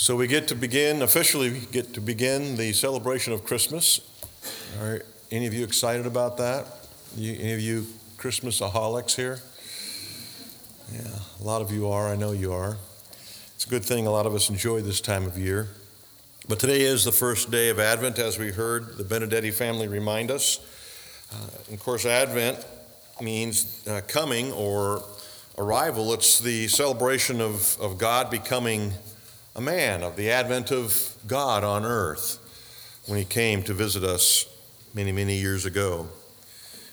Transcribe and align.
So 0.00 0.16
we 0.16 0.28
get 0.28 0.48
to 0.48 0.54
begin, 0.54 1.02
officially 1.02 1.60
get 1.72 1.92
to 1.92 2.00
begin 2.00 2.56
the 2.56 2.72
celebration 2.72 3.34
of 3.34 3.44
Christmas. 3.44 4.00
Are 4.80 5.02
any 5.30 5.46
of 5.46 5.52
you 5.52 5.62
excited 5.62 6.06
about 6.06 6.38
that? 6.38 6.66
You, 7.18 7.34
any 7.38 7.52
of 7.52 7.60
you 7.60 7.86
Christmasaholics 8.16 9.14
here? 9.14 9.40
Yeah, 10.90 11.18
a 11.38 11.44
lot 11.44 11.60
of 11.60 11.70
you 11.70 11.86
are. 11.90 12.08
I 12.08 12.16
know 12.16 12.32
you 12.32 12.50
are. 12.50 12.78
It's 13.54 13.66
a 13.66 13.68
good 13.68 13.84
thing 13.84 14.06
a 14.06 14.10
lot 14.10 14.24
of 14.24 14.34
us 14.34 14.48
enjoy 14.48 14.80
this 14.80 15.02
time 15.02 15.26
of 15.26 15.36
year. 15.36 15.68
But 16.48 16.58
today 16.58 16.80
is 16.80 17.04
the 17.04 17.12
first 17.12 17.50
day 17.50 17.68
of 17.68 17.78
Advent, 17.78 18.18
as 18.18 18.38
we 18.38 18.52
heard 18.52 18.96
the 18.96 19.04
Benedetti 19.04 19.50
family 19.50 19.86
remind 19.86 20.30
us. 20.30 20.60
Uh, 21.30 21.74
of 21.74 21.80
course, 21.80 22.06
Advent 22.06 22.64
means 23.20 23.86
uh, 23.86 24.00
coming 24.08 24.50
or 24.52 25.04
arrival. 25.58 26.14
It's 26.14 26.38
the 26.38 26.68
celebration 26.68 27.42
of, 27.42 27.78
of 27.78 27.98
God 27.98 28.30
becoming 28.30 28.94
a 29.60 29.62
man, 29.62 30.02
of 30.02 30.16
the 30.16 30.30
advent 30.30 30.70
of 30.70 31.16
God 31.26 31.64
on 31.64 31.84
earth 31.84 32.38
when 33.06 33.18
he 33.18 33.26
came 33.26 33.62
to 33.64 33.74
visit 33.74 34.02
us 34.02 34.46
many, 34.94 35.12
many 35.12 35.36
years 35.36 35.66
ago. 35.66 36.08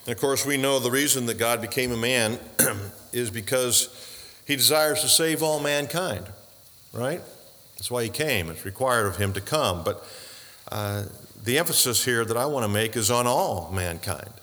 And 0.06 0.14
of 0.14 0.20
course, 0.20 0.46
we 0.46 0.58
know 0.58 0.80
the 0.80 0.92
reason 0.92 1.28
that 1.28 1.38
God 1.38 1.62
became 1.62 1.94
a 1.94 1.98
man 1.98 2.38
is 3.14 3.30
because 3.30 3.90
he 4.46 4.58
desires 4.58 5.02
to 5.02 5.08
save 5.08 5.42
all 5.42 5.62
mankind, 5.62 6.26
right? 6.92 7.22
That's 7.76 7.90
why 7.90 8.04
he 8.04 8.10
came. 8.10 8.50
It's 8.50 8.66
required 8.66 9.06
of 9.06 9.16
him 9.16 9.32
to 9.34 9.42
come. 9.42 9.86
But 9.86 10.06
uh, 10.70 11.06
the 11.42 11.58
emphasis 11.60 12.04
here 12.04 12.26
that 12.26 12.36
I 12.36 12.48
want 12.48 12.66
to 12.66 12.70
make 12.70 12.98
is 12.98 13.10
on 13.10 13.28
all 13.28 13.72
mankind. 13.74 14.34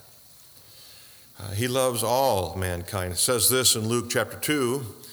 Uh, 1.38 1.50
he 1.50 1.68
loves 1.68 2.02
all 2.02 2.56
mankind. 2.56 3.12
It 3.12 3.18
says 3.18 3.50
this 3.50 3.76
in 3.76 3.86
Luke 3.86 4.06
chapter 4.08 4.38
2 4.38 5.03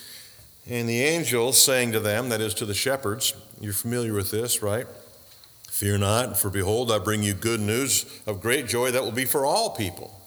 and 0.70 0.88
the 0.88 1.02
angel 1.02 1.54
saying 1.54 1.92
to 1.94 2.00
them, 2.00 2.30
that 2.30 2.42
is 2.42 2.54
to 2.56 2.66
the 2.66 2.74
shepherds, 2.74 3.34
you're 3.60 3.74
familiar 3.74 4.14
with 4.14 4.32
this, 4.32 4.62
right? 4.62 4.88
Fear 5.70 6.00
not, 6.00 6.38
for 6.38 6.50
behold, 6.50 6.92
I 6.92 7.00
bring 7.00 7.24
you 7.24 7.34
good 7.34 7.60
news 7.60 8.06
of 8.28 8.42
great 8.42 8.68
joy 8.68 8.92
that 8.92 9.04
will 9.04 9.12
be 9.12 9.26
for 9.26 9.46
all 9.46 9.72
people. 9.72 10.22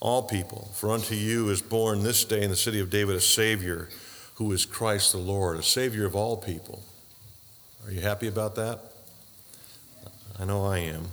All 0.00 0.22
people. 0.22 0.70
For 0.74 0.90
unto 0.90 1.14
you 1.14 1.48
is 1.48 1.62
born 1.62 2.02
this 2.02 2.24
day 2.24 2.42
in 2.42 2.50
the 2.50 2.56
city 2.56 2.80
of 2.80 2.90
David 2.90 3.16
a 3.16 3.20
Savior 3.20 3.88
who 4.34 4.52
is 4.52 4.66
Christ 4.66 5.12
the 5.12 5.18
Lord, 5.18 5.58
a 5.58 5.62
Savior 5.62 6.04
of 6.04 6.14
all 6.14 6.36
people. 6.36 6.82
Are 7.86 7.92
you 7.92 8.00
happy 8.00 8.28
about 8.28 8.56
that? 8.56 8.80
I 10.38 10.44
know 10.44 10.66
I 10.66 10.78
am. 10.78 11.06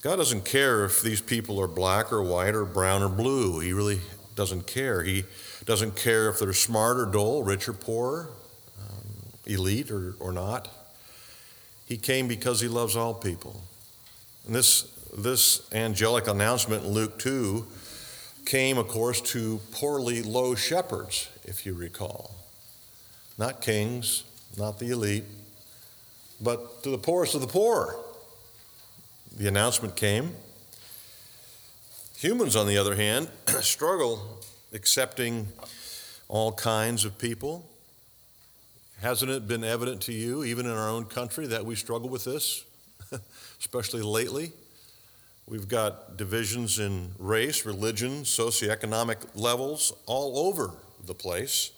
God 0.00 0.16
doesn't 0.16 0.44
care 0.44 0.84
if 0.84 1.02
these 1.02 1.20
people 1.20 1.60
are 1.60 1.68
black 1.68 2.12
or 2.12 2.22
white 2.22 2.56
or 2.56 2.64
brown 2.64 3.02
or 3.02 3.08
blue. 3.08 3.60
He 3.60 3.72
really 3.72 4.00
doesn't 4.34 4.66
care. 4.66 5.04
He 5.04 5.24
doesn't 5.64 5.96
care 5.96 6.28
if 6.28 6.38
they're 6.38 6.52
smart 6.52 6.98
or 6.98 7.06
dull, 7.06 7.42
rich 7.42 7.68
or 7.68 7.72
poor, 7.72 8.30
um, 8.80 9.06
elite 9.46 9.90
or, 9.90 10.14
or 10.18 10.32
not. 10.32 10.68
He 11.86 11.96
came 11.96 12.26
because 12.26 12.60
he 12.60 12.68
loves 12.68 12.96
all 12.96 13.14
people. 13.14 13.62
And 14.46 14.54
this, 14.54 14.82
this 15.16 15.72
angelic 15.72 16.26
announcement 16.26 16.84
in 16.84 16.90
Luke 16.90 17.18
2 17.18 17.66
came, 18.44 18.78
of 18.78 18.88
course, 18.88 19.20
to 19.20 19.60
poorly 19.70 20.22
low 20.22 20.54
shepherds, 20.54 21.28
if 21.44 21.64
you 21.64 21.74
recall. 21.74 22.34
Not 23.38 23.60
kings, 23.60 24.24
not 24.58 24.78
the 24.78 24.90
elite, 24.90 25.24
but 26.40 26.82
to 26.82 26.90
the 26.90 26.98
poorest 26.98 27.34
of 27.34 27.40
the 27.40 27.46
poor. 27.46 27.96
The 29.36 29.48
announcement 29.48 29.96
came. 29.96 30.34
Humans, 32.16 32.56
on 32.56 32.66
the 32.66 32.76
other 32.76 32.96
hand, 32.96 33.28
struggle 33.60 34.40
accepting 34.72 35.48
all 36.28 36.52
kinds 36.52 37.04
of 37.04 37.18
people. 37.18 37.68
Hasn't 39.00 39.30
it 39.30 39.48
been 39.48 39.64
evident 39.64 40.00
to 40.02 40.12
you, 40.12 40.44
even 40.44 40.66
in 40.66 40.72
our 40.72 40.88
own 40.88 41.04
country, 41.04 41.46
that 41.48 41.64
we 41.64 41.74
struggle 41.74 42.08
with 42.08 42.24
this, 42.24 42.64
especially 43.60 44.02
lately? 44.02 44.52
We've 45.46 45.68
got 45.68 46.16
divisions 46.16 46.78
in 46.78 47.10
race, 47.18 47.66
religion, 47.66 48.22
socioeconomic 48.22 49.16
levels 49.34 49.92
all 50.06 50.46
over 50.48 50.72
the 51.04 51.14
place. 51.14 51.72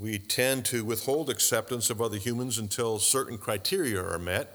We 0.00 0.18
tend 0.18 0.64
to 0.66 0.84
withhold 0.84 1.28
acceptance 1.28 1.90
of 1.90 2.00
other 2.00 2.16
humans 2.16 2.58
until 2.58 2.98
certain 2.98 3.36
criteria 3.36 4.02
are 4.02 4.18
met. 4.18 4.48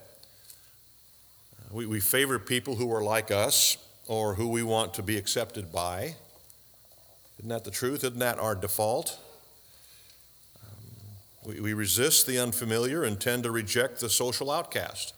We, 1.71 1.85
we 1.85 1.99
favor 1.99 2.39
people 2.39 2.75
who 2.75 2.91
are 2.91 3.03
like 3.03 3.29
us 3.29 3.77
or 4.07 4.33
who 4.33 4.49
we 4.49 4.63
want 4.63 4.95
to 4.95 5.03
be 5.03 5.17
accepted 5.17 5.71
by. 5.71 6.15
Isn't 7.39 7.49
that 7.49 7.63
the 7.63 7.71
truth? 7.71 8.03
Isn't 8.03 8.19
that 8.19 8.39
our 8.39 8.55
default? 8.55 9.19
Um, 10.63 10.83
we, 11.45 11.59
we 11.61 11.73
resist 11.73 12.25
the 12.25 12.39
unfamiliar 12.39 13.03
and 13.03 13.19
tend 13.19 13.43
to 13.43 13.51
reject 13.51 13.99
the 13.99 14.09
social 14.09 14.49
outcast. 14.49 15.13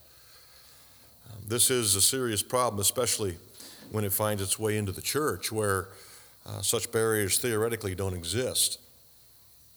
Um, 1.30 1.44
this 1.48 1.72
is 1.72 1.96
a 1.96 2.02
serious 2.02 2.44
problem, 2.44 2.82
especially 2.82 3.38
when 3.92 4.04
it 4.04 4.12
finds 4.12 4.42
its 4.42 4.60
way 4.60 4.78
into 4.78 4.92
the 4.92 5.02
church, 5.02 5.52
where 5.52 5.88
uh, 6.46 6.62
such 6.62 6.92
barriers 6.92 7.38
theoretically 7.40 7.96
don't 7.96 8.14
exist. 8.14 8.80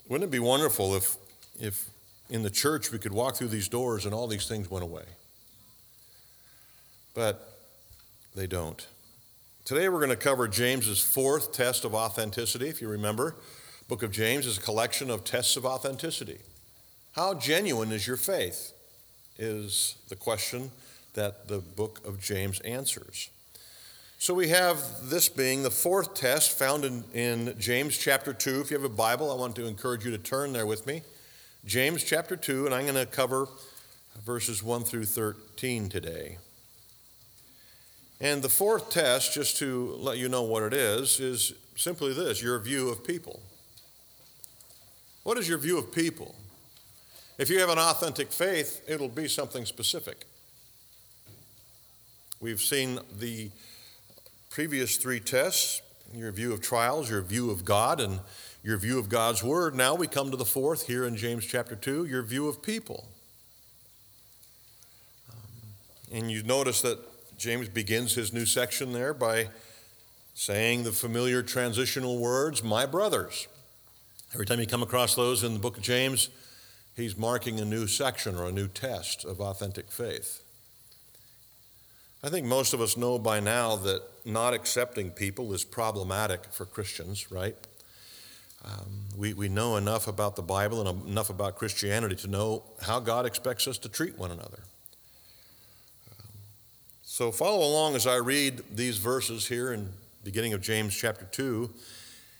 Wouldn't 0.08 0.28
it 0.28 0.32
be 0.32 0.40
wonderful 0.40 0.94
if, 0.96 1.16
if 1.60 1.88
in 2.28 2.42
the 2.42 2.50
church 2.50 2.90
we 2.90 2.98
could 2.98 3.12
walk 3.12 3.36
through 3.36 3.48
these 3.48 3.68
doors 3.68 4.04
and 4.04 4.12
all 4.12 4.26
these 4.26 4.48
things 4.48 4.70
went 4.70 4.82
away? 4.82 5.04
But 7.14 7.48
they 8.34 8.46
don't. 8.46 8.84
Today 9.64 9.88
we're 9.88 10.00
going 10.00 10.10
to 10.10 10.16
cover 10.16 10.48
James's 10.48 11.00
fourth 11.00 11.52
test 11.52 11.84
of 11.84 11.94
authenticity. 11.94 12.68
If 12.68 12.82
you 12.82 12.88
remember, 12.88 13.36
book 13.86 14.02
of 14.02 14.10
James 14.10 14.44
is 14.44 14.58
a 14.58 14.60
collection 14.60 15.08
of 15.08 15.22
tests 15.22 15.56
of 15.56 15.64
authenticity. 15.64 16.38
How 17.12 17.34
genuine 17.34 17.92
is 17.92 18.04
your 18.04 18.16
faith? 18.16 18.72
Is 19.38 19.98
the 20.08 20.16
question 20.16 20.72
that 21.14 21.46
the 21.46 21.58
book 21.58 22.00
of 22.04 22.20
James 22.20 22.58
answers. 22.60 23.30
So 24.18 24.34
we 24.34 24.48
have 24.48 24.82
this 25.04 25.28
being 25.28 25.62
the 25.62 25.70
fourth 25.70 26.14
test 26.14 26.58
found 26.58 26.84
in, 26.84 27.04
in 27.14 27.54
James 27.60 27.96
chapter 27.96 28.32
2. 28.32 28.62
If 28.62 28.70
you 28.72 28.76
have 28.76 28.84
a 28.84 28.92
Bible, 28.92 29.30
I 29.30 29.36
want 29.36 29.54
to 29.56 29.66
encourage 29.66 30.04
you 30.04 30.10
to 30.10 30.18
turn 30.18 30.52
there 30.52 30.66
with 30.66 30.88
me. 30.88 31.02
James 31.64 32.02
chapter 32.02 32.34
2, 32.34 32.66
and 32.66 32.74
I'm 32.74 32.82
going 32.82 32.96
to 32.96 33.06
cover 33.06 33.46
verses 34.24 34.60
1 34.60 34.82
through 34.82 35.04
13 35.04 35.88
today. 35.88 36.38
And 38.22 38.40
the 38.40 38.48
fourth 38.48 38.88
test, 38.88 39.34
just 39.34 39.56
to 39.56 39.96
let 39.98 40.16
you 40.16 40.28
know 40.28 40.44
what 40.44 40.62
it 40.62 40.72
is, 40.72 41.18
is 41.18 41.54
simply 41.74 42.14
this 42.14 42.40
your 42.40 42.56
view 42.60 42.88
of 42.88 43.04
people. 43.04 43.42
What 45.24 45.38
is 45.38 45.48
your 45.48 45.58
view 45.58 45.76
of 45.76 45.90
people? 45.90 46.36
If 47.36 47.50
you 47.50 47.58
have 47.58 47.68
an 47.68 47.78
authentic 47.78 48.30
faith, 48.30 48.80
it'll 48.86 49.08
be 49.08 49.26
something 49.26 49.66
specific. 49.66 50.26
We've 52.40 52.60
seen 52.60 53.00
the 53.18 53.50
previous 54.50 54.96
three 54.96 55.18
tests 55.18 55.82
your 56.14 56.30
view 56.30 56.52
of 56.52 56.60
trials, 56.60 57.10
your 57.10 57.22
view 57.22 57.50
of 57.50 57.64
God, 57.64 57.98
and 57.98 58.20
your 58.62 58.76
view 58.76 59.00
of 59.00 59.08
God's 59.08 59.42
Word. 59.42 59.74
Now 59.74 59.96
we 59.96 60.06
come 60.06 60.30
to 60.30 60.36
the 60.36 60.44
fourth 60.44 60.86
here 60.86 61.06
in 61.06 61.16
James 61.16 61.44
chapter 61.44 61.74
2 61.74 62.04
your 62.04 62.22
view 62.22 62.46
of 62.46 62.62
people. 62.62 63.08
Um, 65.28 66.18
and 66.18 66.30
you 66.30 66.44
notice 66.44 66.82
that 66.82 67.11
James 67.42 67.68
begins 67.68 68.14
his 68.14 68.32
new 68.32 68.46
section 68.46 68.92
there 68.92 69.12
by 69.12 69.48
saying 70.32 70.84
the 70.84 70.92
familiar 70.92 71.42
transitional 71.42 72.20
words, 72.20 72.62
my 72.62 72.86
brothers. 72.86 73.48
Every 74.32 74.46
time 74.46 74.60
you 74.60 74.66
come 74.68 74.84
across 74.84 75.16
those 75.16 75.42
in 75.42 75.52
the 75.52 75.58
book 75.58 75.76
of 75.76 75.82
James, 75.82 76.28
he's 76.94 77.16
marking 77.16 77.58
a 77.58 77.64
new 77.64 77.88
section 77.88 78.36
or 78.36 78.46
a 78.46 78.52
new 78.52 78.68
test 78.68 79.24
of 79.24 79.40
authentic 79.40 79.90
faith. 79.90 80.44
I 82.22 82.28
think 82.28 82.46
most 82.46 82.74
of 82.74 82.80
us 82.80 82.96
know 82.96 83.18
by 83.18 83.40
now 83.40 83.74
that 83.74 84.02
not 84.24 84.54
accepting 84.54 85.10
people 85.10 85.52
is 85.52 85.64
problematic 85.64 86.44
for 86.52 86.64
Christians, 86.64 87.32
right? 87.32 87.56
Um, 88.64 89.06
we, 89.16 89.34
we 89.34 89.48
know 89.48 89.76
enough 89.76 90.06
about 90.06 90.36
the 90.36 90.42
Bible 90.42 90.86
and 90.86 91.08
enough 91.08 91.28
about 91.28 91.56
Christianity 91.56 92.14
to 92.14 92.28
know 92.28 92.62
how 92.82 93.00
God 93.00 93.26
expects 93.26 93.66
us 93.66 93.78
to 93.78 93.88
treat 93.88 94.16
one 94.16 94.30
another. 94.30 94.60
So 97.12 97.30
follow 97.30 97.58
along 97.58 97.94
as 97.94 98.06
I 98.06 98.16
read 98.16 98.62
these 98.74 98.96
verses 98.96 99.46
here 99.46 99.74
in 99.74 99.90
beginning 100.24 100.54
of 100.54 100.62
James 100.62 100.96
chapter 100.96 101.26
2. 101.26 101.68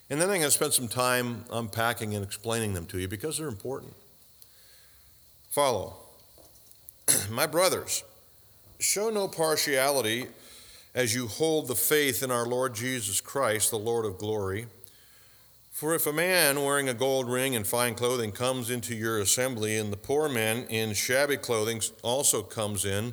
And 0.09 0.19
then 0.19 0.31
I'm 0.31 0.37
going 0.37 0.45
to 0.45 0.51
spend 0.51 0.73
some 0.73 0.89
time 0.89 1.45
unpacking 1.53 2.15
and 2.15 2.25
explaining 2.25 2.73
them 2.73 2.87
to 2.87 2.99
you 2.99 3.07
because 3.07 3.37
they're 3.37 3.49
important. 3.49 3.93
Follow. 5.51 5.97
My 7.31 7.47
brothers, 7.47 8.03
show 8.79 9.11
no 9.11 9.29
partiality 9.29 10.29
as 10.95 11.15
you 11.15 11.27
hold 11.27 11.69
the 11.69 11.75
faith 11.75 12.23
in 12.23 12.31
our 12.31 12.47
Lord 12.47 12.75
Jesus 12.75 13.21
Christ, 13.21 13.71
the 13.71 13.79
Lord 13.79 14.07
of 14.07 14.17
glory. 14.17 14.69
For 15.71 15.95
if 15.95 16.07
a 16.07 16.15
man 16.15 16.65
wearing 16.65 16.89
a 16.89 16.95
gold 16.95 17.31
ring 17.31 17.55
and 17.55 17.67
fine 17.67 17.95
clothing 17.95 18.33
comes 18.33 18.71
into 18.71 18.95
your 18.95 19.19
assembly, 19.19 19.77
and 19.77 19.93
the 19.93 19.99
poor 19.99 20.31
man 20.31 20.65
in 20.71 20.95
shabby 20.95 21.37
clothing 21.37 21.83
also 22.03 22.43
comes 22.43 22.87
in, 22.87 23.13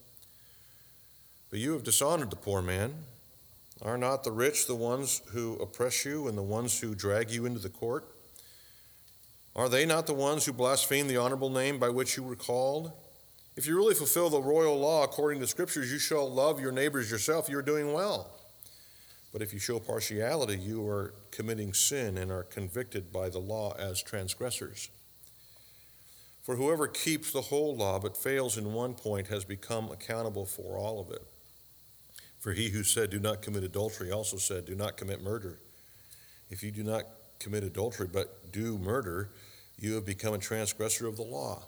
But 1.51 1.59
you 1.59 1.73
have 1.73 1.83
dishonored 1.83 2.29
the 2.29 2.37
poor 2.37 2.61
man. 2.61 2.93
Are 3.81 3.97
not 3.97 4.23
the 4.23 4.31
rich 4.31 4.67
the 4.67 4.75
ones 4.75 5.21
who 5.31 5.57
oppress 5.57 6.05
you 6.05 6.27
and 6.27 6.37
the 6.37 6.43
ones 6.43 6.79
who 6.79 6.95
drag 6.95 7.29
you 7.29 7.45
into 7.45 7.59
the 7.59 7.69
court? 7.69 8.05
Are 9.53 9.67
they 9.67 9.85
not 9.85 10.07
the 10.07 10.13
ones 10.13 10.45
who 10.45 10.53
blaspheme 10.53 11.09
the 11.09 11.17
honorable 11.17 11.49
name 11.49 11.77
by 11.77 11.89
which 11.89 12.15
you 12.15 12.23
were 12.23 12.37
called? 12.37 12.93
If 13.57 13.67
you 13.67 13.75
really 13.75 13.95
fulfill 13.95 14.29
the 14.29 14.41
royal 14.41 14.79
law 14.79 15.03
according 15.03 15.39
to 15.39 15.43
the 15.43 15.49
scriptures, 15.49 15.91
you 15.91 15.99
shall 15.99 16.31
love 16.31 16.61
your 16.61 16.71
neighbors 16.71 17.11
yourself, 17.11 17.49
you're 17.49 17.61
doing 17.61 17.91
well. 17.91 18.31
But 19.33 19.41
if 19.41 19.51
you 19.51 19.59
show 19.59 19.79
partiality, 19.79 20.57
you 20.57 20.87
are 20.87 21.13
committing 21.31 21.73
sin 21.73 22.17
and 22.17 22.31
are 22.31 22.43
convicted 22.43 23.11
by 23.11 23.27
the 23.27 23.39
law 23.39 23.75
as 23.77 24.01
transgressors. 24.01 24.89
For 26.43 26.55
whoever 26.55 26.87
keeps 26.87 27.31
the 27.31 27.41
whole 27.41 27.75
law 27.75 27.99
but 27.99 28.15
fails 28.15 28.57
in 28.57 28.73
one 28.73 28.93
point 28.93 29.27
has 29.27 29.43
become 29.43 29.91
accountable 29.91 30.45
for 30.45 30.77
all 30.77 31.01
of 31.01 31.11
it. 31.11 31.23
For 32.41 32.53
he 32.53 32.69
who 32.69 32.83
said, 32.83 33.11
Do 33.11 33.19
not 33.19 33.43
commit 33.43 33.63
adultery, 33.63 34.11
also 34.11 34.37
said, 34.37 34.65
Do 34.65 34.75
not 34.75 34.97
commit 34.97 35.23
murder. 35.23 35.59
If 36.49 36.63
you 36.63 36.71
do 36.71 36.83
not 36.83 37.03
commit 37.39 37.63
adultery 37.63 38.07
but 38.11 38.51
do 38.51 38.77
murder, 38.77 39.29
you 39.79 39.93
have 39.93 40.05
become 40.05 40.33
a 40.33 40.39
transgressor 40.39 41.07
of 41.07 41.15
the 41.15 41.23
law. 41.23 41.63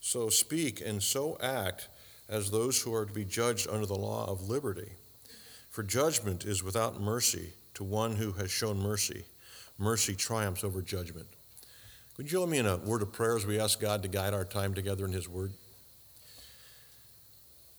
So 0.00 0.28
speak 0.30 0.80
and 0.80 1.02
so 1.02 1.36
act 1.42 1.88
as 2.28 2.50
those 2.50 2.80
who 2.80 2.94
are 2.94 3.04
to 3.04 3.12
be 3.12 3.24
judged 3.24 3.68
under 3.68 3.86
the 3.86 3.94
law 3.94 4.30
of 4.30 4.48
liberty. 4.48 4.92
For 5.70 5.82
judgment 5.82 6.44
is 6.44 6.62
without 6.62 7.00
mercy 7.00 7.52
to 7.74 7.84
one 7.84 8.16
who 8.16 8.32
has 8.32 8.50
shown 8.50 8.78
mercy. 8.78 9.24
Mercy 9.78 10.14
triumphs 10.14 10.64
over 10.64 10.80
judgment. 10.80 11.26
Would 12.16 12.26
you 12.26 12.38
join 12.38 12.50
me 12.50 12.58
in 12.58 12.66
a 12.66 12.76
word 12.76 13.02
of 13.02 13.12
prayer 13.12 13.36
as 13.36 13.44
we 13.44 13.60
ask 13.60 13.80
God 13.80 14.02
to 14.02 14.08
guide 14.08 14.32
our 14.32 14.44
time 14.44 14.74
together 14.74 15.04
in 15.04 15.12
His 15.12 15.28
Word? 15.28 15.52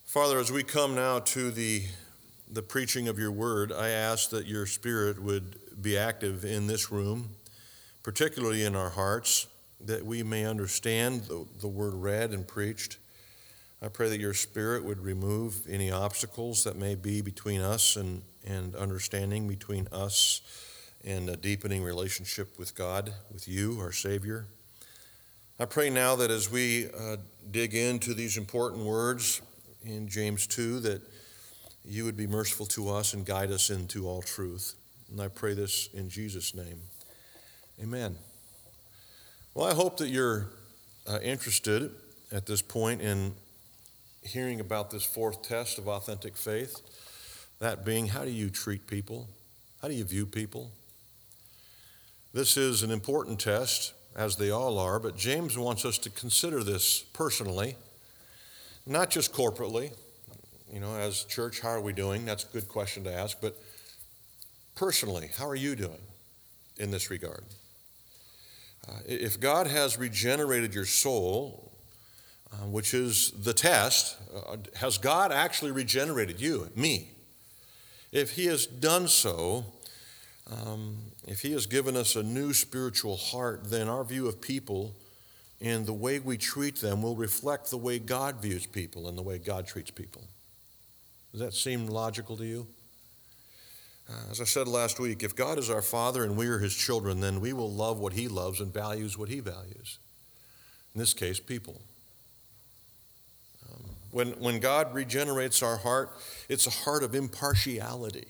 Father, 0.08 0.40
as 0.40 0.50
we 0.54 0.64
come 0.64 0.96
now 0.96 1.20
to 1.20 1.52
the, 1.52 1.84
the 2.50 2.62
preaching 2.62 3.10
of 3.10 3.20
your 3.20 3.30
Word, 3.30 3.74
I 3.74 3.90
ask 3.90 4.30
that 4.30 4.46
your 4.46 4.66
Spirit 4.66 5.22
would 5.22 5.60
be 5.82 5.98
active 5.98 6.46
in 6.46 6.66
this 6.66 6.90
room, 6.90 7.32
particularly 8.04 8.64
in 8.64 8.74
our 8.74 8.92
hearts 8.92 9.48
that 9.82 10.06
we 10.06 10.24
may 10.24 10.46
understand 10.46 11.24
the, 11.24 11.46
the 11.60 11.68
word 11.68 11.94
read 11.94 12.32
and 12.32 12.48
preached. 12.48 13.00
I 13.82 13.90
pray 13.90 14.08
that 14.08 14.22
your 14.22 14.34
Spirit 14.34 14.86
would 14.86 15.02
remove 15.02 15.68
any 15.68 15.92
obstacles 15.92 16.64
that 16.64 16.78
may 16.78 16.96
be 16.96 17.20
between 17.20 17.60
us 17.60 17.98
and, 17.98 18.22
and 18.46 18.78
understanding 18.78 19.46
between 19.46 19.90
us 19.92 20.40
and 21.04 21.28
a 21.28 21.36
deepening 21.36 21.84
relationship 21.84 22.58
with 22.58 22.76
God, 22.76 23.12
with 23.34 23.46
you, 23.50 23.78
our 23.82 23.92
Savior. 23.92 24.46
I 25.60 25.66
pray 25.66 25.90
now 25.90 26.16
that 26.16 26.32
as 26.32 26.50
we 26.50 26.88
uh, 26.98 27.18
dig 27.52 27.76
into 27.76 28.14
these 28.14 28.38
important 28.38 28.86
words 28.86 29.42
in 29.90 30.08
James 30.08 30.48
2, 30.48 30.80
that 30.82 31.02
you 31.84 32.06
would 32.06 32.18
be 32.18 32.28
merciful 32.28 32.66
to 32.68 32.90
us 32.90 33.14
and 33.14 33.26
guide 33.26 33.52
us 33.52 33.70
into 33.70 34.08
all 34.08 34.22
truth. 34.22 34.76
And 35.10 35.22
I 35.22 35.28
pray 35.28 35.54
this 35.54 35.90
in 35.94 36.10
Jesus' 36.10 36.54
name. 36.54 36.82
Amen. 37.82 38.18
Well, 39.54 39.68
I 39.68 39.74
hope 39.74 39.98
that 39.98 40.10
you're 40.10 40.48
uh, 41.08 41.20
interested 41.24 41.92
at 42.32 42.46
this 42.46 42.62
point 42.62 43.02
in 43.02 43.34
hearing 44.22 44.60
about 44.60 44.92
this 44.92 45.04
fourth 45.04 45.42
test 45.44 45.78
of 45.78 45.88
authentic 45.88 46.36
faith. 46.36 46.82
That 47.60 47.86
being, 47.86 48.08
how 48.08 48.26
do 48.26 48.32
you 48.32 48.50
treat 48.50 48.88
people? 48.88 49.30
How 49.82 49.88
do 49.88 49.94
you 49.94 50.04
view 50.04 50.26
people? 50.26 50.72
This 52.34 52.58
is 52.58 52.84
an 52.84 52.92
important 52.92 53.40
test, 53.40 53.94
as 54.18 54.36
they 54.36 54.50
all 54.50 54.80
are, 54.80 55.00
but 55.00 55.16
James 55.16 55.58
wants 55.58 55.86
us 55.86 55.98
to 56.00 56.10
consider 56.10 56.64
this 56.64 57.04
personally, 57.14 57.76
not 58.88 59.10
just 59.10 59.34
corporately. 59.34 59.92
You 60.72 60.80
know, 60.80 60.96
as 60.96 61.24
church, 61.24 61.60
how 61.60 61.70
are 61.70 61.82
we 61.82 61.94
doing? 61.94 62.26
That's 62.26 62.44
a 62.44 62.48
good 62.48 62.68
question 62.68 63.04
to 63.06 63.14
ask, 63.14 63.38
but 63.42 63.58
personally, 64.76 65.30
how 65.38 65.48
are 65.48 65.56
you 65.56 65.76
doing 65.76 66.02
in 66.78 66.92
this 66.92 67.10
regard? 67.10 67.44
Uh, 68.88 68.94
if 69.06 69.40
God 69.40 69.68
has 69.68 69.98
regenerated 69.98 70.74
your 70.74 70.86
soul, 70.86 71.72
uh, 72.52 72.66
which 72.66 72.94
is 72.94 73.32
the 73.32 73.54
test, 73.54 74.18
uh, 74.36 74.58
has 74.76 74.98
God 74.98 75.32
actually 75.32 75.72
regenerated 75.72 76.40
you, 76.40 76.70
me? 76.76 77.10
If 78.12 78.32
He 78.32 78.46
has 78.46 78.66
done 78.66 79.08
so, 79.08 79.66
um, 80.50 80.98
if 81.28 81.42
He 81.42 81.52
has 81.54 81.66
given 81.66 81.96
us 81.98 82.16
a 82.16 82.24
new 82.24 82.54
spiritual 82.54 83.18
heart, 83.18 83.70
then 83.70 83.88
our 83.88 84.04
view 84.04 84.28
of 84.28 84.42
people 84.42 84.96
and 85.60 85.86
the 85.86 85.94
way 85.94 86.20
we 86.20 86.38
treat 86.38 86.82
them 86.82 87.02
will 87.02 87.16
reflect 87.16 87.70
the 87.70 87.78
way 87.78 88.00
God 88.00 88.42
views 88.42 88.68
people 88.68 89.08
and 89.08 89.18
the 89.18 89.24
way 89.24 89.40
God 89.40 89.66
treats 89.66 89.90
people. 89.90 90.24
Does 91.32 91.42
that 91.42 91.54
seem 91.54 91.88
logical 91.88 92.38
to 92.38 92.46
you? 92.46 92.68
Uh, 94.10 94.32
as 94.32 94.40
I 94.40 94.46
said 94.46 94.68
last 94.68 95.00
week, 95.00 95.24
if 95.24 95.36
God 95.36 95.58
is 95.58 95.70
our 95.70 95.82
Father 95.82 96.24
and 96.24 96.38
we 96.38 96.48
are 96.48 96.60
His 96.60 96.76
children, 96.76 97.20
then 97.20 97.42
we 97.42 97.54
will 97.54 97.72
love 97.72 98.00
what 98.00 98.14
He 98.14 98.28
loves 98.28 98.62
and 98.62 98.74
values 98.74 99.18
what 99.18 99.30
He 99.30 99.40
values. 99.40 100.00
In 100.94 101.00
this 101.00 101.14
case, 101.14 101.40
people. 101.40 101.82
Um, 103.68 103.84
when, 104.12 104.28
when 104.40 104.60
God 104.60 104.94
regenerates 104.94 105.62
our 105.62 105.78
heart, 105.78 106.12
it's 106.48 106.68
a 106.68 106.70
heart 106.72 107.04
of 107.04 107.16
impartiality. 107.16 108.28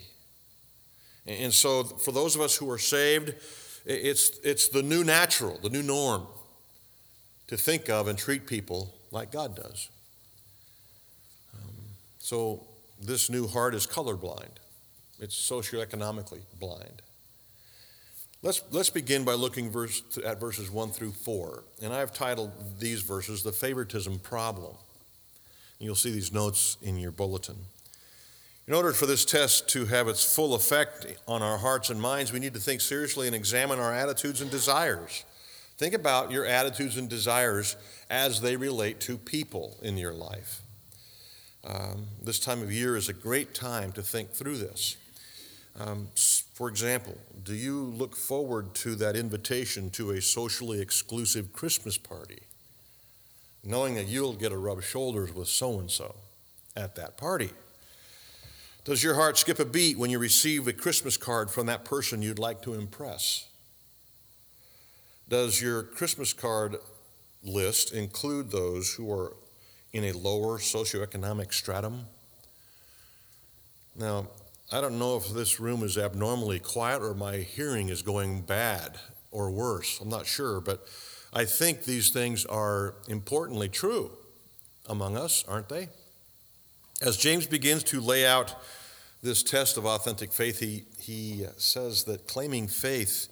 And, 1.28 1.44
and 1.44 1.54
so, 1.54 1.84
for 1.84 2.12
those 2.12 2.36
of 2.36 2.42
us 2.42 2.56
who 2.56 2.72
are 2.72 2.80
saved, 2.80 3.36
it's, 3.86 4.40
it's 4.44 4.70
the 4.70 4.82
new 4.82 5.04
natural, 5.04 5.60
the 5.62 5.70
new 5.70 5.84
norm 5.84 6.26
to 7.48 7.58
think 7.58 7.90
of 7.90 8.08
and 8.08 8.18
treat 8.18 8.46
people 8.46 8.94
like 9.12 9.32
God 9.32 9.56
does. 9.56 9.90
Um, 11.54 11.74
so, 12.20 12.64
this 13.02 13.30
new 13.30 13.48
heart 13.48 13.76
is 13.76 13.86
colorblind. 13.86 14.58
It's 15.20 15.36
socioeconomically 15.36 16.42
blind. 16.60 17.02
Let's, 18.44 18.62
let's 18.72 18.90
begin 18.90 19.24
by 19.24 19.34
looking 19.34 19.72
verse, 19.72 20.04
at 20.24 20.40
verses 20.40 20.70
1 20.70 20.92
through 20.92 21.12
4. 21.12 21.64
And 21.82 21.94
I've 21.94 22.14
titled 22.14 22.52
these 22.80 23.02
verses 23.02 23.44
The 23.44 23.52
Favoritism 23.52 24.20
Problem. 24.20 24.76
You'll 25.80 25.96
see 25.96 26.12
these 26.12 26.32
notes 26.32 26.78
in 26.82 26.98
your 26.98 27.12
bulletin. 27.12 27.56
In 28.68 28.74
order 28.74 28.92
for 28.92 29.06
this 29.06 29.26
test 29.26 29.70
to 29.70 29.86
have 29.86 30.08
its 30.08 30.36
full 30.36 30.54
effect 30.54 31.06
on 31.28 31.42
our 31.42 31.58
hearts 31.58 31.90
and 31.90 32.02
minds, 32.02 32.34
we 32.34 32.40
need 32.40 32.54
to 32.54 32.60
think 32.60 32.82
seriously 32.82 33.28
and 33.28 33.36
examine 33.36 33.80
our 33.80 33.94
attitudes 33.94 34.42
and 34.42 34.52
desires. 34.52 35.24
Think 35.78 35.94
about 35.94 36.32
your 36.32 36.46
attitudes 36.46 36.98
and 36.98 37.08
desires 37.08 37.76
as 38.10 38.42
they 38.42 38.56
relate 38.56 39.00
to 39.02 39.18
people 39.18 39.78
in 39.84 39.98
your 39.98 40.14
life. 40.14 40.62
Um, 41.64 42.08
this 42.24 42.40
time 42.40 42.64
of 42.64 42.72
year 42.72 42.96
is 42.96 43.10
a 43.10 43.14
great 43.14 43.54
time 43.54 43.92
to 43.92 44.02
think 44.02 44.32
through 44.32 44.58
this. 44.58 44.98
Um, 45.80 46.08
for 46.54 46.70
example, 46.70 47.16
do 47.44 47.54
you 47.54 47.94
look 47.96 48.16
forward 48.16 48.74
to 48.76 48.96
that 48.96 49.16
invitation 49.16 49.92
to 49.92 50.12
a 50.12 50.22
socially 50.22 50.82
exclusive 50.82 51.54
Christmas 51.54 51.98
party, 51.98 52.40
knowing 53.64 53.94
that 53.96 54.08
you'll 54.08 54.34
get 54.34 54.50
to 54.50 54.58
rub 54.58 54.82
shoulders 54.82 55.32
with 55.32 55.48
so 55.48 55.80
and 55.80 55.92
so 55.92 56.16
at 56.76 56.96
that 56.96 57.18
party? 57.18 57.52
Does 58.84 59.04
your 59.04 59.16
heart 59.16 59.38
skip 59.38 59.60
a 59.60 59.66
beat 59.66 60.00
when 60.00 60.10
you 60.10 60.18
receive 60.18 60.68
a 60.68 60.74
Christmas 60.74 61.18
card 61.18 61.52
from 61.52 61.68
that 61.68 61.86
person 61.86 62.24
you'd 62.24 62.40
like 62.40 62.64
to 62.64 62.74
impress? 62.74 63.47
Does 65.30 65.62
your 65.62 65.84
Christmas 65.84 66.32
card 66.32 66.78
list 67.44 67.94
include 67.94 68.50
those 68.50 68.94
who 68.94 69.12
are 69.12 69.34
in 69.92 70.06
a 70.06 70.14
lower 70.14 70.58
socioeconomic 70.58 71.54
stratum? 71.54 72.06
Now, 73.94 74.28
I 74.72 74.80
don't 74.80 74.98
know 74.98 75.18
if 75.18 75.30
this 75.30 75.60
room 75.60 75.84
is 75.84 75.98
abnormally 75.98 76.60
quiet 76.60 77.02
or 77.02 77.14
my 77.14 77.38
hearing 77.38 77.90
is 77.90 78.02
going 78.02 78.42
bad 78.42 79.00
or 79.32 79.52
worse. 79.52 80.00
I'm 80.00 80.10
not 80.10 80.26
sure, 80.26 80.62
but 80.62 80.88
I 81.34 81.44
think 81.44 81.84
these 81.84 82.10
things 82.10 82.46
are 82.46 82.96
importantly 83.10 83.68
true 83.68 84.12
among 84.88 85.18
us, 85.18 85.44
aren't 85.46 85.68
they? 85.68 85.90
As 87.02 87.18
James 87.18 87.48
begins 87.48 87.84
to 87.86 88.00
lay 88.00 88.26
out 88.26 88.56
this 89.22 89.44
test 89.44 89.78
of 89.78 89.86
authentic 89.86 90.32
faith, 90.32 90.60
he, 90.60 90.86
he 91.00 91.46
says 91.58 92.06
that 92.06 92.28
claiming 92.28 92.70
faith 92.70 93.28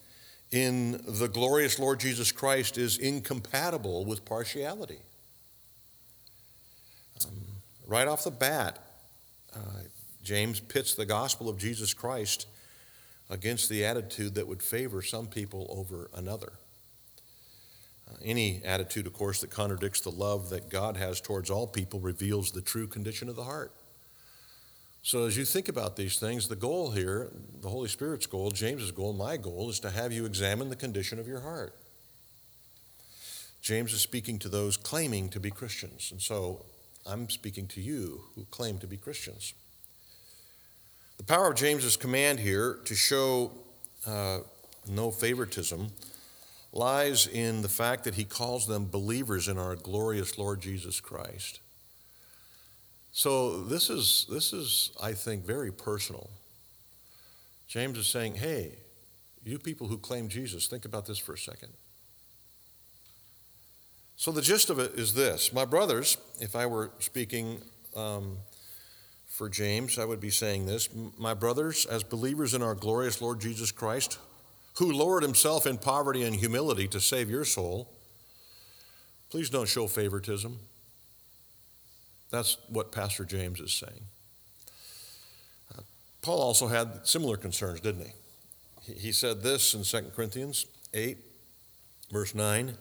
in 0.56 1.02
the 1.06 1.28
glorious 1.28 1.80
Lord 1.80 2.00
Jesus 2.00 2.32
Christ 2.32 2.78
is 2.78 2.98
incompatible 2.98 4.06
with 4.06 4.24
partiality. 4.24 5.00
Um, 7.26 7.42
right 7.86 8.08
off 8.08 8.24
the 8.24 8.32
bat, 8.32 8.80
uh, 9.54 9.60
James 10.24 10.62
pits 10.62 10.96
the 10.96 11.06
gospel 11.06 11.50
of 11.50 11.58
Jesus 11.58 11.94
Christ 11.94 12.48
against 13.30 13.70
the 13.70 13.84
attitude 13.84 14.36
that 14.36 14.48
would 14.48 14.64
favor 14.64 15.02
some 15.02 15.28
people 15.28 15.68
over 15.70 16.10
another. 16.16 16.54
Uh, 18.10 18.16
any 18.24 18.62
attitude, 18.64 19.08
of 19.08 19.14
course, 19.14 19.42
that 19.42 19.50
contradicts 19.50 20.02
the 20.02 20.12
love 20.12 20.50
that 20.52 20.70
God 20.70 20.96
has 20.96 21.20
towards 21.20 21.50
all 21.50 21.68
people 21.68 22.00
reveals 22.00 22.52
the 22.52 22.62
true 22.62 22.88
condition 22.88 23.28
of 23.28 23.36
the 23.36 23.44
heart. 23.44 23.74
So, 25.06 25.26
as 25.26 25.38
you 25.38 25.46
think 25.46 25.70
about 25.70 25.98
these 25.98 26.18
things, 26.18 26.48
the 26.48 26.56
goal 26.56 26.90
here, 26.90 27.32
the 27.62 27.70
Holy 27.70 27.88
Spirit's 27.88 28.26
goal, 28.26 28.50
James's 28.50 28.90
goal, 28.90 29.14
my 29.14 29.38
goal, 29.38 29.70
is 29.70 29.80
to 29.82 29.92
have 29.92 30.12
you 30.12 30.26
examine 30.26 30.70
the 30.70 30.76
condition 30.76 31.20
of 31.20 31.28
your 31.28 31.42
heart. 31.42 31.76
James 33.62 33.94
is 33.94 34.02
speaking 34.02 34.40
to 34.40 34.50
those 34.50 34.78
claiming 34.78 35.30
to 35.30 35.40
be 35.40 35.52
Christians, 35.52 36.10
and 36.12 36.20
so 36.20 36.66
I'm 37.06 37.30
speaking 37.30 37.68
to 37.68 37.82
you 37.82 38.24
who 38.34 38.46
claim 38.46 38.80
to 38.80 38.88
be 38.88 38.98
Christians. 38.98 39.54
The 41.18 41.24
power 41.24 41.52
of 41.52 41.56
James's 41.56 41.98
command 41.98 42.40
here 42.40 42.80
to 42.86 42.96
show 42.96 43.52
uh, 44.08 44.40
no 44.90 45.12
favoritism 45.12 45.90
lies 46.74 47.28
in 47.28 47.62
the 47.62 47.70
fact 47.70 48.06
that 48.06 48.16
he 48.16 48.26
calls 48.26 48.66
them 48.66 48.88
believers 48.90 49.50
in 49.50 49.60
our 49.60 49.76
glorious 49.76 50.40
Lord 50.40 50.62
Jesus 50.62 51.00
Christ. 51.00 51.60
So 53.18 53.62
this 53.62 53.90
is, 53.90 54.28
this 54.30 54.52
is, 54.52 54.92
I 55.02 55.14
think, 55.14 55.46
very 55.46 55.72
personal. 55.72 56.30
James 57.66 57.98
is 57.98 58.08
saying, 58.08 58.36
hey, 58.36 58.74
you 59.46 59.58
people 59.58 59.88
who 59.88 59.98
claim 59.98 60.28
Jesus, 60.28 60.68
think 60.68 60.84
about 60.84 61.06
this 61.06 61.18
for 61.18 61.32
a 61.32 61.38
second. 61.38 61.70
So 64.18 64.34
the 64.34 64.42
gist 64.42 64.70
of 64.70 64.80
it 64.80 64.96
is 64.96 65.14
this 65.14 65.54
My 65.54 65.64
brothers, 65.64 66.18
if 66.42 66.58
I 66.58 66.66
were 66.66 66.92
speaking 67.00 67.62
um, 67.96 68.36
for 69.28 69.48
James, 69.48 69.98
I 69.98 70.04
would 70.04 70.20
be 70.20 70.30
saying 70.30 70.66
this 70.66 70.90
My 71.18 71.34
brothers, 71.34 71.86
as 71.86 72.04
believers 72.04 72.54
in 72.54 72.62
our 72.62 72.76
glorious 72.76 73.22
Lord 73.22 73.40
Jesus 73.40 73.72
Christ, 73.72 74.20
who 74.74 74.92
lowered 74.92 75.24
himself 75.24 75.66
in 75.66 75.78
poverty 75.78 76.24
and 76.24 76.36
humility 76.36 76.86
to 76.90 77.00
save 77.00 77.30
your 77.30 77.46
soul, 77.46 77.94
please 79.30 79.50
don't 79.50 79.70
show 79.70 79.88
favoritism. 79.88 80.60
That's 82.32 82.58
what 82.70 82.92
Pastor 82.92 83.26
James 83.26 83.60
is 83.60 83.74
saying. 83.74 84.02
Uh, 85.74 85.82
Paul 86.22 86.42
also 86.42 86.68
had 86.68 87.08
similar 87.08 87.38
concerns, 87.38 87.80
didn't 87.80 88.08
he? 88.08 88.94
He 88.94 89.12
said 89.12 89.42
this 89.42 89.74
in 89.74 89.84
2 89.84 90.12
Corinthians 90.16 90.66
8, 90.94 91.18
verse 92.12 92.36
9 92.36 92.76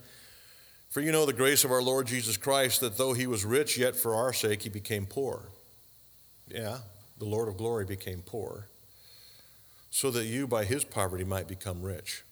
For 0.91 1.01
you 1.01 1.13
know 1.13 1.25
the 1.25 1.33
grace 1.33 1.65
of 1.65 1.71
our 1.71 1.83
Lord 1.83 2.07
Jesus 2.07 2.37
Christ, 2.37 2.81
that 2.81 2.99
though 2.99 3.13
he 3.13 3.27
was 3.27 3.45
rich, 3.45 3.79
yet 3.79 3.97
for 3.97 4.15
our 4.15 4.33
sake 4.33 4.63
he 4.63 4.69
became 4.69 5.07
poor. 5.07 5.49
Yeah, 6.49 6.79
the 7.19 7.25
Lord 7.25 7.49
of 7.49 7.57
glory 7.57 7.87
became 7.87 8.23
poor, 8.25 8.69
so 9.91 10.11
that 10.11 10.25
you 10.25 10.47
by 10.47 10.65
his 10.65 10.85
poverty 10.85 11.25
might 11.25 11.49
become 11.49 11.83
rich. 11.83 12.23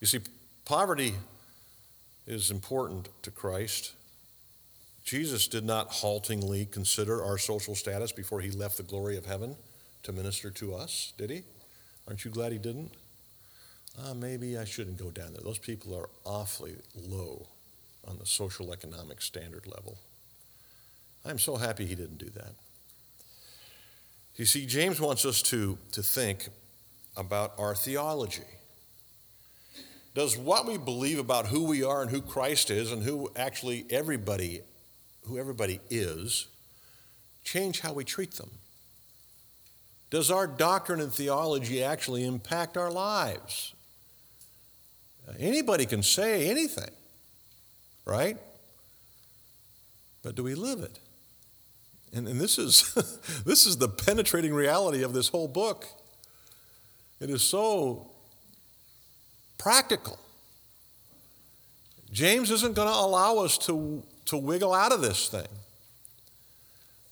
You 0.00 0.06
see, 0.06 0.20
poverty 0.64 1.14
is 2.26 2.50
important 2.50 3.08
to 3.22 3.30
Christ. 3.30 3.92
Jesus 5.04 5.48
did 5.48 5.64
not 5.64 5.88
haltingly 5.88 6.66
consider 6.66 7.22
our 7.24 7.38
social 7.38 7.74
status 7.74 8.12
before 8.12 8.40
he 8.40 8.50
left 8.50 8.76
the 8.76 8.82
glory 8.82 9.16
of 9.16 9.26
heaven 9.26 9.56
to 10.04 10.12
minister 10.12 10.50
to 10.50 10.74
us, 10.74 11.12
did 11.18 11.30
he? 11.30 11.42
Aren't 12.06 12.24
you 12.24 12.30
glad 12.30 12.52
he 12.52 12.58
didn't? 12.58 12.92
Uh, 14.00 14.14
maybe 14.14 14.56
I 14.56 14.64
shouldn't 14.64 14.96
go 14.96 15.10
down 15.10 15.32
there. 15.32 15.42
Those 15.42 15.58
people 15.58 15.94
are 15.96 16.08
awfully 16.24 16.76
low 16.94 17.46
on 18.06 18.18
the 18.18 18.26
social 18.26 18.72
economic 18.72 19.20
standard 19.20 19.66
level. 19.66 19.98
I'm 21.24 21.38
so 21.38 21.56
happy 21.56 21.86
he 21.86 21.94
didn't 21.94 22.18
do 22.18 22.30
that. 22.30 22.54
You 24.36 24.44
see, 24.44 24.66
James 24.66 25.00
wants 25.00 25.24
us 25.24 25.42
to, 25.42 25.78
to 25.92 26.02
think 26.02 26.48
about 27.16 27.52
our 27.58 27.74
theology. 27.74 28.42
Does 30.14 30.36
what 30.36 30.66
we 30.66 30.78
believe 30.78 31.18
about 31.18 31.46
who 31.46 31.64
we 31.64 31.82
are 31.82 32.02
and 32.02 32.10
who 32.10 32.22
Christ 32.22 32.70
is 32.70 32.92
and 32.92 33.02
who 33.02 33.30
actually 33.36 33.86
everybody 33.90 34.62
who 35.26 35.38
everybody 35.38 35.80
is, 35.90 36.48
change 37.44 37.80
how 37.80 37.92
we 37.92 38.04
treat 38.04 38.32
them? 38.32 38.50
Does 40.10 40.30
our 40.30 40.46
doctrine 40.46 41.00
and 41.00 41.12
theology 41.12 41.82
actually 41.82 42.24
impact 42.24 42.76
our 42.76 42.90
lives? 42.90 43.74
Uh, 45.26 45.32
anybody 45.38 45.86
can 45.86 46.02
say 46.02 46.50
anything, 46.50 46.90
right? 48.04 48.36
But 50.22 50.34
do 50.34 50.42
we 50.42 50.54
live 50.54 50.80
it? 50.80 50.98
And, 52.14 52.28
and 52.28 52.40
this, 52.40 52.58
is, 52.58 52.92
this 53.46 53.66
is 53.66 53.78
the 53.78 53.88
penetrating 53.88 54.52
reality 54.52 55.02
of 55.02 55.12
this 55.12 55.28
whole 55.28 55.48
book. 55.48 55.86
It 57.20 57.30
is 57.30 57.42
so 57.42 58.10
practical. 59.56 60.18
James 62.12 62.50
isn't 62.50 62.74
going 62.74 62.88
to 62.88 62.94
allow 62.94 63.38
us 63.38 63.56
to 63.58 64.02
to 64.26 64.36
wiggle 64.36 64.72
out 64.72 64.92
of 64.92 65.00
this 65.00 65.28
thing. 65.28 65.48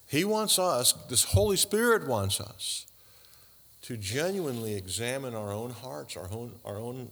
He 0.07 0.25
wants 0.25 0.59
us, 0.59 0.93
this 1.09 1.23
Holy 1.23 1.55
Spirit 1.55 2.05
wants 2.05 2.41
us, 2.41 2.85
to 3.83 3.97
genuinely 3.97 4.75
examine 4.75 5.33
our 5.33 5.51
own 5.51 5.71
hearts, 5.71 6.17
our 6.17 6.27
own, 6.31 6.53
our 6.65 6.77
own 6.77 7.09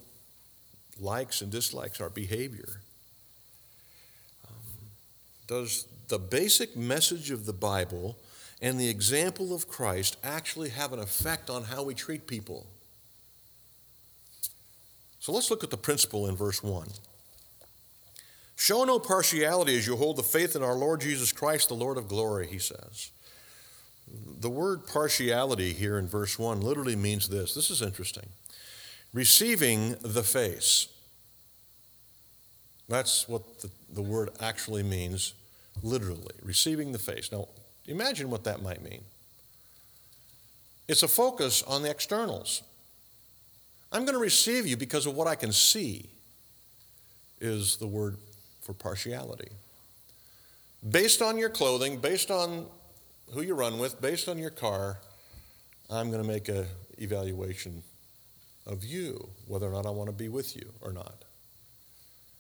likes 1.00 1.42
and 1.42 1.52
dislikes, 1.52 2.02
our 2.02 2.10
behavior. 2.10 2.82
Um, 4.48 4.56
does 5.48 5.88
the 6.10 6.20
basic 6.20 6.76
message 6.76 7.32
of 7.32 7.46
the 7.46 7.54
Bible 7.54 8.18
and 8.62 8.80
the 8.80 8.90
example 8.90 9.56
of 9.56 9.68
Christ 9.68 10.18
actually 10.24 10.70
have 10.70 10.92
an 10.92 11.00
effect 11.00 11.50
on 11.50 11.64
how 11.64 11.84
we 11.84 11.94
treat 11.94 12.28
people? 12.28 12.68
So 15.20 15.32
let's 15.32 15.50
look 15.50 15.64
at 15.64 15.70
the 15.70 15.78
principle 15.78 16.28
in 16.28 16.36
verse 16.36 16.62
1. 16.62 16.88
Show 18.60 18.84
no 18.84 19.00
partiality 19.00 19.78
as 19.78 19.88
you 19.88 19.96
hold 19.96 20.18
the 20.18 20.22
faith 20.22 20.54
in 20.54 20.62
our 20.62 20.76
Lord 20.76 21.00
Jesus 21.00 21.32
Christ, 21.32 21.70
the 21.70 21.76
Lord 21.76 21.98
of 21.98 22.10
glory, 22.10 22.46
he 22.46 22.60
says. 22.60 23.10
The 24.42 24.50
word 24.50 24.86
partiality 24.86 25.72
here 25.72 25.98
in 25.98 26.10
verse 26.10 26.38
1 26.38 26.60
literally 26.60 26.98
means 26.98 27.30
this. 27.30 27.54
This 27.54 27.72
is 27.72 27.82
interesting. 27.82 28.28
Receiving 29.14 29.96
the 30.02 30.24
face. 30.24 30.90
That's 32.90 33.30
what 33.30 33.62
the, 33.62 33.70
the 33.94 34.02
word 34.02 34.32
actually 34.42 34.84
means, 34.84 35.36
literally. 35.82 36.36
Receiving 36.44 36.92
the 36.92 37.00
face. 37.00 37.32
Now, 37.32 37.48
imagine 37.88 38.30
what 38.30 38.44
that 38.44 38.62
might 38.62 38.84
mean. 38.84 39.04
It's 40.90 41.02
a 41.02 41.08
focus 41.08 41.64
on 41.64 41.82
the 41.82 41.90
externals. 41.90 42.62
I'm 43.94 44.04
going 44.04 44.16
to 44.16 44.22
receive 44.22 44.68
you 44.68 44.76
because 44.76 45.06
of 45.06 45.16
what 45.16 45.28
I 45.28 45.36
can 45.36 45.54
see, 45.54 46.10
is 47.40 47.78
the 47.78 47.88
word 47.88 48.18
for 48.70 48.76
partiality. 48.76 49.50
Based 50.88 51.24
on 51.24 51.40
your 51.40 51.50
clothing, 51.50 51.98
based 51.98 52.30
on 52.30 52.68
who 53.34 53.42
you 53.42 53.56
run 53.56 53.80
with, 53.80 54.00
based 54.00 54.30
on 54.30 54.38
your 54.38 54.52
car, 54.52 55.00
I'm 55.90 56.12
going 56.12 56.22
to 56.22 56.28
make 56.28 56.50
an 56.50 56.68
evaluation 57.00 57.82
of 58.68 58.84
you, 58.84 59.30
whether 59.48 59.68
or 59.68 59.72
not 59.72 59.88
I 59.88 59.90
want 59.90 60.08
to 60.08 60.16
be 60.16 60.30
with 60.30 60.56
you 60.56 60.72
or 60.82 60.94
not. 60.94 61.26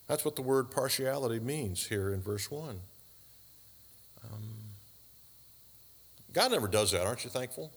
That's 0.05 0.23
what 0.23 0.35
the 0.35 0.43
word 0.43 0.69
partiality 0.69 1.39
means 1.39 1.87
here 1.87 2.13
in 2.13 2.21
verse 2.21 2.51
1. 2.51 2.79
Um, 4.31 4.53
God 6.31 6.51
never 6.51 6.67
does 6.67 6.91
that, 6.91 7.07
aren't 7.07 7.23
you 7.23 7.31
thankful? 7.31 7.71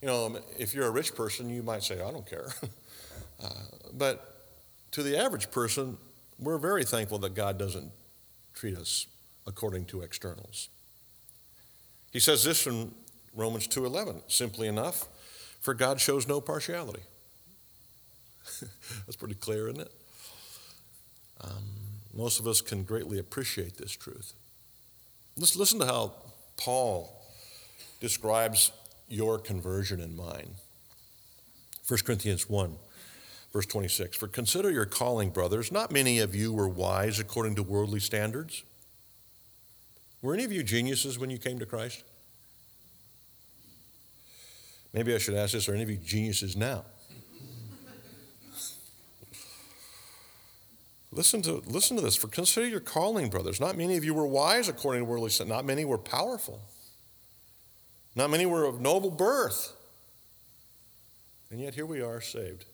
You 0.00 0.06
know, 0.06 0.38
if 0.56 0.72
you're 0.72 0.86
a 0.86 0.92
rich 0.92 1.16
person, 1.16 1.50
you 1.50 1.64
might 1.64 1.82
say, 1.82 1.96
I 1.96 2.12
don't 2.12 2.30
care. 2.30 2.54
uh, 3.42 3.48
but 3.92 4.46
to 4.92 5.02
the 5.02 5.18
average 5.18 5.50
person, 5.50 5.98
we're 6.42 6.58
very 6.58 6.84
thankful 6.84 7.18
that 7.18 7.34
God 7.34 7.58
doesn't 7.58 7.92
treat 8.54 8.76
us 8.76 9.06
according 9.46 9.86
to 9.86 10.02
externals. 10.02 10.68
He 12.12 12.20
says 12.20 12.44
this 12.44 12.66
in 12.66 12.94
Romans 13.34 13.66
2:11, 13.66 14.22
simply 14.28 14.68
enough, 14.68 15.08
for 15.60 15.74
God 15.74 16.00
shows 16.00 16.26
no 16.26 16.40
partiality. 16.40 17.02
That's 19.06 19.16
pretty 19.16 19.34
clear, 19.34 19.68
isn't 19.68 19.80
it? 19.80 19.92
Um, 21.40 21.64
most 22.12 22.38
of 22.38 22.46
us 22.46 22.60
can 22.60 22.84
greatly 22.84 23.18
appreciate 23.18 23.76
this 23.78 23.92
truth. 23.92 24.34
Let's 25.36 25.56
listen 25.56 25.78
to 25.80 25.86
how 25.86 26.12
Paul 26.56 27.24
describes 28.00 28.70
your 29.08 29.38
conversion 29.38 30.00
and 30.00 30.16
mine. 30.16 30.54
1 31.88 32.00
Corinthians 32.04 32.48
1 32.48 32.76
Verse 33.52 33.66
26 33.66 34.16
For 34.16 34.28
consider 34.28 34.70
your 34.70 34.86
calling, 34.86 35.30
brothers. 35.30 35.70
Not 35.70 35.92
many 35.92 36.18
of 36.18 36.34
you 36.34 36.52
were 36.52 36.68
wise 36.68 37.18
according 37.18 37.54
to 37.56 37.62
worldly 37.62 38.00
standards. 38.00 38.64
Were 40.22 40.34
any 40.34 40.44
of 40.44 40.52
you 40.52 40.62
geniuses 40.62 41.18
when 41.18 41.30
you 41.30 41.38
came 41.38 41.58
to 41.58 41.66
Christ? 41.66 42.04
Maybe 44.92 45.14
I 45.14 45.18
should 45.18 45.34
ask 45.34 45.52
this 45.52 45.68
are 45.68 45.74
any 45.74 45.82
of 45.82 45.90
you 45.90 45.96
geniuses 45.96 46.56
now? 46.56 46.84
listen, 51.10 51.42
to, 51.42 51.62
listen 51.66 51.96
to 51.96 52.02
this. 52.02 52.16
For 52.16 52.28
consider 52.28 52.66
your 52.66 52.80
calling, 52.80 53.28
brothers. 53.28 53.60
Not 53.60 53.76
many 53.76 53.96
of 53.96 54.04
you 54.04 54.14
were 54.14 54.26
wise 54.26 54.68
according 54.68 55.02
to 55.02 55.04
worldly 55.04 55.30
standards. 55.30 55.56
Not 55.56 55.64
many 55.64 55.84
were 55.84 55.98
powerful. 55.98 56.60
Not 58.14 58.30
many 58.30 58.46
were 58.46 58.64
of 58.64 58.80
noble 58.80 59.10
birth. 59.10 59.74
And 61.50 61.60
yet 61.60 61.74
here 61.74 61.86
we 61.86 62.00
are 62.00 62.20
saved. 62.20 62.64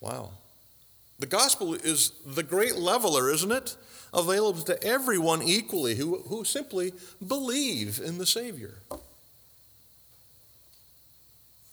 Wow. 0.00 0.30
The 1.18 1.26
gospel 1.26 1.74
is 1.74 2.12
the 2.24 2.42
great 2.42 2.76
leveler, 2.76 3.30
isn't 3.30 3.52
it? 3.52 3.76
Available 4.12 4.62
to 4.62 4.82
everyone 4.82 5.42
equally 5.42 5.96
who, 5.96 6.22
who 6.28 6.44
simply 6.44 6.92
believe 7.26 8.00
in 8.02 8.18
the 8.18 8.26
Savior. 8.26 8.74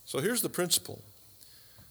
So 0.06 0.20
here's 0.20 0.42
the 0.42 0.50
principle 0.50 1.02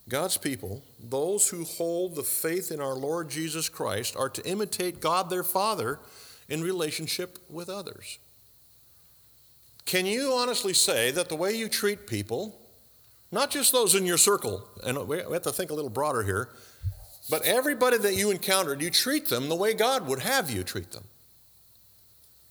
God's 0.09 0.37
people, 0.37 0.83
those 1.03 1.49
who 1.49 1.65
hold 1.65 2.15
the 2.15 2.23
faith 2.23 2.71
in 2.71 2.81
our 2.81 2.95
Lord 2.95 3.31
Jesus 3.31 3.69
Christ, 3.69 4.17
are 4.17 4.29
to 4.31 4.47
imitate 4.47 5.01
God 5.01 5.31
their 5.31 5.45
Father 5.45 6.01
in 6.49 6.63
relationship 6.63 7.39
with 7.49 7.69
others. 7.69 8.19
Can 9.85 10.07
you 10.07 10.33
honestly 10.33 10.75
say 10.75 11.11
that 11.11 11.29
the 11.29 11.37
way 11.37 11.53
you 11.53 11.69
treat 11.69 12.07
people, 12.07 12.59
not 13.33 13.51
just 13.51 13.73
those 13.73 13.95
in 13.95 14.07
your 14.07 14.19
circle, 14.19 14.63
and 14.85 15.09
we 15.09 15.19
have 15.19 15.43
to 15.43 15.53
think 15.53 15.71
a 15.71 15.75
little 15.75 15.91
broader 15.91 16.23
here, 16.23 16.51
but 17.31 17.43
everybody 17.43 17.97
that 17.99 18.15
you 18.15 18.31
encountered, 18.31 18.83
you 18.83 18.91
treat 18.91 19.29
them 19.29 19.49
the 19.49 19.57
way 19.57 19.73
God 19.73 20.07
would 20.07 20.21
have 20.21 20.51
you 20.51 20.63
treat 20.63 20.93
them? 20.93 21.05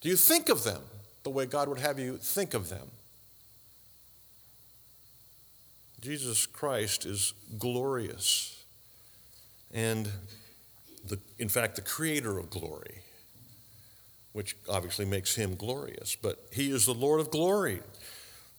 Do 0.01 0.09
you 0.09 0.15
think 0.15 0.50
of 0.50 0.63
them 0.63 0.81
the 1.23 1.29
way 1.29 1.45
God 1.45 1.69
would 1.69 1.79
have 1.79 2.00
you 2.00 2.17
think 2.17 2.53
of 2.53 2.69
them? 2.69 2.88
Jesus 6.01 6.47
Christ 6.47 7.05
is 7.05 7.33
glorious 7.59 8.63
and, 9.71 10.09
the, 11.07 11.19
in 11.38 11.47
fact, 11.47 11.75
the 11.75 11.81
creator 11.81 12.39
of 12.39 12.50
glory, 12.50 13.01
which 14.33 14.57
obviously 14.67 15.05
makes 15.05 15.35
him 15.35 15.55
glorious. 15.55 16.15
But 16.15 16.39
he 16.51 16.71
is 16.71 16.88
the 16.88 16.93
Lord 16.93 17.19
of 17.19 17.29
glory. 17.29 17.81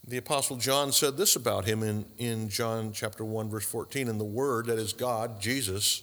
The 0.04 0.16
Apostle 0.16 0.56
John 0.56 0.90
said 0.90 1.16
this 1.16 1.36
about 1.36 1.64
him 1.64 1.84
in, 1.84 2.04
in 2.18 2.48
John 2.48 2.92
chapter 2.92 3.24
1, 3.24 3.48
verse 3.48 3.64
14 3.66 4.08
And 4.08 4.18
the 4.18 4.24
Word, 4.24 4.66
that 4.66 4.78
is 4.78 4.92
God, 4.92 5.40
Jesus, 5.40 6.02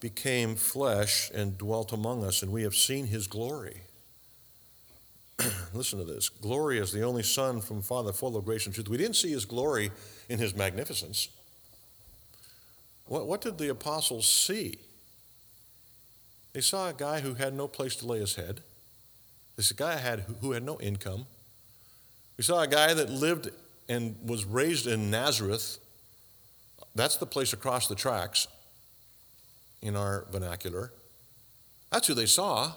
became 0.00 0.56
flesh 0.56 1.30
and 1.32 1.56
dwelt 1.56 1.92
among 1.92 2.24
us, 2.24 2.42
and 2.42 2.50
we 2.50 2.64
have 2.64 2.74
seen 2.74 3.06
his 3.06 3.28
glory. 3.28 3.82
Listen 5.72 6.00
to 6.00 6.04
this 6.04 6.28
glory 6.28 6.78
is 6.78 6.90
the 6.90 7.02
only 7.02 7.22
Son 7.22 7.60
from 7.60 7.82
Father, 7.82 8.12
full 8.12 8.36
of 8.36 8.44
grace 8.44 8.66
and 8.66 8.74
truth. 8.74 8.88
We 8.88 8.96
didn't 8.96 9.16
see 9.16 9.30
his 9.30 9.44
glory 9.44 9.92
in 10.28 10.40
his 10.40 10.56
magnificence. 10.56 11.28
What, 13.06 13.28
what 13.28 13.40
did 13.40 13.58
the 13.58 13.68
apostles 13.68 14.26
see? 14.26 14.78
They 16.52 16.60
saw 16.60 16.88
a 16.88 16.94
guy 16.94 17.20
who 17.20 17.34
had 17.34 17.54
no 17.54 17.68
place 17.68 17.94
to 17.96 18.06
lay 18.06 18.18
his 18.18 18.34
head. 18.34 18.60
This 19.56 19.70
guy 19.70 19.98
had, 19.98 20.24
who 20.40 20.50
had 20.50 20.64
no 20.64 20.80
income. 20.80 21.26
We 22.36 22.44
saw 22.44 22.60
a 22.62 22.66
guy 22.66 22.94
that 22.94 23.10
lived 23.10 23.50
and 23.88 24.16
was 24.24 24.44
raised 24.44 24.86
in 24.86 25.10
Nazareth. 25.10 25.78
That's 26.94 27.16
the 27.16 27.26
place 27.26 27.52
across 27.52 27.86
the 27.86 27.94
tracks 27.94 28.48
in 29.82 29.96
our 29.96 30.26
vernacular. 30.30 30.92
That's 31.92 32.06
who 32.06 32.14
they 32.14 32.26
saw. 32.26 32.72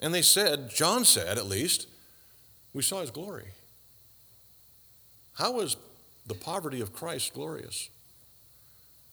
And 0.00 0.12
they 0.12 0.22
said, 0.22 0.70
John 0.70 1.04
said 1.04 1.38
at 1.38 1.46
least, 1.46 1.86
we 2.72 2.82
saw 2.82 3.00
his 3.00 3.10
glory. 3.10 3.48
How 5.34 5.52
was 5.52 5.76
the 6.26 6.34
poverty 6.34 6.80
of 6.80 6.92
Christ 6.92 7.32
glorious? 7.32 7.88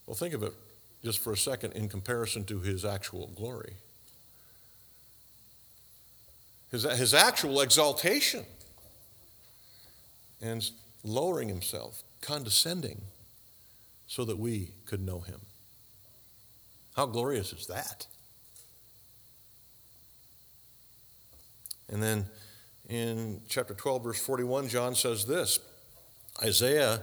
Well, 0.06 0.16
think 0.16 0.34
of 0.34 0.44
it 0.44 0.54
just 1.04 1.20
for 1.20 1.34
a 1.34 1.38
second 1.38 1.74
in 1.74 1.88
comparison 1.88 2.44
to 2.46 2.60
his 2.60 2.84
actual 2.84 3.32
glory. 3.36 3.74
His, 6.72 6.84
his 6.84 7.14
actual 7.14 7.62
exaltation 7.62 8.46
and 10.42 10.70
lowering 11.04 11.50
himself, 11.50 12.04
condescending, 12.22 13.02
so 14.08 14.26
that 14.26 14.38
we 14.38 14.72
could 14.86 15.02
know 15.02 15.20
him. 15.20 15.42
How 16.96 17.06
glorious 17.06 17.52
is 17.54 17.68
that? 17.68 18.08
And 21.92 22.02
then 22.02 22.26
in 22.90 23.42
chapter 23.48 23.74
12, 23.74 24.04
verse 24.04 24.20
41, 24.20 24.70
John 24.70 24.96
says 24.96 25.26
this 25.26 25.60
Isaiah 26.42 27.02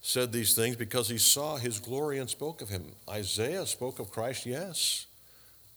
said 0.00 0.32
these 0.32 0.54
things 0.54 0.76
because 0.76 1.08
he 1.08 1.18
saw 1.18 1.56
his 1.56 1.80
glory 1.80 2.18
and 2.18 2.30
spoke 2.30 2.62
of 2.62 2.68
him. 2.68 2.92
Isaiah 3.08 3.66
spoke 3.66 3.98
of 3.98 4.10
Christ, 4.10 4.46
yes. 4.46 5.06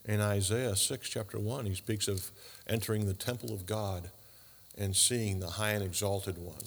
In 0.06 0.22
Isaiah 0.22 0.76
6, 0.76 1.10
chapter 1.10 1.40
1, 1.40 1.66
he 1.66 1.76
speaks 1.76 2.08
of 2.08 2.32
entering 2.68 3.06
the 3.06 3.14
temple 3.14 3.54
of 3.54 3.66
God 3.66 4.12
and 4.78 4.96
seeing 4.96 5.40
the 5.40 5.50
high 5.50 5.72
and 5.72 5.84
exalted 5.84 6.38
one 6.38 6.64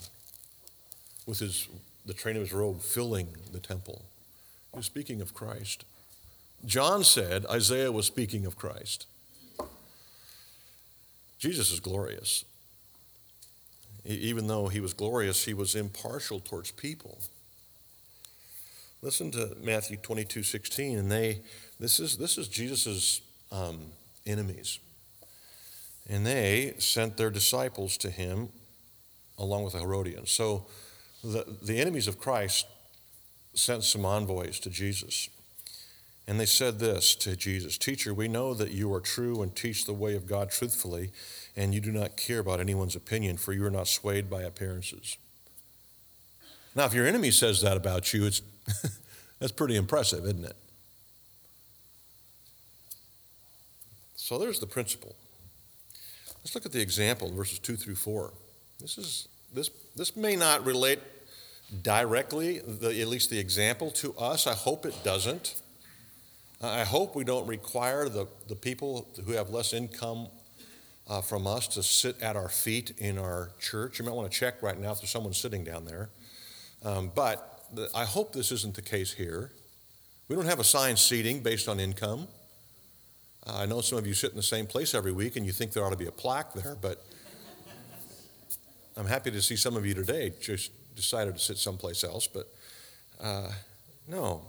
with 1.26 1.38
his, 1.38 1.68
the 2.04 2.14
train 2.14 2.36
of 2.36 2.42
his 2.42 2.52
robe 2.52 2.80
filling 2.80 3.28
the 3.52 3.60
temple. 3.60 4.02
He 4.72 4.78
was 4.78 4.86
speaking 4.86 5.20
of 5.20 5.34
Christ. 5.34 5.84
John 6.64 7.04
said 7.04 7.44
Isaiah 7.46 7.92
was 7.92 8.06
speaking 8.06 8.46
of 8.46 8.56
Christ. 8.56 9.06
Jesus 11.38 11.72
is 11.72 11.80
glorious. 11.80 12.44
Even 14.04 14.46
though 14.46 14.68
he 14.68 14.80
was 14.80 14.94
glorious, 14.94 15.44
he 15.44 15.54
was 15.54 15.74
impartial 15.74 16.40
towards 16.40 16.70
people. 16.70 17.18
Listen 19.00 19.32
to 19.32 19.56
Matthew 19.60 19.96
22 19.96 20.44
16, 20.44 20.98
and 20.98 21.10
they, 21.10 21.40
this 21.80 21.98
is, 21.98 22.16
this 22.16 22.38
is 22.38 22.46
Jesus' 22.46 23.20
um, 23.50 23.80
enemies. 24.24 24.78
And 26.08 26.24
they 26.24 26.74
sent 26.78 27.16
their 27.16 27.30
disciples 27.30 27.96
to 27.98 28.10
him 28.10 28.48
along 29.38 29.64
with 29.64 29.72
the 29.72 29.80
Herodians. 29.80 30.30
So 30.30 30.66
the, 31.22 31.56
the 31.62 31.78
enemies 31.78 32.08
of 32.08 32.18
Christ 32.18 32.66
sent 33.54 33.84
some 33.84 34.04
envoys 34.04 34.58
to 34.60 34.70
Jesus. 34.70 35.28
And 36.26 36.38
they 36.38 36.46
said 36.46 36.78
this 36.78 37.14
to 37.16 37.36
Jesus 37.36 37.76
Teacher, 37.78 38.14
we 38.14 38.28
know 38.28 38.54
that 38.54 38.70
you 38.70 38.92
are 38.94 39.00
true 39.00 39.42
and 39.42 39.54
teach 39.54 39.84
the 39.84 39.92
way 39.92 40.14
of 40.14 40.26
God 40.26 40.50
truthfully, 40.50 41.10
and 41.56 41.74
you 41.74 41.80
do 41.80 41.92
not 41.92 42.16
care 42.16 42.38
about 42.38 42.60
anyone's 42.60 42.96
opinion, 42.96 43.36
for 43.36 43.52
you 43.52 43.64
are 43.64 43.70
not 43.70 43.88
swayed 43.88 44.30
by 44.30 44.42
appearances. 44.42 45.16
Now, 46.74 46.86
if 46.86 46.94
your 46.94 47.06
enemy 47.06 47.30
says 47.30 47.60
that 47.62 47.76
about 47.76 48.14
you, 48.14 48.24
it's, 48.24 48.40
that's 49.38 49.52
pretty 49.52 49.76
impressive, 49.76 50.24
isn't 50.24 50.44
it? 50.44 50.56
So 54.16 54.38
there's 54.38 54.60
the 54.60 54.66
principle. 54.66 55.16
Let's 56.38 56.54
look 56.54 56.64
at 56.64 56.72
the 56.72 56.80
example 56.80 57.30
verses 57.32 57.58
2 57.58 57.76
through 57.76 57.96
4. 57.96 58.32
This, 58.80 58.96
is, 58.96 59.28
this, 59.52 59.70
this 59.96 60.16
may 60.16 60.36
not 60.36 60.64
relate 60.64 61.00
directly, 61.82 62.58
the, 62.58 63.00
at 63.00 63.08
least 63.08 63.30
the 63.30 63.38
example, 63.38 63.90
to 63.92 64.14
us. 64.16 64.46
I 64.46 64.54
hope 64.54 64.84
it 64.84 64.94
doesn't. 65.04 65.54
I 66.60 66.84
hope 66.84 67.16
we 67.16 67.24
don't 67.24 67.46
require 67.46 68.08
the, 68.08 68.28
the 68.48 68.54
people 68.54 69.08
who 69.24 69.32
have 69.32 69.50
less 69.50 69.72
income 69.72 70.28
uh, 71.08 71.20
from 71.20 71.46
us 71.46 71.66
to 71.68 71.82
sit 71.82 72.20
at 72.22 72.36
our 72.36 72.48
feet 72.48 72.92
in 72.98 73.18
our 73.18 73.50
church. 73.58 73.98
You 73.98 74.04
might 74.04 74.14
want 74.14 74.30
to 74.30 74.38
check 74.38 74.62
right 74.62 74.78
now 74.78 74.92
if 74.92 74.98
there's 74.98 75.10
someone 75.10 75.32
sitting 75.32 75.64
down 75.64 75.84
there. 75.84 76.10
Um, 76.84 77.10
but 77.14 77.64
the, 77.74 77.88
I 77.94 78.04
hope 78.04 78.32
this 78.32 78.52
isn't 78.52 78.74
the 78.74 78.82
case 78.82 79.12
here. 79.12 79.50
We 80.28 80.36
don't 80.36 80.46
have 80.46 80.60
assigned 80.60 80.98
seating 80.98 81.40
based 81.40 81.68
on 81.68 81.80
income. 81.80 82.28
Uh, 83.46 83.58
I 83.58 83.66
know 83.66 83.80
some 83.80 83.98
of 83.98 84.06
you 84.06 84.14
sit 84.14 84.30
in 84.30 84.36
the 84.36 84.42
same 84.42 84.66
place 84.66 84.94
every 84.94 85.12
week 85.12 85.36
and 85.36 85.44
you 85.44 85.52
think 85.52 85.72
there 85.72 85.84
ought 85.84 85.90
to 85.90 85.96
be 85.96 86.06
a 86.06 86.12
plaque 86.12 86.54
there, 86.54 86.76
but 86.80 87.04
I'm 88.96 89.06
happy 89.06 89.30
to 89.30 89.40
see 89.40 89.56
some 89.56 89.76
of 89.76 89.86
you 89.86 89.94
today 89.94 90.32
just 90.40 90.70
decided 90.94 91.34
to 91.34 91.40
sit 91.40 91.58
someplace 91.58 92.04
else. 92.04 92.26
But 92.26 92.52
uh, 93.20 93.50
no, 94.06 94.42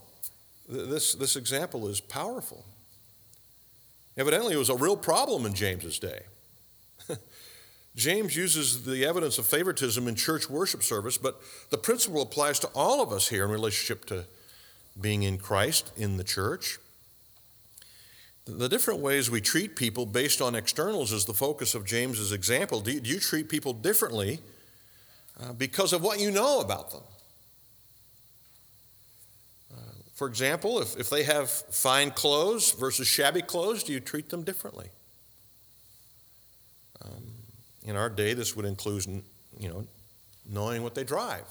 this, 0.67 1.15
this 1.15 1.35
example 1.35 1.87
is 1.87 2.01
powerful. 2.01 2.65
Evidently, 4.17 4.53
it 4.53 4.57
was 4.57 4.69
a 4.69 4.75
real 4.75 4.97
problem 4.97 5.45
in 5.45 5.53
James's 5.53 5.97
day. 5.97 6.21
James 7.95 8.35
uses 8.35 8.85
the 8.85 9.05
evidence 9.05 9.37
of 9.37 9.45
favoritism 9.45 10.07
in 10.07 10.15
church 10.15 10.49
worship 10.49 10.83
service, 10.83 11.17
but 11.17 11.39
the 11.69 11.77
principle 11.77 12.21
applies 12.21 12.59
to 12.59 12.67
all 12.75 13.01
of 13.01 13.11
us 13.11 13.29
here 13.29 13.45
in 13.45 13.51
relationship 13.51 14.05
to 14.05 14.25
being 14.99 15.23
in 15.23 15.37
Christ 15.37 15.91
in 15.95 16.17
the 16.17 16.23
church. 16.23 16.79
The 18.45 18.67
different 18.67 18.99
ways 18.99 19.31
we 19.31 19.39
treat 19.39 19.75
people 19.75 20.05
based 20.05 20.41
on 20.41 20.53
externals 20.53 21.13
is 21.13 21.25
the 21.25 21.33
focus 21.33 21.75
of 21.75 21.85
James's 21.85 22.31
example. 22.31 22.81
Do 22.81 22.91
you, 22.91 23.19
treat 23.19 23.47
people 23.47 23.71
differently 23.71 24.39
uh, 25.41 25.53
because 25.53 25.93
of 25.93 26.01
what 26.01 26.19
you 26.19 26.29
know 26.29 26.59
about 26.59 26.91
them? 26.91 27.03
For 30.13 30.27
example, 30.27 30.79
if, 30.79 30.95
if 30.97 31.09
they 31.09 31.23
have 31.23 31.49
fine 31.49 32.11
clothes 32.11 32.71
versus 32.71 33.07
shabby 33.07 33.41
clothes, 33.41 33.83
do 33.83 33.93
you 33.93 33.99
treat 33.99 34.29
them 34.29 34.43
differently? 34.43 34.89
Um, 37.03 37.23
in 37.83 37.95
our 37.95 38.09
day, 38.09 38.33
this 38.33 38.55
would 38.55 38.65
include, 38.65 39.05
you 39.59 39.69
know, 39.69 39.87
knowing 40.49 40.83
what 40.83 40.93
they 40.93 41.03
drive, 41.03 41.45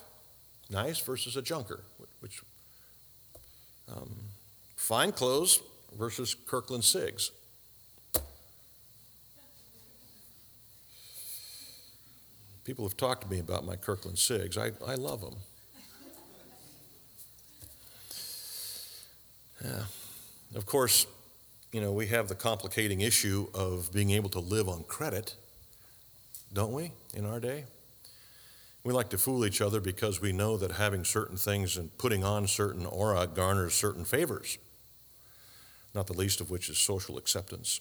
nice 0.70 1.00
versus 1.00 1.36
a 1.36 1.42
junker, 1.42 1.80
which 2.20 2.40
um, 3.94 4.14
fine 4.76 5.10
clothes 5.10 5.60
versus 5.98 6.34
Kirkland 6.34 6.82
Sigs. 6.82 7.30
People 12.64 12.84
have 12.84 12.96
talked 12.96 13.22
to 13.22 13.30
me 13.30 13.40
about 13.40 13.64
my 13.64 13.76
Kirkland 13.76 14.16
Sigs. 14.16 14.56
I, 14.56 14.70
I 14.90 14.94
love 14.94 15.20
them. 15.20 15.34
Yeah. 19.64 19.84
Of 20.54 20.66
course, 20.66 21.06
you 21.72 21.80
know, 21.80 21.92
we 21.92 22.08
have 22.08 22.28
the 22.28 22.34
complicating 22.34 23.00
issue 23.00 23.48
of 23.54 23.92
being 23.92 24.10
able 24.10 24.28
to 24.30 24.40
live 24.40 24.68
on 24.68 24.84
credit, 24.84 25.34
don't 26.52 26.72
we, 26.72 26.92
in 27.14 27.24
our 27.24 27.40
day? 27.40 27.64
We 28.84 28.92
like 28.92 29.10
to 29.10 29.18
fool 29.18 29.46
each 29.46 29.60
other 29.60 29.80
because 29.80 30.20
we 30.20 30.32
know 30.32 30.56
that 30.56 30.72
having 30.72 31.04
certain 31.04 31.36
things 31.36 31.76
and 31.76 31.96
putting 31.98 32.24
on 32.24 32.46
certain 32.48 32.84
aura 32.84 33.26
garners 33.28 33.74
certain 33.74 34.04
favors, 34.04 34.58
not 35.94 36.06
the 36.06 36.12
least 36.12 36.40
of 36.40 36.50
which 36.50 36.68
is 36.68 36.78
social 36.78 37.18
acceptance. 37.18 37.80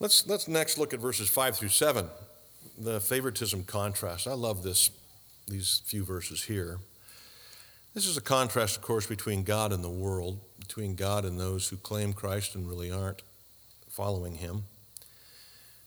Let's, 0.00 0.26
let's 0.26 0.48
next 0.48 0.76
look 0.76 0.92
at 0.92 1.00
verses 1.00 1.28
5 1.28 1.56
through 1.56 1.68
7, 1.68 2.06
the 2.78 3.00
favoritism 3.00 3.64
contrast. 3.64 4.26
I 4.26 4.34
love 4.34 4.62
this, 4.62 4.90
these 5.46 5.82
few 5.86 6.04
verses 6.04 6.42
here. 6.44 6.78
This 7.94 8.06
is 8.06 8.16
a 8.16 8.20
contrast, 8.20 8.76
of 8.76 8.82
course, 8.82 9.06
between 9.06 9.44
God 9.44 9.72
and 9.72 9.84
the 9.84 9.88
world, 9.88 10.40
between 10.58 10.96
God 10.96 11.24
and 11.24 11.38
those 11.38 11.68
who 11.68 11.76
claim 11.76 12.12
Christ 12.12 12.56
and 12.56 12.68
really 12.68 12.90
aren't 12.90 13.22
following 13.88 14.34
him. 14.34 14.64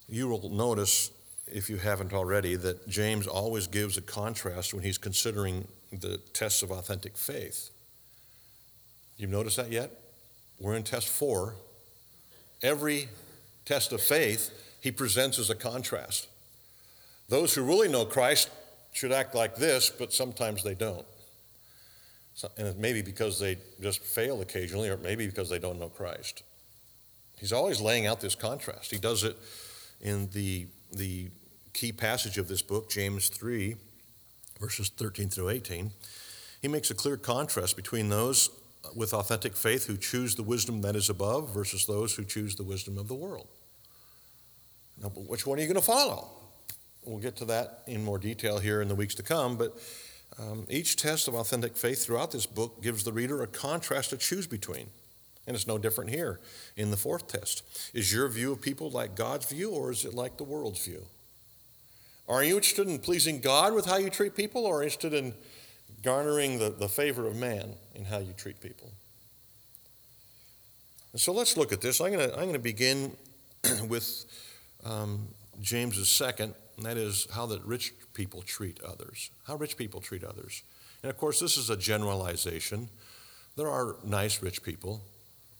You 0.07 0.29
will 0.29 0.49
notice, 0.49 1.11
if 1.45 1.69
you 1.69 1.75
haven't 1.75 2.13
already, 2.13 2.55
that 2.55 2.87
James 2.87 3.27
always 3.27 3.67
gives 3.67 3.97
a 3.97 4.01
contrast 4.01 4.73
when 4.73 4.83
he's 4.83 4.97
considering 4.97 5.67
the 5.91 6.17
tests 6.31 6.63
of 6.63 6.71
authentic 6.71 7.17
faith. 7.17 7.71
You've 9.17 9.31
noticed 9.31 9.57
that 9.57 9.71
yet? 9.71 9.91
We're 10.59 10.75
in 10.75 10.83
test 10.83 11.09
four. 11.09 11.55
Every 12.61 13.09
test 13.65 13.91
of 13.91 14.01
faith 14.01 14.51
he 14.79 14.91
presents 14.91 15.39
as 15.39 15.49
a 15.49 15.55
contrast. 15.55 16.27
Those 17.29 17.53
who 17.53 17.63
really 17.63 17.87
know 17.87 18.05
Christ 18.05 18.49
should 18.93 19.11
act 19.11 19.35
like 19.35 19.55
this, 19.55 19.89
but 19.89 20.13
sometimes 20.13 20.63
they 20.63 20.73
don't. 20.73 21.05
And 22.57 22.67
it 22.67 22.77
may 22.77 22.93
be 22.93 23.01
because 23.01 23.39
they 23.39 23.57
just 23.81 24.01
fail 24.03 24.41
occasionally, 24.41 24.89
or 24.89 24.97
maybe 24.97 25.25
because 25.25 25.49
they 25.49 25.59
don't 25.59 25.79
know 25.79 25.89
Christ. 25.89 26.43
He's 27.39 27.51
always 27.51 27.81
laying 27.81 28.07
out 28.07 28.21
this 28.21 28.35
contrast. 28.35 28.91
He 28.91 28.97
does 28.97 29.23
it 29.23 29.37
in 30.01 30.29
the, 30.31 30.67
the 30.91 31.29
key 31.73 31.91
passage 31.91 32.37
of 32.37 32.47
this 32.47 32.61
book, 32.61 32.89
James 32.89 33.29
3, 33.29 33.75
verses 34.59 34.89
13 34.89 35.29
through 35.29 35.49
18. 35.49 35.91
He 36.61 36.67
makes 36.67 36.89
a 36.89 36.95
clear 36.95 37.17
contrast 37.17 37.75
between 37.75 38.09
those 38.09 38.49
with 38.95 39.13
authentic 39.13 39.55
faith 39.55 39.85
who 39.85 39.97
choose 39.97 40.35
the 40.35 40.43
wisdom 40.43 40.81
that 40.81 40.95
is 40.95 41.09
above 41.09 41.53
versus 41.53 41.85
those 41.85 42.15
who 42.15 42.23
choose 42.23 42.55
the 42.55 42.63
wisdom 42.63 42.97
of 42.97 43.07
the 43.07 43.15
world. 43.15 43.47
Now, 45.01 45.09
which 45.09 45.45
one 45.45 45.57
are 45.57 45.61
you 45.61 45.67
going 45.67 45.79
to 45.79 45.85
follow? 45.85 46.29
We'll 47.03 47.19
get 47.19 47.35
to 47.37 47.45
that 47.45 47.83
in 47.87 48.03
more 48.03 48.17
detail 48.17 48.59
here 48.59 48.81
in 48.81 48.87
the 48.87 48.95
weeks 48.95 49.15
to 49.15 49.23
come, 49.23 49.57
but 49.57 49.77
um, 50.39 50.65
each 50.69 50.97
test 50.97 51.27
of 51.27 51.35
authentic 51.35 51.77
faith 51.77 52.05
throughout 52.05 52.31
this 52.31 52.45
book 52.45 52.81
gives 52.81 53.03
the 53.03 53.13
reader 53.13 53.41
a 53.43 53.47
contrast 53.47 54.09
to 54.09 54.17
choose 54.17 54.47
between. 54.47 54.87
And 55.45 55.55
it's 55.55 55.67
no 55.67 55.77
different 55.77 56.09
here 56.09 56.39
in 56.75 56.91
the 56.91 56.97
fourth 56.97 57.27
test. 57.29 57.63
Is 57.93 58.13
your 58.13 58.27
view 58.27 58.51
of 58.51 58.61
people 58.61 58.89
like 58.89 59.15
God's 59.15 59.45
view, 59.45 59.71
or 59.71 59.91
is 59.91 60.03
it 60.03 60.13
like 60.13 60.37
the 60.37 60.43
world's 60.43 60.83
view? 60.85 61.05
Are 62.27 62.43
you 62.43 62.55
interested 62.55 62.89
in 62.89 62.99
pleasing 62.99 63.39
God 63.39 63.73
with 63.73 63.85
how 63.85 63.95
you 63.95 64.09
treat 64.09 64.35
people, 64.35 64.65
or 64.65 64.83
interested 64.83 65.13
in 65.13 65.33
garnering 66.03 66.59
the, 66.59 66.69
the 66.69 66.87
favor 66.87 67.25
of 67.27 67.35
man 67.35 67.73
in 67.95 68.05
how 68.05 68.19
you 68.19 68.33
treat 68.33 68.59
people? 68.59 68.91
And 71.11 71.21
so 71.21 71.33
let's 71.33 71.57
look 71.57 71.71
at 71.71 71.81
this. 71.81 71.99
I'm 71.99 72.11
going 72.11 72.29
to, 72.29 72.35
I'm 72.35 72.43
going 72.43 72.53
to 72.53 72.59
begin 72.59 73.15
with 73.87 74.25
um, 74.85 75.27
James's 75.61 76.09
second 76.09 76.53
and 76.77 76.85
that 76.85 76.95
is 76.95 77.27
how 77.33 77.47
the 77.47 77.59
rich 77.65 77.93
people 78.13 78.41
treat 78.43 78.79
others, 78.83 79.31
how 79.45 79.55
rich 79.55 79.75
people 79.77 79.99
treat 79.99 80.23
others. 80.23 80.61
And 81.01 81.09
of 81.09 81.17
course, 81.17 81.39
this 81.39 81.57
is 81.57 81.69
a 81.69 81.75
generalization. 81.75 82.89
There 83.55 83.69
are 83.69 83.95
nice 84.03 84.41
rich 84.41 84.63
people, 84.63 85.01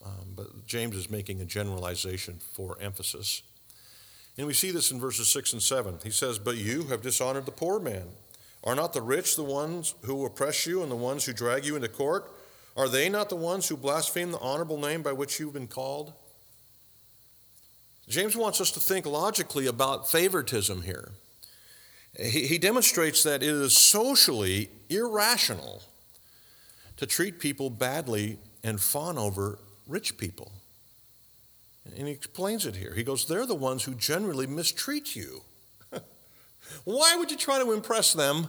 um, 0.06 0.34
but 0.36 0.68
James 0.68 0.96
is 0.96 1.10
making 1.10 1.42
a 1.42 1.46
generalization 1.46 2.40
for 2.54 2.78
emphasis. 2.80 3.42
And 4.38 4.46
we 4.46 4.54
see 4.54 4.70
this 4.70 4.92
in 4.92 5.00
verses 5.00 5.32
6 5.32 5.54
and 5.54 5.62
7. 5.62 5.98
He 6.04 6.12
says, 6.12 6.38
But 6.38 6.58
you 6.58 6.84
have 6.84 7.02
dishonored 7.02 7.48
the 7.48 7.52
poor 7.52 7.80
man. 7.80 8.06
Are 8.68 8.76
not 8.76 8.92
the 8.92 9.02
rich 9.02 9.38
the 9.38 9.44
ones 9.44 9.96
who 10.02 10.26
oppress 10.26 10.66
you 10.68 10.84
and 10.84 10.92
the 10.92 10.96
ones 10.96 11.24
who 11.24 11.32
drag 11.32 11.64
you 11.64 11.78
into 11.78 11.88
court? 11.88 12.30
Are 12.76 12.90
they 12.90 13.08
not 13.08 13.30
the 13.30 13.36
ones 13.38 13.70
who 13.70 13.78
blaspheme 13.78 14.34
the 14.34 14.40
honorable 14.40 14.78
name 14.78 15.02
by 15.02 15.14
which 15.14 15.40
you've 15.40 15.54
been 15.54 15.68
called? 15.68 16.12
James 18.10 18.36
wants 18.36 18.60
us 18.60 18.70
to 18.72 18.82
think 18.82 19.06
logically 19.06 19.68
about 19.68 20.12
favoritism 20.12 20.82
here. 20.82 21.14
He, 22.20 22.58
demonstrates 22.58 23.24
that 23.24 23.42
it 23.42 23.50
is 23.50 23.78
socially 23.78 24.70
irrational 24.90 25.84
to 26.98 27.06
treat 27.06 27.40
people 27.40 27.70
badly 27.70 28.38
and 28.66 28.82
fawn 28.82 29.18
over 29.18 29.60
rich 29.88 30.18
people. 30.18 30.52
And 31.86 32.08
he 32.08 32.14
explains 32.14 32.66
it 32.66 32.76
here. 32.76 32.94
He 32.94 33.04
goes, 33.04 33.28
They're 33.28 33.46
the 33.46 33.56
ones 33.56 33.86
who 33.86 33.94
generally 33.94 34.48
mistreat 34.48 35.16
you. 35.16 35.44
Why 36.84 37.16
would 37.16 37.32
you 37.32 37.38
try 37.38 37.60
to 37.62 37.72
impress 37.72 38.14
them 38.14 38.48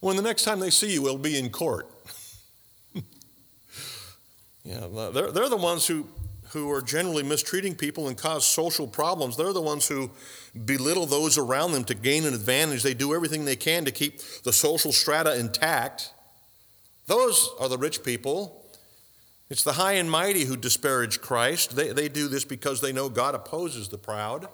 when 0.00 0.16
the 0.16 0.22
next 0.22 0.44
time 0.44 0.60
they 0.60 0.70
see 0.70 0.92
you, 0.92 1.02
will 1.02 1.18
be 1.18 1.38
in 1.38 1.50
court? 1.50 1.90
yeah, 4.64 4.86
they're, 5.12 5.32
they're 5.32 5.48
the 5.48 5.56
ones 5.56 5.86
who 5.86 6.06
who 6.52 6.70
are 6.70 6.80
generally 6.80 7.22
mistreating 7.22 7.74
people 7.74 8.08
and 8.08 8.16
cause 8.16 8.46
social 8.46 8.86
problems. 8.86 9.36
They're 9.36 9.52
the 9.52 9.60
ones 9.60 9.86
who 9.86 10.10
belittle 10.64 11.06
those 11.06 11.36
around 11.36 11.72
them 11.72 11.84
to 11.84 11.94
gain 11.94 12.24
an 12.24 12.34
advantage. 12.34 12.82
They 12.82 12.94
do 12.94 13.14
everything 13.14 13.44
they 13.44 13.56
can 13.56 13.84
to 13.84 13.90
keep 13.90 14.20
the 14.44 14.52
social 14.52 14.92
strata 14.92 15.38
intact. 15.38 16.12
Those 17.06 17.50
are 17.60 17.68
the 17.68 17.78
rich 17.78 18.02
people. 18.02 18.64
It's 19.50 19.64
the 19.64 19.74
high 19.74 19.92
and 19.92 20.10
mighty 20.10 20.44
who 20.44 20.56
disparage 20.56 21.20
Christ. 21.20 21.76
They, 21.76 21.92
they 21.92 22.08
do 22.08 22.28
this 22.28 22.44
because 22.44 22.80
they 22.80 22.92
know 22.92 23.08
God 23.08 23.34
opposes 23.34 23.88
the 23.88 23.98
proud. 23.98 24.48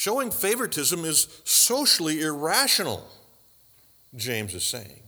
Showing 0.00 0.30
favoritism 0.30 1.04
is 1.04 1.28
socially 1.44 2.22
irrational, 2.22 3.06
James 4.16 4.54
is 4.54 4.64
saying. 4.64 5.02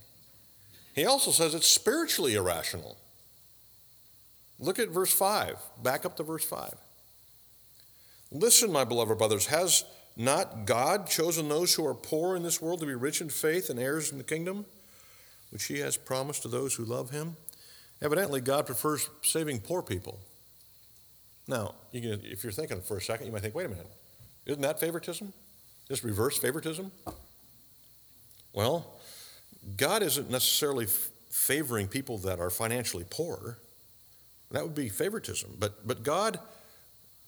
He 0.94 1.07
also 1.07 1.31
says 1.31 1.55
it's 1.55 1.66
spiritually 1.66 2.35
irrational. 2.35 2.98
Look 4.59 4.78
at 4.78 4.90
verse 4.90 5.11
5. 5.11 5.57
Back 5.83 6.05
up 6.05 6.18
to 6.18 6.22
verse 6.22 6.44
5. 6.44 6.74
Listen, 8.31 8.70
my 8.70 8.85
beloved 8.85 9.16
brothers, 9.16 9.46
has 9.46 9.87
not 10.14 10.66
God 10.66 11.07
chosen 11.07 11.48
those 11.48 11.74
who 11.74 11.87
are 11.87 11.94
poor 11.94 12.37
in 12.37 12.42
this 12.42 12.61
world 12.61 12.81
to 12.81 12.87
be 12.87 12.94
rich 12.94 13.22
in 13.22 13.31
faith 13.31 13.70
and 13.70 13.81
heirs 13.81 14.12
in 14.12 14.18
the 14.18 14.24
kingdom, 14.24 14.66
which 15.48 15.64
he 15.64 15.78
has 15.78 15.96
promised 15.96 16.42
to 16.42 16.48
those 16.48 16.74
who 16.74 16.85
love 16.85 17.09
him? 17.09 17.38
Evidently, 18.02 18.42
God 18.42 18.66
prefers 18.66 19.09
saving 19.22 19.61
poor 19.61 19.81
people. 19.81 20.20
Now, 21.48 21.76
you 21.92 22.02
can, 22.02 22.26
if 22.26 22.44
you're 22.44 22.52
thinking 22.52 22.83
for 22.83 22.98
a 22.98 23.00
second, 23.00 23.24
you 23.24 23.33
might 23.33 23.40
think, 23.40 23.55
wait 23.55 23.64
a 23.64 23.70
minute, 23.70 23.87
isn't 24.46 24.62
that 24.62 24.81
favoritism? 24.81 25.33
Just 25.88 26.05
reverse 26.05 26.38
favoritism? 26.38 26.90
Well, 28.52 28.87
God 29.76 30.02
isn't 30.02 30.31
necessarily 30.31 30.87
favoring 31.31 31.88
people 31.88 32.18
that 32.18 32.40
are 32.40 32.50
financially 32.50 33.05
poor. 33.09 33.59
That 34.50 34.64
would 34.64 34.74
be 34.74 34.88
favoritism. 34.88 35.57
But, 35.59 35.87
but 35.87 36.02
God 36.02 36.38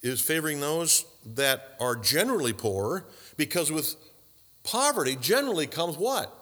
is 0.03 0.20
favoring 0.20 0.61
those 0.61 1.07
that 1.24 1.77
are 1.81 1.96
generally 1.96 2.53
poor 2.53 3.07
because 3.37 3.72
with 3.72 3.96
poverty 4.62 5.16
generally 5.16 5.66
comes 5.66 5.96
what? 5.96 6.33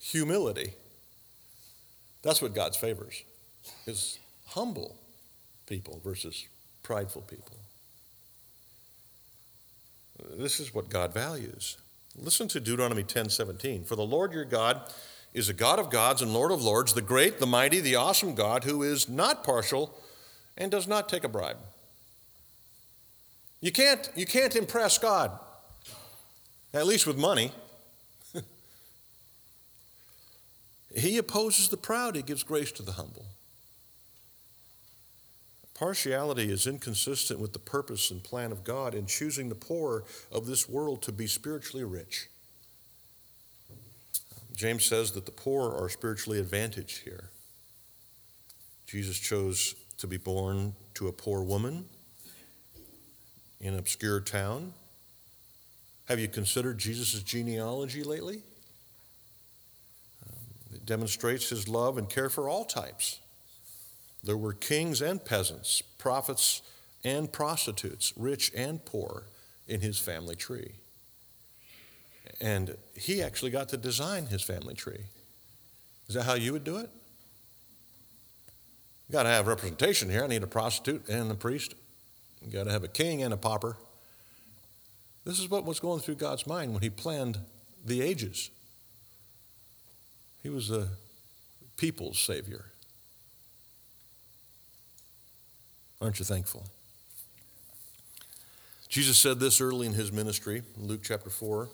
Humility. 0.00 0.72
That's 2.22 2.42
what 2.42 2.54
God's 2.54 2.76
favors 2.76 3.22
is 3.86 4.18
humble 4.48 4.96
people 5.66 6.00
versus 6.02 6.46
prideful 6.82 7.22
people. 7.22 7.61
This 10.30 10.60
is 10.60 10.74
what 10.74 10.88
God 10.88 11.12
values. 11.12 11.76
Listen 12.16 12.48
to 12.48 12.60
Deuteronomy 12.60 13.02
10:17. 13.02 13.84
For 13.84 13.96
the 13.96 14.02
Lord 14.02 14.32
your 14.32 14.44
God 14.44 14.92
is 15.32 15.48
a 15.48 15.54
God 15.54 15.78
of 15.78 15.90
gods 15.90 16.20
and 16.20 16.32
Lord 16.32 16.52
of 16.52 16.62
lords, 16.62 16.92
the 16.92 17.02
great, 17.02 17.38
the 17.38 17.46
mighty, 17.46 17.80
the 17.80 17.96
awesome 17.96 18.34
God 18.34 18.64
who 18.64 18.82
is 18.82 19.08
not 19.08 19.44
partial 19.44 19.98
and 20.56 20.70
does 20.70 20.86
not 20.86 21.08
take 21.08 21.24
a 21.24 21.28
bribe. 21.28 21.58
You 23.60 23.72
can't, 23.72 24.10
you 24.14 24.26
can't 24.26 24.54
impress 24.56 24.98
God, 24.98 25.38
at 26.74 26.86
least 26.86 27.06
with 27.06 27.16
money. 27.16 27.52
he 30.94 31.16
opposes 31.16 31.68
the 31.68 31.76
proud, 31.76 32.16
he 32.16 32.22
gives 32.22 32.42
grace 32.42 32.72
to 32.72 32.82
the 32.82 32.92
humble. 32.92 33.24
Partiality 35.82 36.48
is 36.48 36.68
inconsistent 36.68 37.40
with 37.40 37.52
the 37.52 37.58
purpose 37.58 38.12
and 38.12 38.22
plan 38.22 38.52
of 38.52 38.62
God 38.62 38.94
in 38.94 39.04
choosing 39.04 39.48
the 39.48 39.56
poor 39.56 40.04
of 40.30 40.46
this 40.46 40.68
world 40.68 41.02
to 41.02 41.10
be 41.10 41.26
spiritually 41.26 41.82
rich. 41.82 42.28
James 44.54 44.84
says 44.84 45.10
that 45.10 45.26
the 45.26 45.32
poor 45.32 45.74
are 45.74 45.88
spiritually 45.88 46.38
advantaged 46.38 47.02
here. 47.02 47.30
Jesus 48.86 49.18
chose 49.18 49.74
to 49.98 50.06
be 50.06 50.18
born 50.18 50.74
to 50.94 51.08
a 51.08 51.12
poor 51.12 51.42
woman 51.42 51.86
in 53.60 53.72
an 53.72 53.80
obscure 53.80 54.20
town. 54.20 54.74
Have 56.04 56.20
you 56.20 56.28
considered 56.28 56.78
Jesus' 56.78 57.24
genealogy 57.24 58.04
lately? 58.04 58.42
Um, 60.28 60.78
demonstrates 60.84 61.48
his 61.48 61.66
love 61.66 61.98
and 61.98 62.08
care 62.08 62.30
for 62.30 62.48
all 62.48 62.64
types. 62.64 63.18
There 64.22 64.36
were 64.36 64.52
kings 64.52 65.02
and 65.02 65.24
peasants, 65.24 65.82
prophets 65.98 66.62
and 67.04 67.32
prostitutes, 67.32 68.12
rich 68.16 68.52
and 68.54 68.84
poor 68.84 69.24
in 69.66 69.80
his 69.80 69.98
family 69.98 70.36
tree. 70.36 70.72
And 72.40 72.76
he 72.94 73.22
actually 73.22 73.50
got 73.50 73.68
to 73.70 73.76
design 73.76 74.26
his 74.26 74.42
family 74.42 74.74
tree. 74.74 75.04
Is 76.08 76.14
that 76.14 76.24
how 76.24 76.34
you 76.34 76.52
would 76.52 76.64
do 76.64 76.76
it? 76.76 76.90
You 79.08 79.12
got 79.12 79.24
to 79.24 79.28
have 79.28 79.46
representation 79.46 80.08
here. 80.08 80.24
I 80.24 80.26
need 80.26 80.42
a 80.42 80.46
prostitute 80.46 81.08
and 81.08 81.30
a 81.30 81.34
priest. 81.34 81.74
You 82.44 82.52
got 82.52 82.64
to 82.64 82.70
have 82.70 82.84
a 82.84 82.88
king 82.88 83.22
and 83.22 83.32
a 83.34 83.36
pauper. 83.36 83.76
This 85.24 85.38
is 85.38 85.48
what 85.48 85.64
was 85.64 85.80
going 85.80 86.00
through 86.00 86.16
God's 86.16 86.46
mind 86.46 86.72
when 86.72 86.82
he 86.82 86.90
planned 86.90 87.38
the 87.84 88.02
ages. 88.02 88.50
He 90.42 90.48
was 90.48 90.70
a 90.70 90.88
people's 91.76 92.18
savior. 92.18 92.66
Aren't 96.02 96.18
you 96.18 96.24
thankful? 96.24 96.66
Jesus 98.88 99.16
said 99.16 99.38
this 99.38 99.60
early 99.60 99.86
in 99.86 99.92
his 99.92 100.10
ministry, 100.10 100.64
Luke 100.76 101.00
chapter 101.04 101.30
4, 101.30 101.68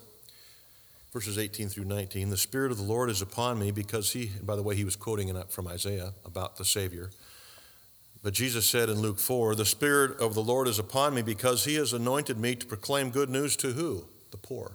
verses 1.11 1.39
18 1.39 1.67
through 1.67 1.85
19. 1.85 2.29
The 2.29 2.37
Spirit 2.37 2.71
of 2.71 2.77
the 2.77 2.83
Lord 2.83 3.09
is 3.09 3.23
upon 3.23 3.57
me 3.57 3.71
because 3.71 4.13
he, 4.13 4.31
by 4.43 4.55
the 4.55 4.61
way, 4.61 4.75
he 4.75 4.85
was 4.85 4.95
quoting 4.95 5.29
it 5.29 5.51
from 5.51 5.67
Isaiah 5.67 6.13
about 6.23 6.57
the 6.57 6.63
Savior. 6.63 7.09
But 8.21 8.33
Jesus 8.33 8.69
said 8.69 8.87
in 8.87 8.99
Luke 8.99 9.17
4, 9.17 9.55
The 9.55 9.65
Spirit 9.65 10.19
of 10.19 10.35
the 10.35 10.43
Lord 10.43 10.67
is 10.67 10.77
upon 10.77 11.15
me 11.15 11.23
because 11.23 11.65
he 11.65 11.75
has 11.75 11.91
anointed 11.91 12.37
me 12.37 12.53
to 12.53 12.67
proclaim 12.67 13.09
good 13.09 13.29
news 13.31 13.55
to 13.57 13.71
who? 13.71 14.05
The 14.29 14.37
poor. 14.37 14.73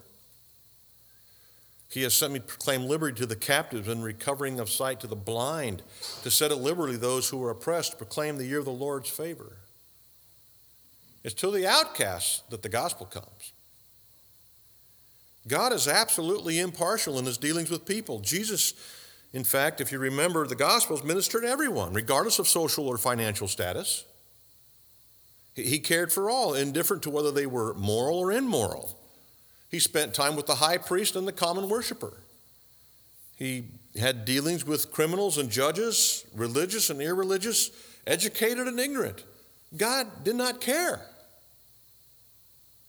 He 1.94 2.02
has 2.02 2.12
sent 2.12 2.32
me 2.32 2.40
to 2.40 2.44
proclaim 2.44 2.86
liberty 2.86 3.16
to 3.20 3.26
the 3.26 3.36
captives 3.36 3.86
and 3.86 4.02
recovering 4.02 4.58
of 4.58 4.68
sight 4.68 4.98
to 5.00 5.06
the 5.06 5.14
blind, 5.14 5.80
to 6.24 6.30
set 6.30 6.50
at 6.50 6.58
liberty 6.58 6.96
those 6.96 7.28
who 7.28 7.40
are 7.44 7.50
oppressed, 7.50 7.98
proclaim 7.98 8.36
the 8.36 8.46
year 8.46 8.58
of 8.58 8.64
the 8.64 8.72
Lord's 8.72 9.08
favor. 9.08 9.58
It's 11.22 11.36
to 11.36 11.52
the 11.52 11.68
outcasts 11.68 12.42
that 12.50 12.62
the 12.62 12.68
gospel 12.68 13.06
comes. 13.06 13.52
God 15.46 15.72
is 15.72 15.86
absolutely 15.86 16.58
impartial 16.58 17.16
in 17.16 17.26
his 17.26 17.38
dealings 17.38 17.70
with 17.70 17.86
people. 17.86 18.18
Jesus, 18.18 18.74
in 19.32 19.44
fact, 19.44 19.80
if 19.80 19.92
you 19.92 20.00
remember, 20.00 20.48
the 20.48 20.56
Gospels 20.56 21.04
ministered 21.04 21.42
to 21.42 21.48
everyone, 21.48 21.92
regardless 21.92 22.40
of 22.40 22.48
social 22.48 22.88
or 22.88 22.98
financial 22.98 23.46
status. 23.46 24.04
He 25.54 25.78
cared 25.78 26.12
for 26.12 26.28
all, 26.28 26.54
indifferent 26.54 27.04
to 27.04 27.10
whether 27.10 27.30
they 27.30 27.46
were 27.46 27.72
moral 27.74 28.18
or 28.18 28.32
immoral. 28.32 28.98
He 29.74 29.80
spent 29.80 30.14
time 30.14 30.36
with 30.36 30.46
the 30.46 30.54
high 30.54 30.78
priest 30.78 31.16
and 31.16 31.26
the 31.26 31.32
common 31.32 31.68
worshiper. 31.68 32.12
He 33.34 33.64
had 33.98 34.24
dealings 34.24 34.64
with 34.64 34.92
criminals 34.92 35.36
and 35.36 35.50
judges, 35.50 36.24
religious 36.32 36.90
and 36.90 37.02
irreligious, 37.02 37.72
educated 38.06 38.68
and 38.68 38.78
ignorant. 38.78 39.24
God 39.76 40.22
did 40.22 40.36
not 40.36 40.60
care 40.60 41.04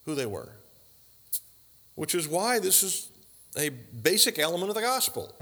who 0.05 0.13
they 0.13 0.27
were, 0.27 0.51
which 1.95 2.13
is 2.13 2.27
why 2.27 2.59
this 2.59 2.83
is 2.83 3.09
a 3.57 3.69
basic 3.69 4.37
element 4.37 4.69
of 4.69 4.75
the 4.75 4.81
gospel. 4.81 5.33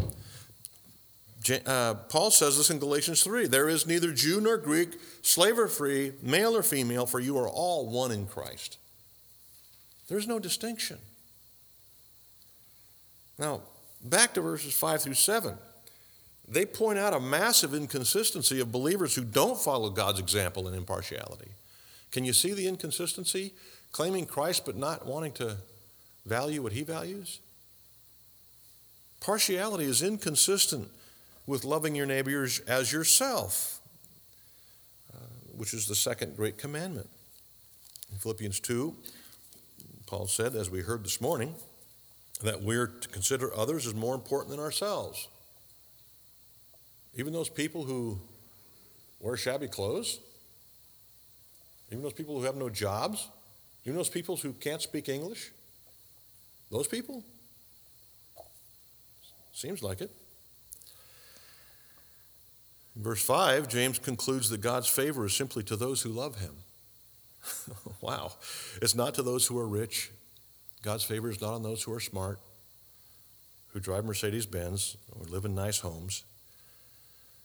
Uh, 1.65 1.95
Paul 2.07 2.31
says 2.31 2.55
this 2.55 2.69
in 2.69 2.79
Galatians 2.79 3.21
3 3.21 3.47
there 3.47 3.67
is 3.67 3.85
neither 3.85 4.13
Jew 4.13 4.39
nor 4.39 4.55
Greek, 4.55 4.97
slave 5.23 5.59
or 5.59 5.67
free, 5.67 6.13
male 6.21 6.55
or 6.55 6.63
female, 6.63 7.05
for 7.05 7.19
you 7.19 7.37
are 7.37 7.49
all 7.49 7.89
one 7.89 8.13
in 8.13 8.27
Christ. 8.27 8.77
There's 10.07 10.25
no 10.25 10.39
distinction. 10.39 10.99
Now, 13.37 13.61
back 14.03 14.33
to 14.33 14.41
verses 14.41 14.73
5 14.73 15.01
through 15.01 15.13
7. 15.15 15.57
They 16.47 16.65
point 16.65 16.99
out 16.99 17.13
a 17.13 17.19
massive 17.19 17.73
inconsistency 17.73 18.59
of 18.59 18.71
believers 18.71 19.15
who 19.15 19.23
don't 19.23 19.57
follow 19.57 19.89
God's 19.89 20.19
example 20.19 20.67
in 20.67 20.73
impartiality. 20.73 21.51
Can 22.11 22.25
you 22.25 22.33
see 22.33 22.53
the 22.53 22.67
inconsistency? 22.67 23.53
Claiming 23.91 24.25
Christ 24.25 24.65
but 24.65 24.75
not 24.75 25.05
wanting 25.05 25.31
to 25.33 25.57
value 26.25 26.61
what 26.61 26.73
he 26.73 26.83
values? 26.83 27.39
Partiality 29.19 29.85
is 29.85 30.03
inconsistent 30.03 30.89
with 31.47 31.63
loving 31.63 31.95
your 31.95 32.05
neighbors 32.05 32.59
as 32.61 32.91
yourself, 32.91 33.79
uh, 35.13 35.17
which 35.55 35.73
is 35.73 35.87
the 35.87 35.95
second 35.95 36.35
great 36.35 36.57
commandment. 36.57 37.09
In 38.11 38.17
Philippians 38.17 38.59
2, 38.59 38.93
Paul 40.05 40.27
said, 40.27 40.55
as 40.55 40.69
we 40.69 40.81
heard 40.81 41.03
this 41.03 41.21
morning, 41.21 41.55
that 42.43 42.61
we're 42.61 42.87
to 42.87 43.07
consider 43.07 43.55
others 43.55 43.87
as 43.87 43.93
more 43.93 44.13
important 44.13 44.51
than 44.51 44.59
ourselves. 44.59 45.27
Even 47.15 47.31
those 47.31 47.49
people 47.49 47.83
who 47.83 48.19
wear 49.19 49.37
shabby 49.37 49.67
clothes, 49.67 50.19
even 51.89 52.03
those 52.03 52.13
people 52.13 52.37
who 52.37 52.45
have 52.45 52.55
no 52.55 52.69
jobs, 52.69 53.29
even 53.85 53.95
those 53.95 54.09
people 54.09 54.35
who 54.35 54.51
can't 54.53 54.81
speak 54.81 55.09
English, 55.09 55.51
those 56.69 56.87
people? 56.87 57.23
Seems 59.53 59.83
like 59.83 60.01
it. 60.01 60.11
Verse 62.95 63.23
5, 63.23 63.67
James 63.69 63.99
concludes 63.99 64.49
that 64.49 64.61
God's 64.61 64.87
favor 64.87 65.25
is 65.25 65.33
simply 65.33 65.63
to 65.63 65.75
those 65.75 66.01
who 66.01 66.09
love 66.09 66.39
him. 66.39 66.55
wow. 68.01 68.33
It's 68.81 68.95
not 68.95 69.13
to 69.15 69.23
those 69.23 69.47
who 69.47 69.57
are 69.57 69.67
rich, 69.67 70.11
God's 70.83 71.05
favor 71.05 71.29
is 71.29 71.41
not 71.41 71.53
on 71.53 71.63
those 71.63 71.81
who 71.81 71.93
are 71.93 71.99
smart, 71.99 72.39
who 73.69 73.79
drive 73.79 74.05
Mercedes 74.05 74.45
Benz, 74.45 74.97
or 75.17 75.25
live 75.25 75.45
in 75.45 75.55
nice 75.55 75.79
homes. 75.79 76.25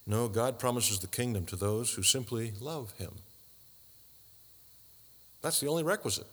No, 0.07 0.29
God 0.29 0.59
promises 0.59 0.99
the 0.99 1.07
kingdom 1.07 1.47
to 1.47 1.57
those 1.57 1.95
who 1.95 2.03
simply 2.03 2.53
love 2.61 2.93
Him. 2.99 3.13
That's 5.41 5.61
the 5.61 5.69
only 5.69 5.85
requisite. 5.85 6.27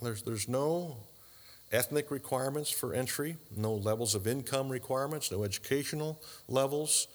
There's, 0.00 0.22
there's 0.22 0.48
no 0.48 0.96
ethnic 1.72 2.10
requirements 2.10 2.70
for 2.70 2.94
entry, 2.94 3.36
no 3.56 3.74
levels 3.74 4.14
of 4.14 4.26
income 4.26 4.68
requirements, 4.68 5.32
no 5.32 5.42
educational 5.42 6.20
levels, 6.48 7.08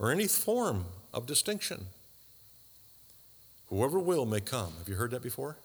or 0.00 0.10
any 0.10 0.26
form 0.26 0.86
of 1.14 1.26
distinction. 1.26 1.86
Whoever 3.68 3.98
will 4.00 4.26
may 4.26 4.40
come. 4.40 4.72
Have 4.78 4.88
you 4.88 4.94
heard 4.96 5.10
that 5.12 5.22
before? 5.22 5.56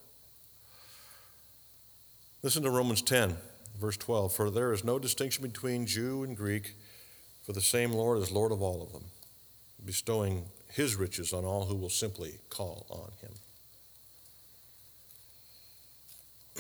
Listen 2.44 2.62
to 2.64 2.70
Romans 2.70 3.02
10, 3.02 3.38
verse 3.80 3.96
12. 3.96 4.34
For 4.34 4.52
there 4.52 4.74
is 4.74 4.84
no 4.84 5.00
distinction 5.00 5.44
between 5.44 5.86
Jew 5.86 6.24
and 6.24 6.36
Greek, 6.36 6.76
for 7.42 7.54
the 7.54 7.62
same 7.62 7.94
Lord 7.94 8.22
is 8.22 8.34
Lord 8.34 8.52
of 8.52 8.62
all 8.62 8.84
of 8.84 8.92
them, 8.92 9.06
bestowing 9.86 10.44
his 10.70 10.98
riches 10.98 11.32
on 11.32 11.46
all 11.46 11.68
who 11.68 11.76
will 11.76 11.90
simply 11.90 12.40
call 12.50 12.86
on 12.90 13.14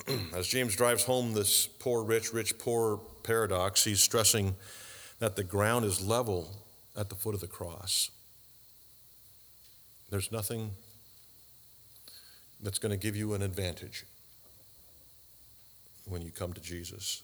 him. 0.07 0.29
As 0.33 0.47
James 0.47 0.73
drives 0.73 1.03
home 1.03 1.33
this 1.33 1.67
poor, 1.67 2.01
rich, 2.01 2.31
rich, 2.31 2.57
poor 2.57 3.01
paradox, 3.23 3.83
he's 3.83 3.99
stressing 3.99 4.55
that 5.19 5.35
the 5.35 5.43
ground 5.43 5.83
is 5.83 6.01
level 6.01 6.49
at 6.95 7.09
the 7.09 7.15
foot 7.15 7.35
of 7.35 7.41
the 7.41 7.47
cross. 7.47 8.09
There's 10.09 10.31
nothing 10.31 10.71
that's 12.61 12.79
going 12.79 12.91
to 12.91 12.97
give 12.97 13.17
you 13.17 13.33
an 13.33 13.41
advantage 13.41 14.05
when 16.05 16.21
you 16.21 16.31
come 16.31 16.53
to 16.53 16.61
Jesus. 16.61 17.23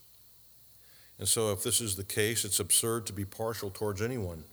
And 1.17 1.27
so, 1.27 1.51
if 1.51 1.63
this 1.63 1.81
is 1.81 1.95
the 1.95 2.03
case, 2.03 2.45
it's 2.45 2.59
absurd 2.59 3.05
to 3.07 3.13
be 3.13 3.25
partial 3.25 3.69
towards 3.69 4.01
anyone. 4.01 4.45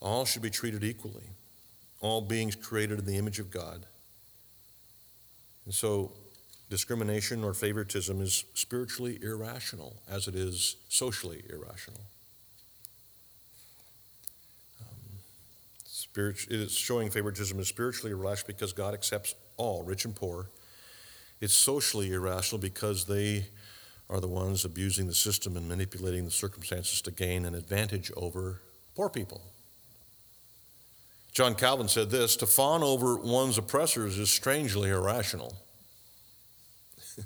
All 0.00 0.24
should 0.24 0.42
be 0.42 0.50
treated 0.50 0.82
equally, 0.82 1.28
all 2.00 2.20
beings 2.20 2.56
created 2.56 2.98
in 2.98 3.06
the 3.06 3.16
image 3.16 3.38
of 3.38 3.50
God. 3.50 3.86
And 5.64 5.72
so, 5.72 6.12
discrimination 6.68 7.44
or 7.44 7.54
favoritism 7.54 8.20
is 8.20 8.44
spiritually 8.54 9.18
irrational, 9.22 9.94
as 10.10 10.26
it 10.26 10.34
is 10.34 10.76
socially 10.88 11.44
irrational. 11.48 12.00
Um, 14.80 15.20
spirit, 15.84 16.38
it 16.50 16.60
is 16.60 16.72
showing 16.72 17.10
favoritism 17.10 17.60
is 17.60 17.68
spiritually 17.68 18.10
irrational 18.10 18.48
because 18.48 18.72
God 18.72 18.92
accepts 18.92 19.36
all, 19.56 19.84
rich 19.84 20.04
and 20.04 20.16
poor 20.16 20.48
it's 21.40 21.54
socially 21.54 22.12
irrational 22.12 22.60
because 22.60 23.04
they 23.06 23.46
are 24.08 24.20
the 24.20 24.28
ones 24.28 24.64
abusing 24.64 25.06
the 25.06 25.14
system 25.14 25.56
and 25.56 25.68
manipulating 25.68 26.24
the 26.24 26.30
circumstances 26.30 27.00
to 27.02 27.10
gain 27.10 27.44
an 27.44 27.54
advantage 27.54 28.10
over 28.16 28.60
poor 28.94 29.08
people. 29.08 29.40
John 31.32 31.54
Calvin 31.56 31.88
said 31.88 32.10
this 32.10 32.36
to 32.36 32.46
fawn 32.46 32.82
over 32.82 33.16
one's 33.16 33.58
oppressors 33.58 34.18
is 34.18 34.30
strangely 34.30 34.90
irrational. 34.90 35.56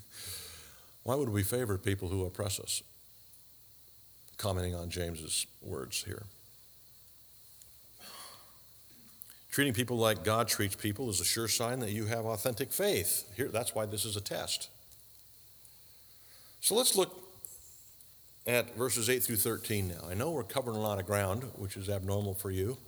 Why 1.02 1.14
would 1.14 1.28
we 1.28 1.42
favor 1.42 1.76
people 1.76 2.08
who 2.08 2.24
oppress 2.24 2.58
us? 2.58 2.82
Commenting 4.38 4.74
on 4.74 4.88
James's 4.88 5.46
words 5.60 6.04
here. 6.04 6.22
Treating 9.58 9.74
people 9.74 9.96
like 9.96 10.22
God 10.22 10.46
treats 10.46 10.76
people 10.76 11.10
is 11.10 11.20
a 11.20 11.24
sure 11.24 11.48
sign 11.48 11.80
that 11.80 11.90
you 11.90 12.04
have 12.04 12.26
authentic 12.26 12.70
faith. 12.70 13.28
Here, 13.36 13.48
that's 13.48 13.74
why 13.74 13.86
this 13.86 14.04
is 14.04 14.16
a 14.16 14.20
test. 14.20 14.68
So 16.60 16.76
let's 16.76 16.94
look 16.94 17.28
at 18.46 18.76
verses 18.76 19.10
8 19.10 19.20
through 19.20 19.34
13 19.34 19.88
now. 19.88 20.08
I 20.08 20.14
know 20.14 20.30
we're 20.30 20.44
covering 20.44 20.76
a 20.76 20.80
lot 20.80 21.00
of 21.00 21.06
ground, 21.06 21.42
which 21.56 21.76
is 21.76 21.88
abnormal 21.88 22.34
for 22.34 22.52
you, 22.52 22.78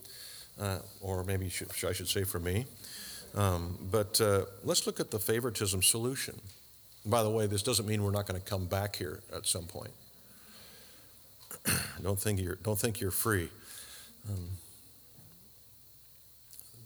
uh, 0.60 0.78
or 1.00 1.24
maybe 1.24 1.46
I 1.46 1.92
should 1.92 2.06
say 2.06 2.22
for 2.22 2.38
me. 2.38 2.66
Um, 3.34 3.76
but 3.90 4.20
uh, 4.20 4.42
let's 4.62 4.86
look 4.86 5.00
at 5.00 5.10
the 5.10 5.18
favoritism 5.18 5.82
solution. 5.82 6.40
By 7.04 7.24
the 7.24 7.30
way, 7.30 7.48
this 7.48 7.64
doesn't 7.64 7.88
mean 7.88 8.04
we're 8.04 8.12
not 8.12 8.28
going 8.28 8.40
to 8.40 8.48
come 8.48 8.66
back 8.66 8.94
here 8.94 9.22
at 9.34 9.44
some 9.44 9.64
point. 9.64 9.90
don't 12.00 12.20
think 12.20 12.38
you're 12.40 12.58
don't 12.62 12.78
think 12.78 13.00
you're 13.00 13.10
free. 13.10 13.48
Um, 14.30 14.50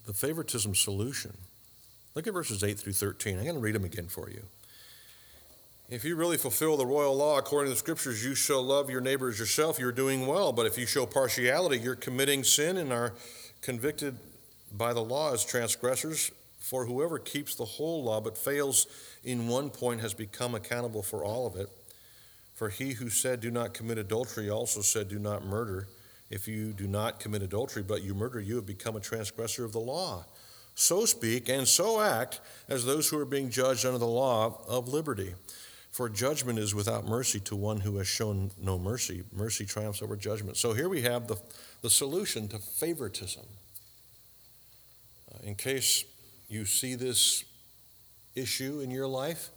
the 0.06 0.12
favoritism 0.12 0.74
solution. 0.74 1.36
Look 2.14 2.26
at 2.26 2.32
verses 2.32 2.62
8 2.62 2.78
through 2.78 2.92
13. 2.92 3.38
I'm 3.38 3.44
going 3.44 3.56
to 3.56 3.60
read 3.60 3.74
them 3.74 3.84
again 3.84 4.06
for 4.06 4.30
you. 4.30 4.42
If 5.90 6.04
you 6.04 6.16
really 6.16 6.38
fulfill 6.38 6.76
the 6.76 6.86
royal 6.86 7.14
law 7.14 7.38
according 7.38 7.70
to 7.70 7.74
the 7.74 7.78
scriptures, 7.78 8.24
you 8.24 8.34
shall 8.34 8.62
love 8.62 8.88
your 8.88 9.00
neighbor 9.00 9.28
as 9.28 9.38
yourself, 9.38 9.78
you're 9.78 9.92
doing 9.92 10.26
well. 10.26 10.52
But 10.52 10.66
if 10.66 10.78
you 10.78 10.86
show 10.86 11.04
partiality, 11.04 11.78
you're 11.78 11.94
committing 11.94 12.42
sin 12.42 12.78
and 12.78 12.92
are 12.92 13.12
convicted 13.60 14.16
by 14.72 14.92
the 14.92 15.02
law 15.02 15.32
as 15.32 15.44
transgressors. 15.44 16.30
For 16.58 16.86
whoever 16.86 17.18
keeps 17.18 17.54
the 17.54 17.66
whole 17.66 18.04
law 18.04 18.22
but 18.22 18.38
fails 18.38 18.86
in 19.22 19.48
one 19.48 19.68
point 19.68 20.00
has 20.00 20.14
become 20.14 20.54
accountable 20.54 21.02
for 21.02 21.22
all 21.22 21.46
of 21.46 21.56
it. 21.56 21.68
For 22.54 22.70
he 22.70 22.92
who 22.92 23.10
said, 23.10 23.40
Do 23.40 23.50
not 23.50 23.74
commit 23.74 23.98
adultery, 23.98 24.48
also 24.48 24.80
said, 24.80 25.08
Do 25.08 25.18
not 25.18 25.44
murder. 25.44 25.88
If 26.34 26.48
you 26.48 26.72
do 26.72 26.88
not 26.88 27.20
commit 27.20 27.42
adultery, 27.42 27.84
but 27.84 28.02
you 28.02 28.12
murder, 28.12 28.40
you 28.40 28.56
have 28.56 28.66
become 28.66 28.96
a 28.96 29.00
transgressor 29.00 29.64
of 29.64 29.70
the 29.70 29.78
law. 29.78 30.24
So 30.74 31.04
speak 31.04 31.48
and 31.48 31.66
so 31.66 32.00
act 32.00 32.40
as 32.68 32.84
those 32.84 33.08
who 33.08 33.20
are 33.20 33.24
being 33.24 33.50
judged 33.50 33.86
under 33.86 33.98
the 33.98 34.06
law 34.06 34.60
of 34.66 34.88
liberty. 34.88 35.34
For 35.92 36.08
judgment 36.08 36.58
is 36.58 36.74
without 36.74 37.06
mercy 37.06 37.38
to 37.38 37.54
one 37.54 37.78
who 37.78 37.98
has 37.98 38.08
shown 38.08 38.50
no 38.60 38.80
mercy. 38.80 39.22
Mercy 39.32 39.64
triumphs 39.64 40.02
over 40.02 40.16
judgment. 40.16 40.56
So 40.56 40.72
here 40.72 40.88
we 40.88 41.02
have 41.02 41.28
the, 41.28 41.36
the 41.82 41.90
solution 41.90 42.48
to 42.48 42.58
favoritism. 42.58 43.44
Uh, 45.32 45.38
in 45.44 45.54
case 45.54 46.04
you 46.48 46.64
see 46.64 46.96
this 46.96 47.44
issue 48.34 48.80
in 48.80 48.90
your 48.90 49.06
life, 49.06 49.50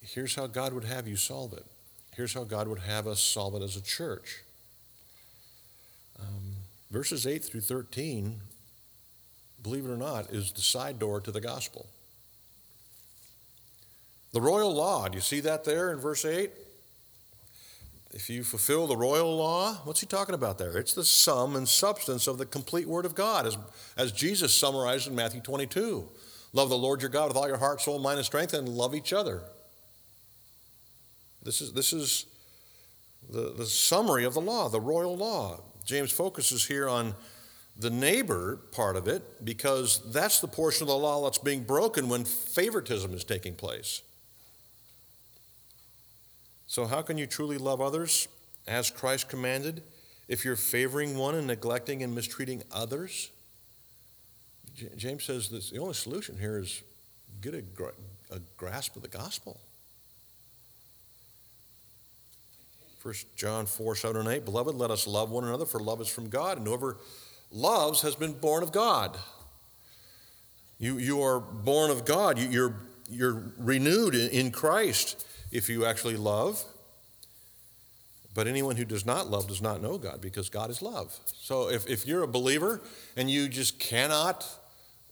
here's 0.00 0.34
how 0.34 0.46
God 0.46 0.72
would 0.72 0.84
have 0.84 1.06
you 1.06 1.16
solve 1.16 1.52
it. 1.52 1.66
Here's 2.16 2.32
how 2.32 2.44
God 2.44 2.66
would 2.66 2.78
have 2.78 3.06
us 3.06 3.20
solve 3.20 3.54
it 3.56 3.62
as 3.62 3.76
a 3.76 3.82
church. 3.82 4.38
Um, 6.20 6.56
verses 6.90 7.26
8 7.26 7.44
through 7.44 7.60
13, 7.62 8.40
believe 9.62 9.86
it 9.86 9.90
or 9.90 9.96
not, 9.96 10.30
is 10.30 10.52
the 10.52 10.60
side 10.60 10.98
door 10.98 11.20
to 11.20 11.30
the 11.30 11.40
gospel. 11.40 11.86
The 14.32 14.40
royal 14.40 14.74
law, 14.74 15.08
do 15.08 15.16
you 15.16 15.22
see 15.22 15.40
that 15.40 15.64
there 15.64 15.92
in 15.92 15.98
verse 15.98 16.24
8? 16.24 16.50
If 18.12 18.28
you 18.28 18.44
fulfill 18.44 18.86
the 18.86 18.96
royal 18.96 19.36
law, 19.36 19.74
what's 19.84 20.00
he 20.00 20.06
talking 20.06 20.34
about 20.34 20.58
there? 20.58 20.76
It's 20.76 20.92
the 20.92 21.04
sum 21.04 21.56
and 21.56 21.66
substance 21.66 22.26
of 22.26 22.36
the 22.36 22.44
complete 22.44 22.86
Word 22.86 23.06
of 23.06 23.14
God, 23.14 23.46
as, 23.46 23.56
as 23.96 24.12
Jesus 24.12 24.54
summarized 24.54 25.08
in 25.08 25.14
Matthew 25.14 25.40
22. 25.40 26.06
Love 26.52 26.68
the 26.68 26.76
Lord 26.76 27.00
your 27.00 27.08
God 27.08 27.28
with 27.28 27.36
all 27.36 27.48
your 27.48 27.56
heart, 27.56 27.80
soul, 27.80 27.98
mind, 27.98 28.18
and 28.18 28.26
strength, 28.26 28.52
and 28.52 28.68
love 28.68 28.94
each 28.94 29.14
other. 29.14 29.42
This 31.42 31.62
is, 31.62 31.72
this 31.72 31.92
is 31.94 32.26
the, 33.30 33.54
the 33.56 33.66
summary 33.66 34.24
of 34.24 34.34
the 34.34 34.40
law, 34.40 34.68
the 34.68 34.80
royal 34.80 35.16
law. 35.16 35.60
James 35.92 36.10
focuses 36.10 36.64
here 36.64 36.88
on 36.88 37.14
the 37.76 37.90
neighbor 37.90 38.56
part 38.72 38.96
of 38.96 39.06
it 39.08 39.44
because 39.44 40.00
that's 40.10 40.40
the 40.40 40.48
portion 40.48 40.84
of 40.84 40.88
the 40.88 40.96
law 40.96 41.22
that's 41.22 41.36
being 41.36 41.64
broken 41.64 42.08
when 42.08 42.24
favoritism 42.24 43.12
is 43.12 43.24
taking 43.24 43.54
place. 43.54 44.00
So, 46.66 46.86
how 46.86 47.02
can 47.02 47.18
you 47.18 47.26
truly 47.26 47.58
love 47.58 47.82
others 47.82 48.26
as 48.66 48.90
Christ 48.90 49.28
commanded 49.28 49.82
if 50.28 50.46
you're 50.46 50.56
favoring 50.56 51.18
one 51.18 51.34
and 51.34 51.46
neglecting 51.46 52.02
and 52.02 52.14
mistreating 52.14 52.62
others? 52.72 53.30
James 54.96 55.24
says 55.24 55.50
this, 55.50 55.68
the 55.68 55.78
only 55.78 55.92
solution 55.92 56.38
here 56.38 56.56
is 56.56 56.82
get 57.42 57.52
a, 57.52 57.62
a 58.34 58.40
grasp 58.56 58.96
of 58.96 59.02
the 59.02 59.08
gospel. 59.08 59.60
1 63.02 63.14
John 63.34 63.66
4, 63.66 63.96
7 63.96 64.20
and 64.20 64.28
8. 64.28 64.44
Beloved, 64.44 64.76
let 64.76 64.90
us 64.92 65.06
love 65.06 65.30
one 65.30 65.44
another, 65.44 65.66
for 65.66 65.80
love 65.80 66.00
is 66.00 66.08
from 66.08 66.28
God, 66.28 66.56
and 66.56 66.66
whoever 66.66 66.98
loves 67.50 68.02
has 68.02 68.14
been 68.14 68.32
born 68.32 68.62
of 68.62 68.70
God. 68.70 69.18
You, 70.78 70.98
you 70.98 71.20
are 71.22 71.40
born 71.40 71.90
of 71.90 72.04
God. 72.04 72.38
You, 72.38 72.48
you're, 72.48 72.74
you're 73.10 73.52
renewed 73.58 74.14
in, 74.14 74.30
in 74.30 74.50
Christ 74.52 75.26
if 75.50 75.68
you 75.68 75.84
actually 75.84 76.16
love. 76.16 76.64
But 78.34 78.46
anyone 78.46 78.76
who 78.76 78.84
does 78.84 79.04
not 79.04 79.28
love 79.28 79.48
does 79.48 79.60
not 79.60 79.82
know 79.82 79.98
God 79.98 80.20
because 80.20 80.48
God 80.48 80.70
is 80.70 80.80
love. 80.80 81.16
So 81.26 81.70
if, 81.70 81.86
if 81.88 82.06
you're 82.06 82.22
a 82.22 82.28
believer 82.28 82.80
and 83.16 83.30
you 83.30 83.48
just 83.48 83.78
cannot 83.78 84.48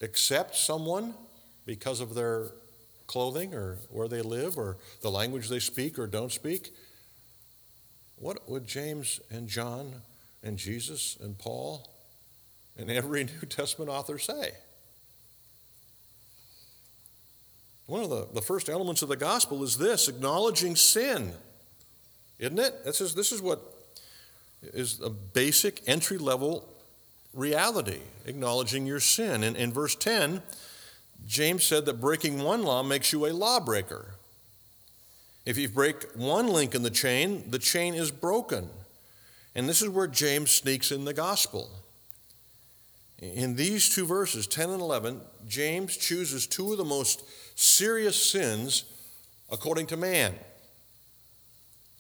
accept 0.01 0.57
someone 0.57 1.15
because 1.67 2.01
of 2.01 2.15
their 2.15 2.53
clothing 3.07 3.55
or 3.55 3.79
where 3.91 4.09
they 4.09 4.23
live 4.23 4.57
or 4.57 4.79
the 5.03 5.11
language 5.11 5.49
they 5.49 5.59
speak 5.59 5.99
or 5.99 6.07
don't 6.07 6.33
speak, 6.33 6.73
what 8.21 8.49
would 8.49 8.67
James 8.67 9.21
and 9.31 9.49
John 9.49 9.93
and 10.43 10.57
Jesus 10.59 11.17
and 11.23 11.37
Paul 11.37 11.89
and 12.79 12.91
every 12.91 13.25
New 13.41 13.49
Testament 13.49 13.91
author 13.91 14.19
say? 14.19 14.53
One 17.87 18.05
of 18.05 18.11
the, 18.11 18.29
the 18.33 18.43
first 18.43 18.69
elements 18.69 19.03
of 19.03 19.09
the 19.09 19.17
gospel 19.17 19.65
is 19.65 19.77
this 19.77 20.07
acknowledging 20.07 20.77
sin, 20.77 21.33
isn't 22.39 22.59
it? 22.59 22.85
This 22.85 23.01
is, 23.01 23.15
this 23.15 23.33
is 23.33 23.43
what 23.43 23.61
is 24.63 25.01
a 25.01 25.11
basic 25.11 25.83
entry 25.89 26.19
level 26.19 26.69
reality, 27.35 28.01
acknowledging 28.27 28.87
your 28.87 29.01
sin. 29.01 29.43
In, 29.43 29.57
in 29.57 29.73
verse 29.73 29.97
10, 29.97 30.43
James 31.27 31.65
said 31.65 31.87
that 31.87 32.01
breaking 32.01 32.43
one 32.43 32.63
law 32.63 32.83
makes 32.83 33.13
you 33.13 33.27
a 33.27 33.33
lawbreaker. 33.33 34.15
If 35.45 35.57
you 35.57 35.69
break 35.69 36.05
one 36.15 36.49
link 36.49 36.75
in 36.75 36.83
the 36.83 36.91
chain, 36.91 37.51
the 37.51 37.59
chain 37.59 37.95
is 37.95 38.11
broken. 38.11 38.69
And 39.55 39.69
this 39.69 39.83
is 39.83 39.89
where 39.89 40.07
James 40.07 40.51
sneaks 40.51 40.93
in 40.93 41.05
the 41.05 41.15
gospel. 41.15 41.71
In 43.19 43.57
these 43.57 43.89
two 43.89 44.07
verses, 44.07 44.47
10 44.47 44.71
and 44.71 44.81
11, 44.81 45.21
James 45.49 45.97
chooses 45.97 46.47
two 46.47 46.73
of 46.73 46.79
the 46.79 46.85
most 46.85 47.23
serious 47.55 48.17
sins 48.17 48.85
according 49.51 49.87
to 49.89 49.97
man. 49.97 50.35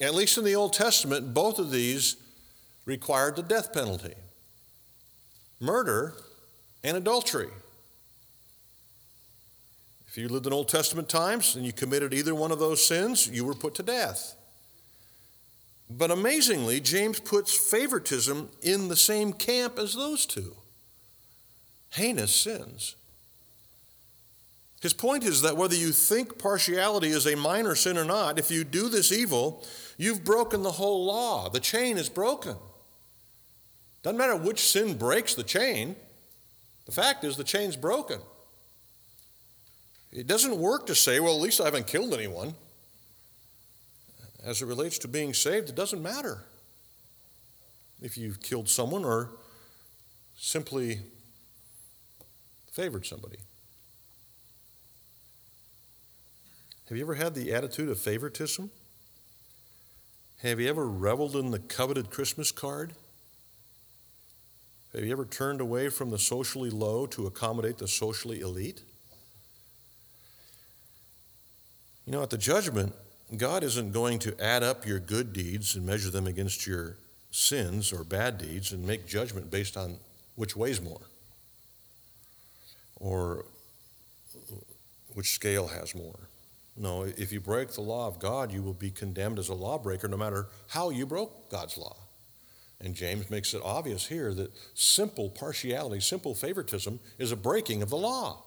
At 0.00 0.14
least 0.14 0.38
in 0.38 0.44
the 0.44 0.55
Old 0.55 0.72
Testament, 0.72 1.35
both 1.35 1.59
of 1.59 1.70
these 1.70 2.16
required 2.87 3.37
the 3.37 3.42
death 3.42 3.72
penalty 3.72 4.14
murder 5.61 6.14
and 6.83 6.96
adultery. 6.96 7.50
If 10.11 10.18
you 10.18 10.27
lived 10.27 10.49
in 10.49 10.53
Old 10.53 10.66
Testament 10.66 11.09
times 11.09 11.55
and 11.55 11.64
you 11.64 11.73
committed 11.73 12.12
either 12.12 12.35
one 12.35 12.51
of 12.51 12.59
those 12.59 12.85
sins, 12.85 13.29
you 13.29 13.44
were 13.44 13.55
put 13.55 13.77
to 13.77 13.85
death. 13.85 14.35
But 15.88 16.11
amazingly, 16.11 16.81
James 16.81 17.20
puts 17.20 17.55
favoritism 17.57 18.49
in 18.61 18.88
the 18.88 18.96
same 18.96 19.33
camp 19.33 19.79
as 19.79 19.94
those 19.94 20.27
two 20.27 20.57
heinous 21.90 22.35
sins. 22.35 22.96
His 24.81 24.94
point 24.94 25.23
is 25.23 25.42
that 25.42 25.57
whether 25.57 25.77
you 25.77 25.92
think 25.92 26.38
partiality 26.38 27.11
is 27.11 27.27
a 27.29 27.37
minor 27.37 27.77
sin 27.77 27.96
or 27.96 28.05
not, 28.05 28.37
if 28.37 28.51
you 28.51 28.64
do 28.64 28.88
this 28.88 29.12
evil, 29.12 29.64
you've 29.96 30.25
broken 30.25 30.64
the 30.64 30.73
whole 30.73 31.05
law. 31.05 31.49
The 31.49 31.61
chain 31.61 31.96
is 31.96 32.09
broken. 32.09 32.57
Doesn't 34.03 34.18
matter 34.18 34.35
which 34.35 34.59
sin 34.59 34.96
breaks 34.96 35.37
the 35.37 35.44
chain, 35.44 35.94
the 36.87 36.92
fact 36.92 37.23
is 37.23 37.37
the 37.37 37.44
chain's 37.44 37.77
broken. 37.77 38.18
It 40.12 40.27
doesn't 40.27 40.57
work 40.57 40.87
to 40.87 40.94
say, 40.94 41.20
well, 41.20 41.35
at 41.35 41.40
least 41.40 41.61
I 41.61 41.64
haven't 41.66 41.87
killed 41.87 42.12
anyone. 42.12 42.55
As 44.45 44.62
it 44.62 44.66
relates 44.66 44.99
to 44.99 45.09
being 45.09 45.35
saved, 45.35 45.68
it 45.68 45.76
doesn't 45.76 46.03
matter 46.03 46.45
if 48.01 48.16
you've 48.16 48.41
killed 48.43 48.68
someone 48.68 49.05
or 49.05 49.30
simply 50.37 51.01
favored 52.72 53.07
somebody. 53.07 53.39
Have 56.89 56.97
you 56.97 57.05
ever 57.05 57.14
had 57.14 57.35
the 57.35 57.53
attitude 57.53 57.89
of 57.89 58.01
favoritism? 58.01 58.70
Have 60.39 60.59
you 60.59 60.68
ever 60.68 60.89
reveled 60.89 61.37
in 61.37 61.51
the 61.51 61.59
coveted 61.59 62.11
Christmas 62.11 62.51
card? 62.51 62.95
Have 64.95 65.05
you 65.05 65.12
ever 65.12 65.24
turned 65.24 65.61
away 65.61 65.89
from 65.89 66.11
the 66.11 66.18
socially 66.18 66.70
low 66.70 67.07
to 67.07 67.26
accommodate 67.26 67.78
the 67.78 67.87
socially 67.87 68.41
elite? 68.41 68.80
You 72.07 72.12
know, 72.12 72.22
at 72.22 72.30
the 72.30 72.38
judgment, 72.38 72.94
God 73.36 73.62
isn't 73.62 73.92
going 73.92 74.18
to 74.20 74.40
add 74.42 74.62
up 74.62 74.86
your 74.86 74.98
good 74.98 75.32
deeds 75.32 75.76
and 75.76 75.86
measure 75.86 76.11
them 76.11 76.26
against 76.26 76.66
your 76.66 76.96
sins 77.30 77.92
or 77.92 78.03
bad 78.03 78.38
deeds 78.38 78.72
and 78.72 78.84
make 78.84 79.07
judgment 79.07 79.51
based 79.51 79.76
on 79.76 79.98
which 80.34 80.57
weighs 80.57 80.80
more 80.80 81.03
or 82.96 83.44
which 85.14 85.30
scale 85.30 85.68
has 85.68 85.94
more. 85.94 86.18
No, 86.76 87.03
if 87.03 87.32
you 87.32 87.40
break 87.40 87.72
the 87.72 87.80
law 87.80 88.07
of 88.07 88.18
God, 88.18 88.53
you 88.53 88.62
will 88.62 88.74
be 88.74 88.90
condemned 88.90 89.38
as 89.38 89.48
a 89.48 89.55
lawbreaker 89.55 90.09
no 90.09 90.16
matter 90.16 90.48
how 90.68 90.90
you 90.90 91.07
broke 91.07 91.51
God's 91.51 91.76
law. 91.76 91.96
And 92.80 92.94
James 92.94 93.28
makes 93.28 93.53
it 93.53 93.61
obvious 93.62 94.07
here 94.07 94.32
that 94.34 94.51
simple 94.74 95.28
partiality, 95.28 96.01
simple 96.01 96.34
favoritism 96.34 96.98
is 97.18 97.32
a 97.32 97.36
breaking 97.36 97.82
of 97.82 97.90
the 97.90 97.96
law. 97.96 98.42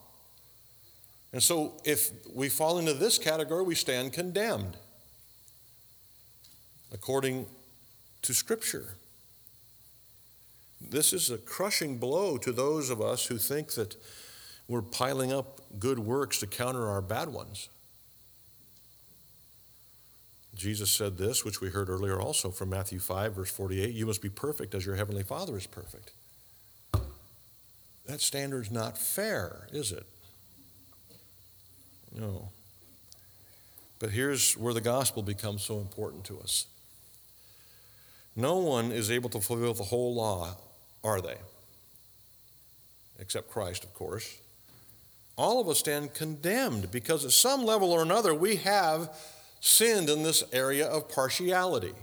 And 1.33 1.41
so 1.41 1.81
if 1.83 2.11
we 2.31 2.47
fall 2.47 2.77
into 2.77 2.93
this 2.93 3.17
category, 3.17 3.63
we 3.63 3.75
stand 3.75 4.13
condemned 4.13 4.77
according 6.93 7.47
to 8.21 8.33
Scripture. 8.33 8.95
This 10.79 11.11
is 11.11 11.31
a 11.31 11.39
crushing 11.39 11.97
blow 11.97 12.37
to 12.37 12.51
those 12.51 12.91
of 12.91 13.01
us 13.01 13.25
who 13.25 13.37
think 13.37 13.73
that 13.73 13.95
we're 14.67 14.83
piling 14.83 15.33
up 15.33 15.59
good 15.79 15.97
works 15.97 16.39
to 16.39 16.47
counter 16.47 16.87
our 16.87 17.01
bad 17.01 17.29
ones. 17.29 17.69
Jesus 20.55 20.91
said 20.91 21.17
this, 21.17 21.43
which 21.43 21.61
we 21.61 21.69
heard 21.69 21.89
earlier 21.89 22.21
also 22.21 22.51
from 22.51 22.69
Matthew 22.69 22.99
5, 22.99 23.33
verse 23.33 23.51
48 23.51 23.91
You 23.91 24.05
must 24.05 24.21
be 24.21 24.29
perfect 24.29 24.75
as 24.75 24.85
your 24.85 24.95
heavenly 24.95 25.23
Father 25.23 25.57
is 25.57 25.65
perfect. 25.65 26.11
That 28.05 28.21
standard's 28.21 28.69
not 28.69 28.97
fair, 28.97 29.67
is 29.71 29.91
it? 29.91 30.05
No. 32.19 32.49
But 33.99 34.11
here's 34.11 34.57
where 34.57 34.73
the 34.73 34.81
gospel 34.81 35.23
becomes 35.23 35.63
so 35.63 35.79
important 35.79 36.25
to 36.25 36.39
us. 36.39 36.65
No 38.35 38.57
one 38.57 38.91
is 38.91 39.11
able 39.11 39.29
to 39.29 39.39
fulfill 39.39 39.73
the 39.73 39.83
whole 39.83 40.13
law, 40.15 40.57
are 41.03 41.21
they? 41.21 41.37
Except 43.19 43.49
Christ, 43.49 43.83
of 43.83 43.93
course. 43.93 44.37
All 45.37 45.61
of 45.61 45.69
us 45.69 45.79
stand 45.79 46.13
condemned 46.13 46.91
because 46.91 47.25
at 47.25 47.31
some 47.31 47.63
level 47.63 47.91
or 47.91 48.01
another 48.01 48.33
we 48.33 48.57
have 48.57 49.15
sinned 49.61 50.09
in 50.09 50.23
this 50.23 50.43
area 50.51 50.87
of 50.87 51.09
partiality. 51.09 51.93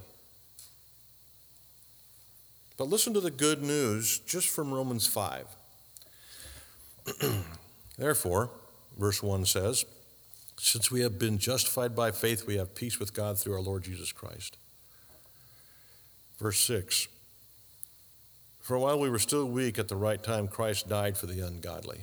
But 2.76 2.88
listen 2.88 3.12
to 3.12 3.20
the 3.20 3.30
good 3.30 3.62
news 3.62 4.20
just 4.20 4.48
from 4.48 4.72
Romans 4.72 5.06
5. 5.06 5.46
Therefore, 7.98 8.50
verse 8.98 9.22
1 9.22 9.44
says, 9.44 9.84
Since 10.62 10.90
we 10.90 11.00
have 11.00 11.18
been 11.18 11.38
justified 11.38 11.96
by 11.96 12.10
faith, 12.10 12.46
we 12.46 12.58
have 12.58 12.74
peace 12.74 13.00
with 13.00 13.14
God 13.14 13.38
through 13.38 13.54
our 13.54 13.62
Lord 13.62 13.82
Jesus 13.82 14.12
Christ. 14.12 14.58
Verse 16.38 16.58
6 16.58 17.08
For 18.60 18.78
while 18.78 19.00
we 19.00 19.08
were 19.08 19.18
still 19.18 19.46
weak 19.46 19.78
at 19.78 19.88
the 19.88 19.96
right 19.96 20.22
time, 20.22 20.48
Christ 20.48 20.86
died 20.86 21.16
for 21.16 21.24
the 21.24 21.40
ungodly. 21.40 22.02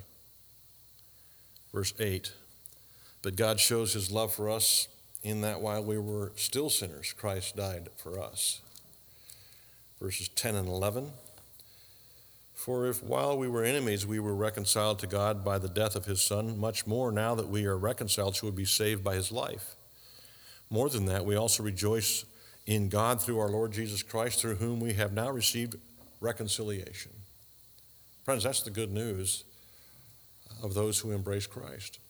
Verse 1.72 1.94
8 2.00 2.32
But 3.22 3.36
God 3.36 3.60
shows 3.60 3.92
his 3.92 4.10
love 4.10 4.34
for 4.34 4.50
us 4.50 4.88
in 5.22 5.40
that 5.42 5.60
while 5.60 5.84
we 5.84 5.96
were 5.96 6.32
still 6.34 6.68
sinners, 6.68 7.14
Christ 7.16 7.54
died 7.54 7.90
for 7.96 8.18
us. 8.18 8.60
Verses 10.00 10.28
10 10.30 10.56
and 10.56 10.68
11. 10.68 11.12
For 12.58 12.86
if 12.86 13.04
while 13.04 13.38
we 13.38 13.46
were 13.46 13.62
enemies 13.62 14.04
we 14.04 14.18
were 14.18 14.34
reconciled 14.34 14.98
to 14.98 15.06
God 15.06 15.44
by 15.44 15.58
the 15.58 15.68
death 15.68 15.94
of 15.94 16.06
his 16.06 16.20
Son, 16.20 16.58
much 16.58 16.88
more 16.88 17.12
now 17.12 17.36
that 17.36 17.48
we 17.48 17.66
are 17.66 17.78
reconciled 17.78 18.34
shall 18.34 18.50
we 18.50 18.56
be 18.56 18.64
saved 18.64 19.04
by 19.04 19.14
his 19.14 19.30
life. 19.30 19.76
More 20.68 20.88
than 20.90 21.04
that, 21.04 21.24
we 21.24 21.36
also 21.36 21.62
rejoice 21.62 22.24
in 22.66 22.88
God 22.88 23.22
through 23.22 23.38
our 23.38 23.48
Lord 23.48 23.70
Jesus 23.70 24.02
Christ, 24.02 24.40
through 24.40 24.56
whom 24.56 24.80
we 24.80 24.94
have 24.94 25.12
now 25.12 25.30
received 25.30 25.76
reconciliation. 26.20 27.12
Friends, 28.24 28.42
that's 28.42 28.62
the 28.62 28.70
good 28.70 28.90
news 28.90 29.44
of 30.60 30.74
those 30.74 30.98
who 30.98 31.12
embrace 31.12 31.46
Christ. 31.46 32.00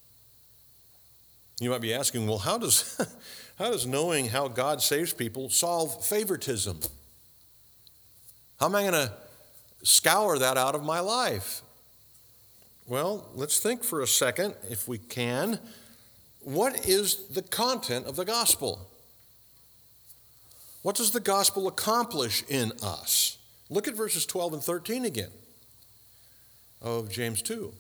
You 1.60 1.68
might 1.68 1.82
be 1.82 1.92
asking, 1.92 2.26
well, 2.26 2.38
how 2.38 2.56
does, 2.56 2.98
how 3.58 3.70
does 3.70 3.86
knowing 3.86 4.28
how 4.30 4.48
God 4.48 4.80
saves 4.80 5.12
people 5.12 5.50
solve 5.50 6.06
favoritism? 6.06 6.80
How 8.58 8.66
am 8.66 8.74
I 8.74 8.80
going 8.80 8.94
to 8.94 9.12
scour 9.82 10.38
that 10.38 10.56
out 10.56 10.74
of 10.74 10.82
my 10.82 11.00
life? 11.00 11.62
Well, 12.86 13.28
let's 13.34 13.60
think 13.60 13.84
for 13.84 14.00
a 14.00 14.06
second, 14.06 14.54
if 14.70 14.88
we 14.88 14.98
can. 14.98 15.60
What 16.40 16.86
is 16.86 17.26
the 17.28 17.42
content 17.42 18.06
of 18.06 18.16
the 18.16 18.24
gospel? 18.24 18.88
What 20.82 20.96
does 20.96 21.10
the 21.10 21.20
gospel 21.20 21.68
accomplish 21.68 22.42
in 22.48 22.72
us? 22.82 23.36
Look 23.68 23.86
at 23.88 23.94
verses 23.94 24.24
12 24.24 24.54
and 24.54 24.62
13 24.62 25.04
again 25.04 25.30
of 26.80 27.10
James 27.10 27.42
2. 27.42 27.72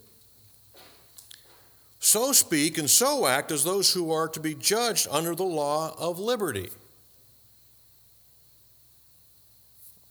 So 2.00 2.32
speak 2.32 2.78
and 2.78 2.88
so 2.88 3.26
act 3.26 3.50
as 3.50 3.64
those 3.64 3.92
who 3.92 4.12
are 4.12 4.28
to 4.28 4.40
be 4.40 4.54
judged 4.54 5.08
under 5.10 5.34
the 5.34 5.44
law 5.44 5.94
of 5.98 6.18
liberty. 6.18 6.70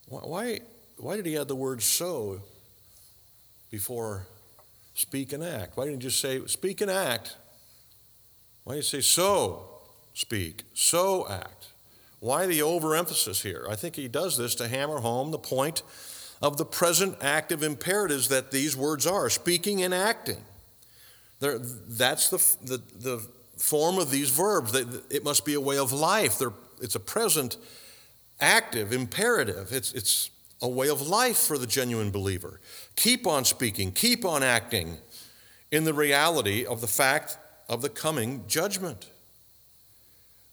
Why, 0.10 0.62
why 0.98 1.16
did 1.16 1.26
he 1.26 1.38
add 1.38 1.48
the 1.48 1.56
word 1.56 1.82
so 1.82 2.42
before 3.70 4.28
speak 4.94 5.34
and 5.34 5.44
act? 5.44 5.78
Why 5.78 5.86
didn't 5.86 6.02
he 6.02 6.08
just 6.08 6.20
say 6.20 6.46
speak 6.46 6.82
and 6.82 6.90
act? 6.90 7.38
Why 8.64 8.76
did 8.76 8.84
he 8.84 8.90
say 8.90 9.02
so 9.02 9.68
speak, 10.14 10.64
so 10.74 11.28
act? 11.30 11.68
Why 12.20 12.48
the 12.48 12.64
overemphasis 12.64 13.44
here? 13.44 13.68
I 13.70 13.76
think 13.76 13.96
he 13.96 14.08
does 14.08 14.38
this 14.38 14.56
to 14.56 14.68
hammer 14.68 15.00
home 15.00 15.32
the 15.32 15.38
point 15.38 15.84
of 16.42 16.58
the 16.58 16.66
present 16.66 17.18
active 17.22 17.64
imperatives 17.64 18.28
that 18.30 18.52
these 18.52 18.76
words 18.76 19.06
are 19.06 19.30
speaking 19.30 19.84
and 19.84 19.94
acting. 19.94 20.44
They're, 21.40 21.60
that's 21.60 22.30
the, 22.30 22.38
the, 22.64 22.82
the 23.00 23.28
form 23.58 24.00
of 24.00 24.10
these 24.10 24.32
verbs. 24.32 24.74
it 24.76 25.24
must 25.24 25.46
be 25.46 25.54
a 25.54 25.62
way 25.62 25.78
of 25.78 25.92
life. 25.92 26.40
They're, 26.40 26.54
it's 26.82 26.96
a 26.96 27.00
present 27.00 27.58
active 28.40 28.92
imperative. 28.92 29.72
It's, 29.72 29.94
it's 29.94 30.30
a 30.62 30.68
way 30.68 30.90
of 30.90 31.08
life 31.08 31.38
for 31.38 31.58
the 31.58 31.68
genuine 31.68 32.12
believer. 32.12 32.60
Keep 32.96 33.28
on 33.28 33.46
speaking, 33.46 33.92
keep 33.92 34.26
on 34.26 34.44
acting 34.44 34.98
in 35.72 35.84
the 35.84 35.94
reality 35.94 36.66
of 36.66 36.82
the 36.82 36.88
fact 36.88 37.38
of 37.70 37.82
the 37.82 37.90
coming 37.90 38.44
judgment. 38.48 39.08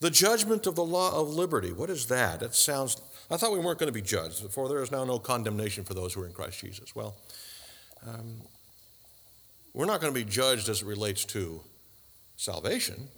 The 0.00 0.10
judgment 0.10 0.66
of 0.66 0.74
the 0.74 0.84
law 0.84 1.18
of 1.18 1.30
liberty. 1.30 1.72
What 1.72 1.88
is 1.88 2.06
that? 2.06 2.40
That 2.40 2.54
sounds, 2.54 3.00
I 3.30 3.36
thought 3.36 3.52
we 3.52 3.58
weren't 3.58 3.78
going 3.78 3.88
to 3.88 3.92
be 3.92 4.02
judged, 4.02 4.50
for 4.50 4.68
there 4.68 4.82
is 4.82 4.90
now 4.90 5.04
no 5.04 5.18
condemnation 5.18 5.84
for 5.84 5.94
those 5.94 6.12
who 6.12 6.22
are 6.22 6.26
in 6.26 6.32
Christ 6.32 6.60
Jesus. 6.60 6.94
Well, 6.94 7.16
um, 8.06 8.42
we're 9.72 9.86
not 9.86 10.00
going 10.00 10.12
to 10.12 10.18
be 10.18 10.28
judged 10.28 10.68
as 10.68 10.82
it 10.82 10.86
relates 10.86 11.24
to 11.26 11.60
salvation. 12.36 13.08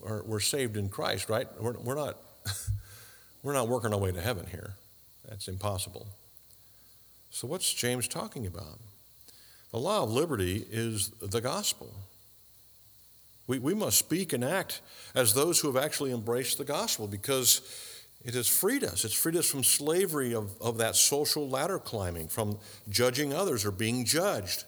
We're, 0.00 0.22
we're 0.24 0.40
saved 0.40 0.76
in 0.76 0.88
Christ, 0.88 1.28
right? 1.28 1.48
We're, 1.60 1.78
we're, 1.78 1.94
not, 1.94 2.18
we're 3.42 3.54
not 3.54 3.68
working 3.68 3.94
our 3.94 3.98
way 3.98 4.12
to 4.12 4.20
heaven 4.20 4.46
here. 4.50 4.74
That's 5.28 5.48
impossible. 5.48 6.06
So, 7.30 7.46
what's 7.46 7.72
James 7.72 8.08
talking 8.08 8.46
about? 8.46 8.78
The 9.70 9.78
law 9.78 10.02
of 10.02 10.10
liberty 10.10 10.66
is 10.70 11.10
the 11.20 11.40
gospel. 11.40 11.94
We, 13.46 13.58
we 13.58 13.74
must 13.74 13.98
speak 13.98 14.32
and 14.32 14.44
act 14.44 14.80
as 15.14 15.34
those 15.34 15.60
who 15.60 15.72
have 15.72 15.82
actually 15.82 16.12
embraced 16.12 16.58
the 16.58 16.64
gospel 16.64 17.06
because 17.06 17.62
it 18.24 18.34
has 18.34 18.48
freed 18.48 18.84
us. 18.84 19.04
It's 19.04 19.14
freed 19.14 19.36
us 19.36 19.50
from 19.50 19.64
slavery 19.64 20.34
of, 20.34 20.60
of 20.60 20.78
that 20.78 20.96
social 20.96 21.48
ladder 21.48 21.78
climbing, 21.78 22.28
from 22.28 22.58
judging 22.88 23.32
others 23.32 23.64
or 23.64 23.70
being 23.70 24.04
judged. 24.04 24.64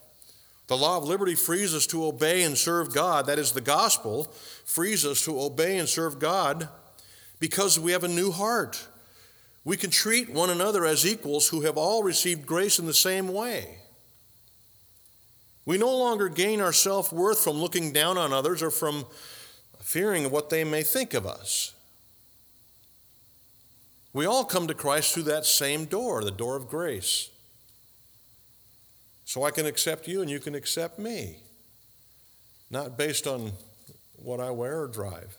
The 0.68 0.76
law 0.76 0.96
of 0.96 1.04
liberty 1.04 1.34
frees 1.34 1.74
us 1.74 1.86
to 1.88 2.06
obey 2.06 2.44
and 2.44 2.56
serve 2.56 2.94
God. 2.94 3.26
That 3.26 3.38
is, 3.38 3.52
the 3.52 3.60
gospel 3.60 4.32
frees 4.64 5.04
us 5.04 5.24
to 5.26 5.40
obey 5.40 5.78
and 5.78 5.88
serve 5.88 6.18
God 6.18 6.68
because 7.40 7.78
we 7.78 7.92
have 7.92 8.04
a 8.04 8.08
new 8.08 8.30
heart. 8.30 8.86
We 9.64 9.76
can 9.76 9.90
treat 9.90 10.28
one 10.28 10.50
another 10.50 10.84
as 10.84 11.06
equals 11.06 11.48
who 11.48 11.62
have 11.62 11.76
all 11.76 12.02
received 12.02 12.46
grace 12.46 12.78
in 12.78 12.86
the 12.86 12.94
same 12.94 13.28
way. 13.32 13.78
We 15.64 15.78
no 15.78 15.96
longer 15.96 16.28
gain 16.28 16.60
our 16.60 16.72
self 16.72 17.12
worth 17.12 17.42
from 17.42 17.54
looking 17.58 17.92
down 17.92 18.18
on 18.18 18.32
others 18.32 18.62
or 18.62 18.70
from 18.70 19.06
fearing 19.80 20.30
what 20.30 20.50
they 20.50 20.64
may 20.64 20.82
think 20.82 21.14
of 21.14 21.26
us. 21.26 21.72
We 24.12 24.26
all 24.26 24.44
come 24.44 24.66
to 24.66 24.74
Christ 24.74 25.14
through 25.14 25.22
that 25.24 25.46
same 25.46 25.84
door, 25.84 26.22
the 26.22 26.30
door 26.30 26.56
of 26.56 26.68
grace. 26.68 27.30
So 29.24 29.44
I 29.44 29.50
can 29.50 29.64
accept 29.64 30.08
you 30.08 30.20
and 30.20 30.30
you 30.30 30.40
can 30.40 30.54
accept 30.54 30.98
me, 30.98 31.36
not 32.70 32.98
based 32.98 33.26
on 33.26 33.52
what 34.16 34.40
I 34.40 34.50
wear 34.50 34.82
or 34.82 34.88
drive. 34.88 35.36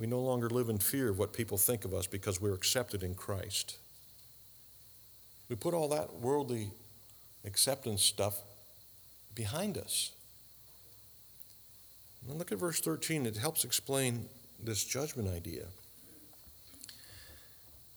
We 0.00 0.06
no 0.06 0.20
longer 0.20 0.48
live 0.48 0.70
in 0.70 0.78
fear 0.78 1.10
of 1.10 1.18
what 1.18 1.34
people 1.34 1.58
think 1.58 1.84
of 1.84 1.92
us 1.92 2.06
because 2.06 2.40
we're 2.40 2.54
accepted 2.54 3.02
in 3.02 3.14
Christ. 3.14 3.76
We 5.50 5.56
put 5.56 5.74
all 5.74 5.88
that 5.88 6.14
worldly 6.14 6.70
acceptance 7.44 8.02
stuff 8.02 8.40
behind 9.34 9.76
us. 9.76 10.12
And 12.26 12.38
look 12.38 12.50
at 12.50 12.56
verse 12.56 12.80
13, 12.80 13.26
it 13.26 13.36
helps 13.36 13.62
explain 13.62 14.26
this 14.62 14.84
judgment 14.84 15.28
idea. 15.28 15.66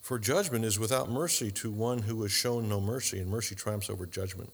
For 0.02 0.20
judgment 0.20 0.66
is 0.66 0.78
without 0.78 1.10
mercy 1.10 1.52
to 1.52 1.72
one 1.72 2.00
who 2.00 2.22
has 2.24 2.34
shown 2.34 2.68
no 2.68 2.82
mercy, 2.82 3.20
and 3.20 3.30
mercy 3.30 3.56
triumphs 3.56 3.90
over 3.90 4.06
judgment. 4.06 4.52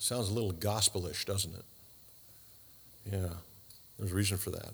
Sounds 0.00 0.28
a 0.28 0.34
little 0.34 0.50
gospelish, 0.50 1.24
doesn't 1.26 1.54
it? 1.54 1.64
Yeah, 3.12 3.34
there's 3.98 4.10
a 4.10 4.14
reason 4.16 4.36
for 4.36 4.50
that. 4.50 4.70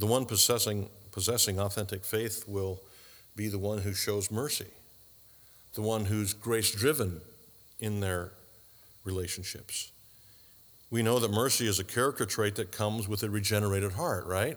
The 0.00 0.06
one 0.06 0.24
possessing, 0.24 0.88
possessing 1.12 1.60
authentic 1.60 2.06
faith 2.06 2.44
will 2.48 2.80
be 3.36 3.48
the 3.48 3.58
one 3.58 3.80
who 3.80 3.92
shows 3.92 4.30
mercy, 4.30 4.68
the 5.74 5.82
one 5.82 6.06
who's 6.06 6.32
grace 6.32 6.70
driven 6.70 7.20
in 7.80 8.00
their 8.00 8.32
relationships. 9.04 9.92
We 10.90 11.02
know 11.02 11.18
that 11.18 11.30
mercy 11.30 11.66
is 11.66 11.78
a 11.78 11.84
character 11.84 12.24
trait 12.24 12.54
that 12.54 12.72
comes 12.72 13.08
with 13.08 13.22
a 13.22 13.28
regenerated 13.28 13.92
heart, 13.92 14.24
right? 14.26 14.56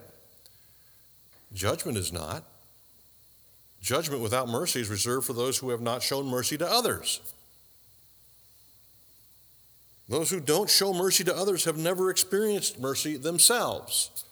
Judgment 1.54 1.98
is 1.98 2.14
not. 2.14 2.46
Judgment 3.82 4.22
without 4.22 4.48
mercy 4.48 4.80
is 4.80 4.89
reserved 4.89 5.28
for 5.28 5.34
those 5.34 5.58
who 5.58 5.72
have 5.72 5.82
not 5.82 6.02
shown 6.02 6.26
mercy 6.26 6.58
to 6.58 6.66
others. 6.66 7.20
Those 10.08 10.30
who 10.30 10.39
don't 10.39 10.70
show 10.70 10.94
mercy 10.94 11.26
to 11.26 11.36
others 11.36 11.66
have 11.66 11.78
never 11.78 12.10
experienced 12.10 12.80
mercy 12.80 13.18
themselves. 13.18 14.24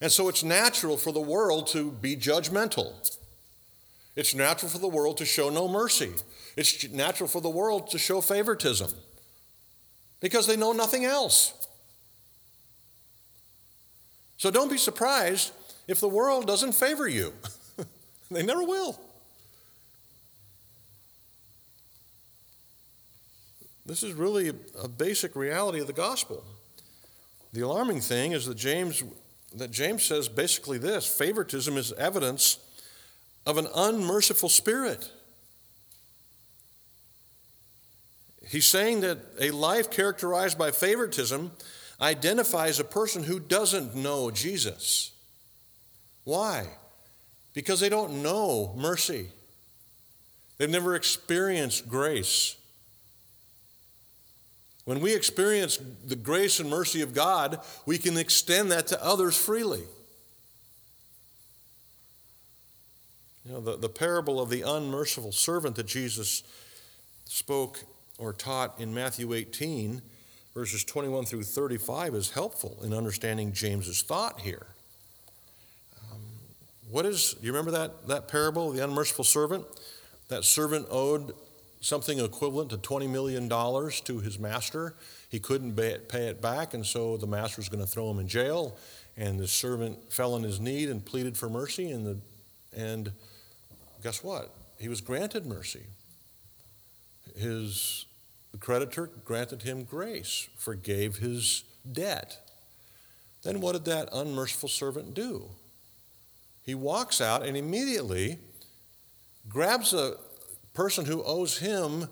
And 0.00 0.10
so 0.10 0.28
it's 0.28 0.42
natural 0.42 0.96
for 0.96 1.12
the 1.12 1.20
world 1.20 1.66
to 1.68 1.90
be 1.90 2.16
judgmental. 2.16 2.92
It's 4.16 4.34
natural 4.34 4.70
for 4.70 4.78
the 4.78 4.88
world 4.88 5.18
to 5.18 5.24
show 5.24 5.50
no 5.50 5.68
mercy. 5.68 6.10
It's 6.56 6.88
natural 6.90 7.28
for 7.28 7.40
the 7.40 7.50
world 7.50 7.90
to 7.90 7.98
show 7.98 8.20
favoritism 8.20 8.90
because 10.20 10.46
they 10.46 10.56
know 10.56 10.72
nothing 10.72 11.04
else. 11.04 11.54
So 14.36 14.50
don't 14.50 14.70
be 14.70 14.78
surprised 14.78 15.52
if 15.86 16.00
the 16.00 16.08
world 16.08 16.46
doesn't 16.46 16.72
favor 16.72 17.06
you. 17.06 17.32
they 18.30 18.42
never 18.42 18.62
will. 18.62 18.98
This 23.84 24.02
is 24.02 24.14
really 24.14 24.52
a 24.80 24.88
basic 24.88 25.34
reality 25.34 25.80
of 25.80 25.86
the 25.86 25.92
gospel. 25.92 26.44
The 27.52 27.62
alarming 27.62 28.00
thing 28.00 28.32
is 28.32 28.46
that 28.46 28.56
James 28.56 29.02
that 29.54 29.70
James 29.70 30.04
says 30.04 30.28
basically 30.28 30.78
this, 30.78 31.06
favoritism 31.06 31.76
is 31.76 31.92
evidence 31.94 32.58
of 33.46 33.58
an 33.58 33.66
unmerciful 33.74 34.48
spirit. 34.48 35.10
He's 38.46 38.66
saying 38.66 39.00
that 39.00 39.18
a 39.40 39.50
life 39.50 39.90
characterized 39.90 40.58
by 40.58 40.70
favoritism 40.70 41.52
identifies 42.00 42.80
a 42.80 42.84
person 42.84 43.24
who 43.24 43.38
doesn't 43.38 43.94
know 43.94 44.30
Jesus. 44.30 45.12
Why? 46.24 46.66
Because 47.54 47.80
they 47.80 47.88
don't 47.88 48.22
know 48.22 48.74
mercy. 48.76 49.28
They've 50.58 50.70
never 50.70 50.94
experienced 50.94 51.88
grace. 51.88 52.56
When 54.90 54.98
we 54.98 55.14
experience 55.14 55.78
the 56.04 56.16
grace 56.16 56.58
and 56.58 56.68
mercy 56.68 57.00
of 57.00 57.14
God, 57.14 57.60
we 57.86 57.96
can 57.96 58.16
extend 58.16 58.72
that 58.72 58.88
to 58.88 59.00
others 59.00 59.36
freely. 59.36 59.84
You 63.44 63.52
know, 63.52 63.60
the, 63.60 63.76
the 63.76 63.88
parable 63.88 64.40
of 64.40 64.50
the 64.50 64.62
unmerciful 64.62 65.30
servant 65.30 65.76
that 65.76 65.86
Jesus 65.86 66.42
spoke 67.24 67.84
or 68.18 68.32
taught 68.32 68.80
in 68.80 68.92
Matthew 68.92 69.32
18, 69.32 70.02
verses 70.54 70.82
21 70.82 71.24
through 71.24 71.44
35, 71.44 72.16
is 72.16 72.30
helpful 72.30 72.76
in 72.82 72.92
understanding 72.92 73.52
James's 73.52 74.02
thought 74.02 74.40
here. 74.40 74.66
Um, 76.10 76.18
what 76.90 77.06
is, 77.06 77.36
you 77.40 77.52
remember 77.52 77.70
that, 77.70 78.08
that 78.08 78.26
parable, 78.26 78.72
the 78.72 78.82
unmerciful 78.82 79.24
servant? 79.24 79.66
That 80.26 80.42
servant 80.42 80.88
owed 80.90 81.32
something 81.80 82.20
equivalent 82.20 82.70
to 82.70 82.76
$20 82.78 83.08
million 83.08 83.48
to 83.48 84.20
his 84.20 84.38
master. 84.38 84.94
He 85.28 85.38
couldn't 85.38 85.74
pay 85.74 86.28
it 86.28 86.40
back, 86.40 86.74
and 86.74 86.84
so 86.84 87.16
the 87.16 87.26
master 87.26 87.60
was 87.60 87.68
going 87.68 87.84
to 87.84 87.90
throw 87.90 88.10
him 88.10 88.18
in 88.18 88.28
jail. 88.28 88.76
And 89.16 89.38
the 89.38 89.48
servant 89.48 90.12
fell 90.12 90.34
on 90.34 90.42
his 90.42 90.60
knee 90.60 90.84
and 90.84 91.04
pleaded 91.04 91.36
for 91.36 91.48
mercy, 91.48 91.90
and, 91.90 92.06
the, 92.06 92.18
and 92.76 93.12
guess 94.02 94.22
what? 94.22 94.54
He 94.78 94.88
was 94.88 95.00
granted 95.00 95.46
mercy. 95.46 95.84
His 97.36 98.06
creditor 98.60 99.10
granted 99.24 99.62
him 99.62 99.84
grace, 99.84 100.48
forgave 100.56 101.16
his 101.16 101.64
debt. 101.90 102.38
Then 103.42 103.60
what 103.60 103.72
did 103.72 103.84
that 103.86 104.08
unmerciful 104.12 104.68
servant 104.68 105.14
do? 105.14 105.50
He 106.62 106.74
walks 106.74 107.20
out 107.20 107.44
and 107.44 107.56
immediately 107.56 108.38
grabs 109.48 109.92
a, 109.94 110.16
person 110.80 111.04
who 111.04 111.22
owes 111.24 111.58
him 111.58 112.08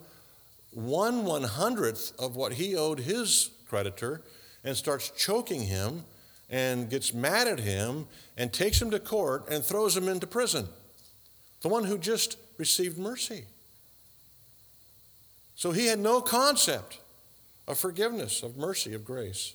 one 0.72 1.24
one 1.24 1.42
hundredth 1.42 2.12
of 2.18 2.36
what 2.36 2.52
he 2.52 2.76
owed 2.76 3.00
his 3.00 3.50
creditor 3.66 4.20
and 4.62 4.76
starts 4.76 5.08
choking 5.16 5.62
him 5.62 6.04
and 6.50 6.90
gets 6.90 7.14
mad 7.14 7.48
at 7.48 7.60
him 7.60 8.06
and 8.36 8.52
takes 8.52 8.82
him 8.82 8.90
to 8.90 9.00
court 9.00 9.48
and 9.50 9.64
throws 9.64 9.96
him 9.96 10.06
into 10.06 10.26
prison. 10.26 10.68
The 11.62 11.70
one 11.70 11.84
who 11.84 11.96
just 11.96 12.36
received 12.58 12.98
mercy. 12.98 13.46
So 15.54 15.72
he 15.72 15.86
had 15.86 15.98
no 15.98 16.20
concept 16.20 17.00
of 17.66 17.78
forgiveness, 17.78 18.42
of 18.42 18.58
mercy, 18.58 18.92
of 18.92 19.02
grace. 19.02 19.54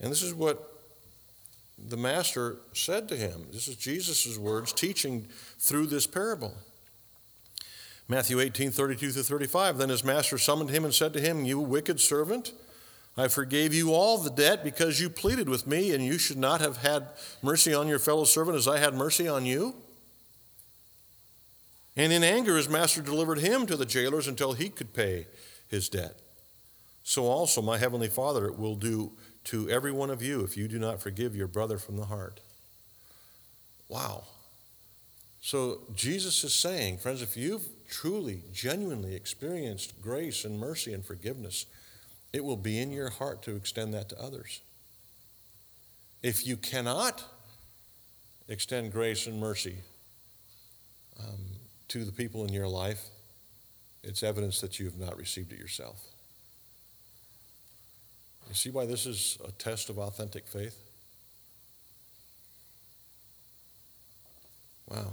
And 0.00 0.10
this 0.10 0.22
is 0.22 0.32
what 0.32 0.80
the 1.90 1.98
master 1.98 2.56
said 2.72 3.10
to 3.10 3.16
him. 3.16 3.44
This 3.52 3.68
is 3.68 3.76
Jesus' 3.76 4.38
words 4.38 4.72
teaching 4.72 5.28
through 5.58 5.88
this 5.88 6.06
parable. 6.06 6.54
Matthew 8.06 8.40
18, 8.40 8.70
32 8.70 9.12
through 9.12 9.22
35. 9.22 9.78
Then 9.78 9.88
his 9.88 10.04
master 10.04 10.36
summoned 10.38 10.70
him 10.70 10.84
and 10.84 10.94
said 10.94 11.12
to 11.14 11.20
him, 11.20 11.44
You 11.44 11.58
wicked 11.58 12.00
servant, 12.00 12.52
I 13.16 13.28
forgave 13.28 13.72
you 13.72 13.94
all 13.94 14.18
the 14.18 14.30
debt 14.30 14.64
because 14.64 15.00
you 15.00 15.08
pleaded 15.08 15.48
with 15.48 15.66
me, 15.66 15.94
and 15.94 16.04
you 16.04 16.18
should 16.18 16.36
not 16.36 16.60
have 16.60 16.78
had 16.78 17.08
mercy 17.42 17.72
on 17.72 17.88
your 17.88 17.98
fellow 17.98 18.24
servant 18.24 18.56
as 18.56 18.68
I 18.68 18.78
had 18.78 18.94
mercy 18.94 19.28
on 19.28 19.46
you. 19.46 19.76
And 21.96 22.12
in 22.12 22.24
anger, 22.24 22.56
his 22.56 22.68
master 22.68 23.00
delivered 23.00 23.38
him 23.38 23.66
to 23.66 23.76
the 23.76 23.86
jailers 23.86 24.26
until 24.26 24.52
he 24.52 24.68
could 24.68 24.92
pay 24.92 25.26
his 25.68 25.88
debt. 25.88 26.18
So 27.04 27.26
also 27.26 27.62
my 27.62 27.78
heavenly 27.78 28.08
Father 28.08 28.50
will 28.50 28.74
do 28.74 29.12
to 29.44 29.70
every 29.70 29.92
one 29.92 30.10
of 30.10 30.22
you 30.22 30.40
if 30.40 30.56
you 30.56 30.66
do 30.66 30.78
not 30.78 31.00
forgive 31.00 31.36
your 31.36 31.46
brother 31.46 31.78
from 31.78 31.96
the 31.96 32.06
heart. 32.06 32.40
Wow. 33.88 34.24
So 35.44 35.82
Jesus 35.94 36.42
is 36.42 36.54
saying, 36.54 36.96
friends, 36.96 37.20
if 37.20 37.36
you've 37.36 37.68
truly, 37.90 38.44
genuinely 38.54 39.14
experienced 39.14 40.00
grace 40.00 40.42
and 40.46 40.58
mercy 40.58 40.94
and 40.94 41.04
forgiveness, 41.04 41.66
it 42.32 42.42
will 42.42 42.56
be 42.56 42.80
in 42.80 42.90
your 42.90 43.10
heart 43.10 43.42
to 43.42 43.54
extend 43.54 43.92
that 43.92 44.08
to 44.08 44.18
others. 44.18 44.62
If 46.22 46.46
you 46.46 46.56
cannot 46.56 47.24
extend 48.48 48.90
grace 48.90 49.26
and 49.26 49.38
mercy 49.38 49.76
um, 51.20 51.44
to 51.88 52.06
the 52.06 52.12
people 52.12 52.46
in 52.46 52.52
your 52.54 52.66
life, 52.66 53.04
it's 54.02 54.22
evidence 54.22 54.62
that 54.62 54.80
you 54.80 54.86
have 54.86 54.98
not 54.98 55.18
received 55.18 55.52
it 55.52 55.58
yourself. 55.58 56.02
You 58.48 58.54
see 58.54 58.70
why 58.70 58.86
this 58.86 59.04
is 59.04 59.36
a 59.46 59.52
test 59.52 59.90
of 59.90 59.98
authentic 59.98 60.48
faith? 60.48 60.78
Wow. 64.88 65.12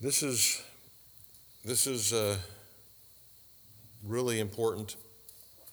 This 0.00 0.22
is, 0.22 0.62
this 1.64 1.86
is 1.86 2.12
uh, 2.12 2.36
really 4.04 4.40
important 4.40 4.96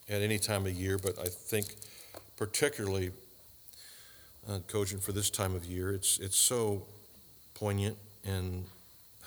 at 0.09 0.21
any 0.21 0.37
time 0.37 0.65
of 0.65 0.73
year, 0.73 0.97
but 0.97 1.17
I 1.19 1.27
think 1.27 1.75
particularly 2.37 3.11
uh, 4.47 4.59
cogent 4.67 5.01
for 5.03 5.11
this 5.11 5.29
time 5.29 5.55
of 5.55 5.65
year. 5.65 5.91
It's, 5.91 6.19
it's 6.19 6.37
so 6.37 6.83
poignant 7.55 7.97
and 8.23 8.65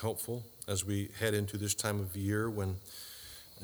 helpful 0.00 0.44
as 0.68 0.84
we 0.84 1.10
head 1.18 1.34
into 1.34 1.58
this 1.58 1.74
time 1.74 2.00
of 2.00 2.16
year 2.16 2.48
when 2.48 2.76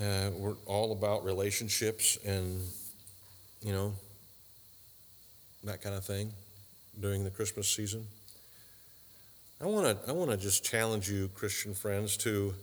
uh, 0.01 0.31
we're 0.37 0.57
all 0.67 0.93
about 0.93 1.25
relationships 1.25 2.19
and, 2.25 2.61
you 3.63 3.73
know, 3.73 3.95
that 5.63 5.81
kind 5.81 5.95
of 5.95 6.05
thing 6.05 6.33
during 6.99 7.23
the 7.23 7.31
Christmas 7.31 7.69
season. 7.69 8.07
I 9.63 9.67
want 9.67 10.05
to 10.05 10.09
I 10.09 10.13
want 10.13 10.31
to 10.31 10.39
just 10.39 10.65
challenge 10.65 11.11
you, 11.11 11.29
Christian 11.35 11.75
friends, 11.75 12.17
to 12.19 12.55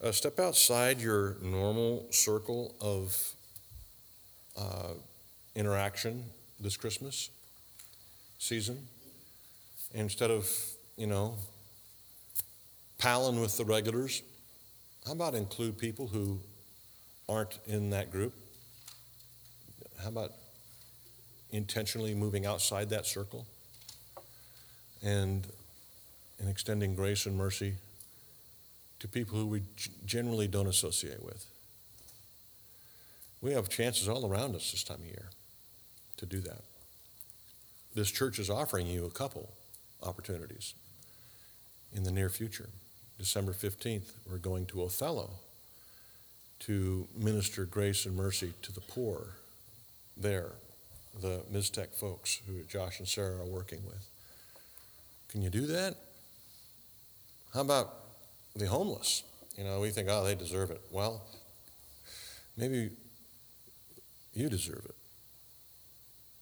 uh, 0.00 0.12
step 0.12 0.38
outside 0.38 1.00
your 1.00 1.36
normal 1.42 2.06
circle 2.10 2.72
of 2.80 3.32
uh, 4.56 4.92
interaction 5.56 6.22
this 6.60 6.76
Christmas 6.76 7.30
season. 8.38 8.86
Instead 9.92 10.30
of 10.30 10.48
you 10.96 11.08
know 11.08 11.34
palling 12.98 13.40
with 13.40 13.56
the 13.56 13.64
regulars, 13.64 14.22
how 15.06 15.12
about 15.12 15.34
include 15.34 15.78
people 15.78 16.06
who 16.06 16.38
aren't 17.28 17.58
in 17.66 17.90
that 17.90 18.12
group? 18.12 18.34
How 20.00 20.10
about 20.10 20.30
intentionally 21.50 22.14
moving 22.14 22.46
outside 22.46 22.88
that 22.90 23.04
circle 23.04 23.48
and 25.02 25.44
and 26.40 26.48
extending 26.48 26.94
grace 26.94 27.26
and 27.26 27.36
mercy 27.36 27.74
to 28.98 29.06
people 29.06 29.38
who 29.38 29.46
we 29.46 29.62
generally 30.04 30.48
don't 30.48 30.66
associate 30.66 31.22
with. 31.22 31.46
We 33.40 33.52
have 33.52 33.68
chances 33.68 34.08
all 34.08 34.26
around 34.30 34.54
us 34.54 34.70
this 34.72 34.82
time 34.82 35.00
of 35.00 35.06
year 35.06 35.30
to 36.16 36.26
do 36.26 36.40
that. 36.40 36.62
This 37.94 38.10
church 38.10 38.38
is 38.38 38.50
offering 38.50 38.86
you 38.86 39.04
a 39.04 39.10
couple 39.10 39.48
opportunities 40.02 40.74
in 41.94 42.04
the 42.04 42.10
near 42.10 42.28
future. 42.28 42.68
December 43.18 43.52
15th, 43.52 44.12
we're 44.30 44.38
going 44.38 44.66
to 44.66 44.82
Othello 44.82 45.30
to 46.60 47.08
minister 47.16 47.64
grace 47.64 48.06
and 48.06 48.14
mercy 48.14 48.52
to 48.62 48.72
the 48.72 48.80
poor 48.80 49.28
there, 50.16 50.52
the 51.20 51.42
Mixtec 51.52 51.94
folks 51.94 52.40
who 52.46 52.62
Josh 52.64 52.98
and 52.98 53.08
Sarah 53.08 53.40
are 53.40 53.46
working 53.46 53.84
with. 53.86 54.06
Can 55.28 55.42
you 55.42 55.50
do 55.50 55.66
that? 55.66 55.96
How 57.52 57.62
about 57.62 57.94
the 58.54 58.66
homeless? 58.66 59.24
You 59.56 59.64
know, 59.64 59.80
we 59.80 59.90
think, 59.90 60.08
oh, 60.10 60.24
they 60.24 60.34
deserve 60.34 60.70
it. 60.70 60.80
Well, 60.90 61.22
maybe 62.56 62.90
you 64.32 64.48
deserve 64.48 64.84
it. 64.84 64.94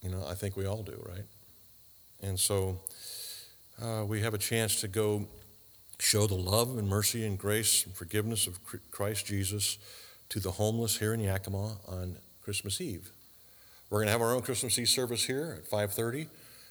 You 0.03 0.11
know, 0.11 0.25
I 0.29 0.35
think 0.35 0.57
we 0.57 0.67
all 0.67 0.83
do, 0.83 1.03
right? 1.09 1.25
And 2.23 2.39
so 2.39 2.81
uh, 3.83 4.05
we 4.07 4.21
have 4.21 4.35
a 4.35 4.39
chance 4.39 4.81
to 4.81 4.89
go 4.89 5.27
show 5.99 6.27
the 6.27 6.35
love 6.35 6.77
and 6.79 6.89
mercy 6.89 7.27
and 7.27 7.39
grace 7.39 7.85
and 7.87 7.95
forgiveness 7.95 8.47
of 8.47 8.59
Christ 8.91 9.27
Jesus 9.27 9.79
to 10.29 10.41
the 10.41 10.53
homeless 10.53 10.99
here 10.99 11.15
in 11.15 11.21
Yakima 11.21 11.79
on 11.89 12.17
Christmas 12.43 12.81
Eve. 12.81 13.11
We're 13.91 13.99
going 13.99 14.07
to 14.07 14.13
have 14.13 14.21
our 14.21 14.35
own 14.35 14.43
Christmas 14.43 14.79
Eve 14.79 14.89
service 14.89 15.25
here 15.25 15.57
at 15.59 15.69
5:30 15.69 16.29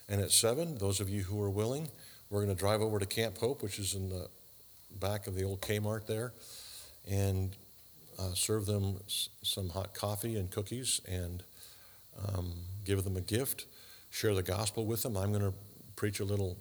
and 0.08 0.22
at 0.22 0.32
7. 0.32 0.78
Those 0.78 1.00
of 1.00 1.10
you 1.10 1.24
who 1.24 1.42
are 1.42 1.50
willing, 1.50 1.90
we're 2.30 2.44
going 2.44 2.56
to 2.56 2.60
drive 2.60 2.82
over 2.82 3.00
to 3.00 3.06
Camp 3.06 3.38
Hope, 3.38 3.64
which 3.64 3.80
is 3.80 3.94
in 3.94 4.10
the 4.10 4.28
back 5.00 5.28
of 5.28 5.36
the 5.36 5.44
old 5.44 5.62
Kmart 5.62 6.08
there, 6.08 6.34
and 7.10 7.56
uh, 8.20 8.34
serve 8.34 8.66
them 8.66 9.00
some 9.44 9.70
hot 9.70 9.94
coffee 9.94 10.36
and 10.38 10.50
cookies 10.52 11.02
and 11.08 11.44
um, 12.28 12.54
give 12.84 13.04
them 13.04 13.16
a 13.16 13.22
gift, 13.22 13.66
share 14.10 14.34
the 14.34 14.44
gospel 14.44 14.86
with 14.86 15.04
them. 15.04 15.16
I'm 15.16 15.32
going 15.32 15.44
to 15.44 15.54
preach 15.96 16.20
a 16.20 16.26
little 16.26 16.58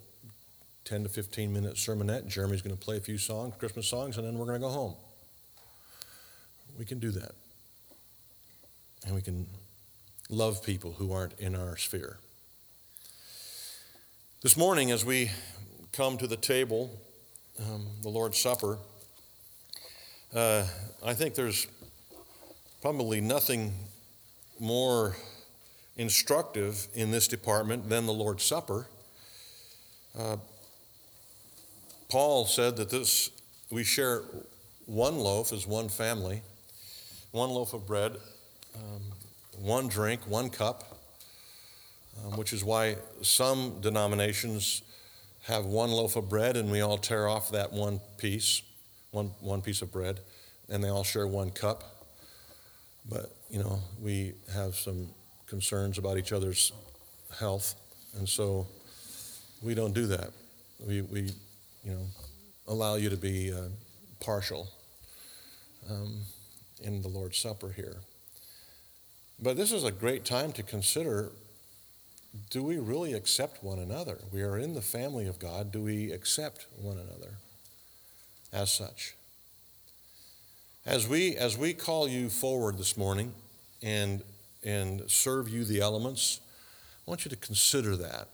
10 0.85 1.05
to 1.05 1.09
15 1.09 1.53
minute 1.53 1.75
sermonette. 1.75 2.29
Jeremy's 2.29 2.63
going 2.63 2.77
to 2.77 2.83
play 2.83 2.97
a 2.97 3.01
few 3.01 3.19
songs, 3.19 3.55
Christmas 3.59 3.89
songs, 3.89 4.19
and 4.19 4.27
then 4.27 4.39
we're 4.39 4.47
going 4.47 4.61
to 4.61 4.67
go 4.67 4.73
home. 4.73 4.95
We 6.79 6.85
can 6.85 6.99
do 6.99 7.11
that. 7.13 7.33
And 9.05 9.15
we 9.15 9.23
can 9.23 9.47
love 10.29 10.63
people 10.63 10.93
who 10.93 11.13
aren't 11.13 11.39
in 11.39 11.55
our 11.55 11.77
sphere. 11.77 12.19
This 14.47 14.57
morning, 14.57 14.93
as 14.93 15.05
we 15.05 15.33
come 15.93 16.17
to 16.19 16.29
the 16.29 16.37
table, 16.37 16.89
um, 17.59 17.85
the 18.03 18.09
Lord's 18.09 18.39
Supper, 18.39 18.79
uh, 20.33 20.65
I 21.05 21.15
think 21.15 21.35
there's 21.35 21.67
probably 22.81 23.21
nothing 23.21 23.73
more 24.61 25.17
instructive 25.97 26.87
in 26.95 27.11
this 27.11 27.27
department 27.27 27.89
than 27.89 28.07
the 28.07 28.13
Lord's 28.13 28.45
Supper. 28.45 28.87
Uh, 30.17 30.37
Paul 32.09 32.47
said 32.47 32.77
that 32.77 32.89
this 32.89 33.31
we 33.73 33.83
share 33.83 34.23
one 34.85 35.19
loaf 35.19 35.53
as 35.53 35.67
one 35.67 35.89
family, 35.89 36.43
one 37.33 37.51
loaf 37.51 37.75
of 37.75 37.85
bread, 37.85 38.13
um, 38.77 39.03
one 39.59 39.89
drink, 39.89 40.21
one 40.29 40.51
cup, 40.51 40.96
um, 42.25 42.37
which 42.37 42.53
is 42.53 42.65
why 42.65 42.97
some 43.23 43.81
denominations 43.81 44.83
have 45.45 45.65
one 45.65 45.91
loaf 45.91 46.17
of 46.17 46.29
bread 46.29 46.57
and 46.57 46.71
we 46.71 46.81
all 46.81 46.99
tear 46.99 47.29
off 47.29 47.51
that 47.53 47.73
one 47.73 48.01
piece, 48.19 48.63
one, 49.11 49.31
one 49.41 49.63
piece 49.63 49.83
of 49.83 49.93
bread, 49.93 50.21
and 50.69 50.83
they 50.83 50.89
all 50.89 51.05
share 51.05 51.27
one 51.27 51.51
cup. 51.51 51.85
But, 53.09 53.35
you 53.49 53.61
know, 53.61 53.81
we 54.03 54.35
have 54.53 54.75
some 54.75 55.09
concerns 55.47 55.99
about 55.99 56.19
each 56.19 56.33
other's 56.33 56.73
health, 57.39 57.77
and 58.17 58.29
so 58.29 58.67
we 59.63 59.75
don't 59.75 59.95
do 59.95 60.07
that. 60.07 60.31
We, 60.85 61.03
we 61.03 61.31
you 61.85 61.93
know, 61.93 62.07
allow 62.67 62.97
you 62.97 63.09
to 63.11 63.17
be 63.17 63.53
uh, 63.53 63.69
partial 64.21 64.69
um, 65.89 66.23
in 66.83 67.01
the 67.03 67.09
Lord's 67.09 67.39
Supper 67.39 67.71
here. 67.71 67.99
But 69.41 69.57
this 69.57 69.71
is 69.71 69.85
a 69.85 69.93
great 69.93 70.25
time 70.25 70.53
to 70.53 70.63
consider 70.63 71.31
do 72.51 72.63
we 72.63 72.79
really 72.79 73.13
accept 73.13 73.63
one 73.63 73.79
another? 73.79 74.19
We 74.33 74.43
are 74.43 74.59
in 74.59 74.75
the 74.75 74.83
family 74.83 75.27
of 75.27 75.39
God. 75.39 75.73
Do 75.73 75.83
we 75.83 76.13
accept 76.13 76.67
one 76.81 76.99
another 76.99 77.35
as 78.53 78.73
such? 78.73 79.15
As 80.85 81.09
we, 81.09 81.37
as 81.37 81.59
we 81.59 81.75
call 81.75 82.09
you 82.09 82.29
forward 82.29 82.79
this 82.79 82.97
morning 82.97 83.35
and, 83.83 84.23
and 84.65 85.11
serve 85.11 85.49
you 85.49 85.65
the 85.65 85.81
elements, 85.81 86.41
I 87.07 87.11
want 87.11 87.25
you 87.25 87.29
to 87.31 87.37
consider 87.37 87.97
that, 87.97 88.29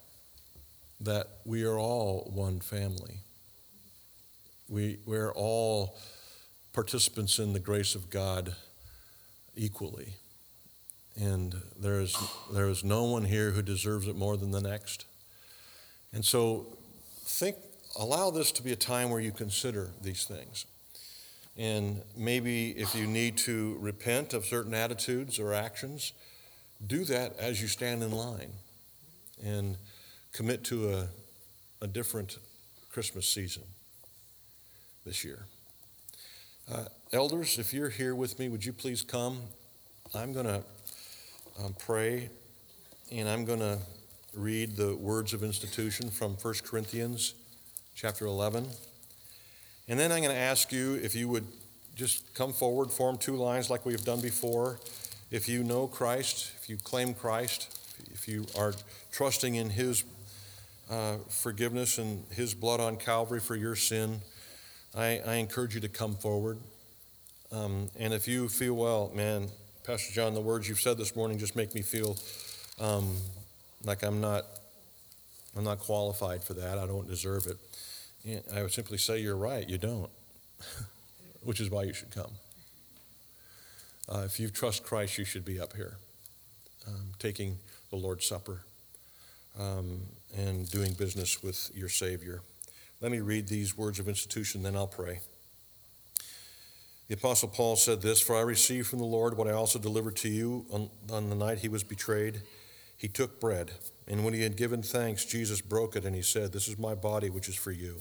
that 1.01 1.29
we 1.45 1.65
are 1.65 1.79
all 1.79 2.31
one 2.33 2.61
family. 2.61 3.21
We, 4.69 4.99
we're 5.07 5.33
all 5.33 5.97
participants 6.73 7.39
in 7.39 7.53
the 7.53 7.61
grace 7.61 7.95
of 7.95 8.11
God 8.11 8.55
equally. 9.57 10.15
And 11.21 11.55
there 11.79 12.01
is, 12.01 12.17
there 12.53 12.69
is 12.69 12.83
no 12.85 13.05
one 13.05 13.25
here 13.25 13.51
who 13.51 13.63
deserves 13.63 14.09
it 14.09 14.17
more 14.17 14.37
than 14.37 14.51
the 14.51 14.61
next. 14.61 15.05
And 16.13 16.25
so 16.25 16.67
think, 17.25 17.57
allow 17.99 18.31
this 18.31 18.53
to 18.53 18.63
be 18.63 18.73
a 18.73 18.77
time 18.77 19.11
where 19.11 19.21
you 19.21 19.33
consider 19.33 19.91
these 20.03 20.25
things. 20.25 20.67
And 21.57 22.03
maybe 22.17 22.71
if 22.71 22.95
you 22.95 23.07
need 23.07 23.37
to 23.39 23.77
repent 23.79 24.33
of 24.33 24.47
certain 24.47 24.73
attitudes 24.73 25.39
or 25.39 25.53
actions, 25.53 26.13
do 26.87 27.05
that 27.05 27.39
as 27.39 27.61
you 27.61 27.69
stand 27.69 28.03
in 28.03 28.11
line 28.11 28.53
and 29.45 29.77
commit 30.33 30.65
to 30.65 30.95
a, 30.95 31.09
a 31.83 31.87
different 31.87 32.39
Christmas 32.91 33.27
season 33.27 33.65
this 35.05 35.25
year. 35.25 35.47
Uh, 36.73 36.85
elders, 37.13 37.59
if 37.59 37.75
you're 37.75 37.91
here 37.91 38.15
with 38.15 38.39
me, 38.39 38.49
would 38.49 38.65
you 38.65 38.73
please 38.73 39.03
come? 39.03 39.41
I'm 40.15 40.33
going 40.33 40.47
to 40.47 40.63
um, 41.59 41.75
pray 41.79 42.31
and 43.11 43.29
I'm 43.29 43.45
going 43.45 43.59
to 43.59 43.79
read 44.35 44.77
the 44.77 44.97
words 44.97 45.35
of 45.35 45.43
institution 45.43 46.09
from 46.09 46.33
1 46.33 46.55
Corinthians 46.65 47.35
chapter 47.95 48.25
11. 48.25 48.67
And 49.89 50.01
then 50.01 50.11
I'm 50.11 50.23
going 50.23 50.35
to 50.35 50.41
ask 50.41 50.73
you 50.73 50.95
if 50.95 51.15
you 51.15 51.29
would 51.29 51.47
just 51.95 52.35
come 52.35 52.55
forward, 52.55 52.91
form 52.91 53.19
two 53.19 53.37
lines 53.37 53.69
like 53.69 53.85
we've 53.85 54.05
done 54.05 54.23
before. 54.23 54.81
If 55.31 55.47
you 55.49 55.63
know 55.63 55.87
Christ, 55.87 56.53
if 56.61 56.71
you 56.71 56.79
claim 56.79 57.13
Christ, 57.13 57.79
if 58.13 58.27
you 58.27 58.47
are 58.57 58.73
trusting 59.11 59.57
in 59.57 59.69
His 59.69 60.05
uh, 60.91 61.17
forgiveness 61.29 61.99
and 61.99 62.25
His 62.31 62.55
blood 62.55 62.81
on 62.81 62.97
Calvary 62.97 63.41
for 63.41 63.57
your 63.57 63.77
sin, 63.77 64.21
I, 64.95 65.21
I 65.27 65.35
encourage 65.35 65.75
you 65.75 65.83
to 65.83 65.89
come 65.89 66.15
forward. 66.15 66.59
Um, 67.51 67.91
and 67.99 68.15
if 68.15 68.27
you 68.27 68.49
feel, 68.49 68.75
well, 68.75 69.13
man, 69.15 69.49
Pastor 69.85 70.13
John, 70.13 70.33
the 70.33 70.41
words 70.41 70.69
you've 70.69 70.81
said 70.81 70.97
this 70.97 71.17
morning 71.17 71.39
just 71.39 71.57
make 71.57 71.75
me 71.75 71.83
feel 71.83 72.17
um, 72.81 73.17
like 73.83 74.05
I'm 74.05 74.21
not, 74.21 74.45
I'm 75.57 75.65
not 75.65 75.81
qualified 75.81 76.45
for 76.45 76.55
that. 76.55 76.79
I 76.79 76.87
don't 76.87 77.09
deserve 77.09 77.49
it. 77.49 78.45
I 78.55 78.63
would 78.63 78.73
simply 78.73 78.97
say 78.97 79.19
you're 79.19 79.37
right. 79.37 79.69
You 79.69 79.79
don't, 79.79 80.09
which 81.43 81.61
is 81.61 81.69
why 81.69 81.83
you 81.83 81.93
should 81.93 82.13
come. 82.13 82.31
Uh, 84.09 84.23
if 84.25 84.39
you 84.39 84.51
trust 84.51 84.85
Christ, 84.85 85.19
you 85.19 85.25
should 85.25 85.45
be 85.45 85.59
up 85.59 85.75
here, 85.75 85.97
um, 86.87 87.11
taking 87.19 87.59
the 87.91 87.97
Lord's 87.97 88.25
Supper 88.25 88.61
um, 89.59 90.03
and 90.37 90.71
doing 90.71 90.93
business 90.93 91.43
with 91.43 91.73
your 91.75 91.89
Savior. 91.89 92.43
Let 93.01 93.11
me 93.11 93.19
read 93.19 93.49
these 93.49 93.77
words 93.77 93.99
of 93.99 94.07
institution, 94.07 94.63
then 94.63 94.77
I'll 94.77 94.87
pray. 94.87 95.23
The 97.13 97.19
Apostle 97.19 97.51
Paul 97.51 97.77
said 97.77 98.01
this 98.01 98.23
For 98.23 98.35
I 98.35 98.41
received 98.41 98.89
from 98.89 98.99
the 98.99 99.05
Lord 99.05 99.37
what 99.37 99.47
I 99.47 99.53
also 99.53 99.79
delivered 99.79 100.17
to 100.17 100.31
you 100.31 100.65
on, 100.71 100.89
on, 101.11 101.29
the 101.29 101.37
night 101.37 101.59
he 101.59 101.69
was 101.69 101.85
betrayed. 101.85 102.41
He 102.97 103.07
took 103.07 103.39
bread, 103.39 103.73
and 104.09 104.25
when 104.25 104.33
he 104.33 104.41
had 104.41 104.57
given 104.57 104.83
thanks, 104.83 105.27
Jesus 105.27 105.61
broke 105.61 105.95
it, 105.95 106.07
and 106.07 106.17
he 106.17 106.23
said, 106.23 106.53
This 106.53 106.69
is 106.69 106.79
my 106.79 106.95
body, 106.95 107.29
which 107.29 107.51
is 107.51 107.55
for 107.55 107.71
you. 107.71 107.99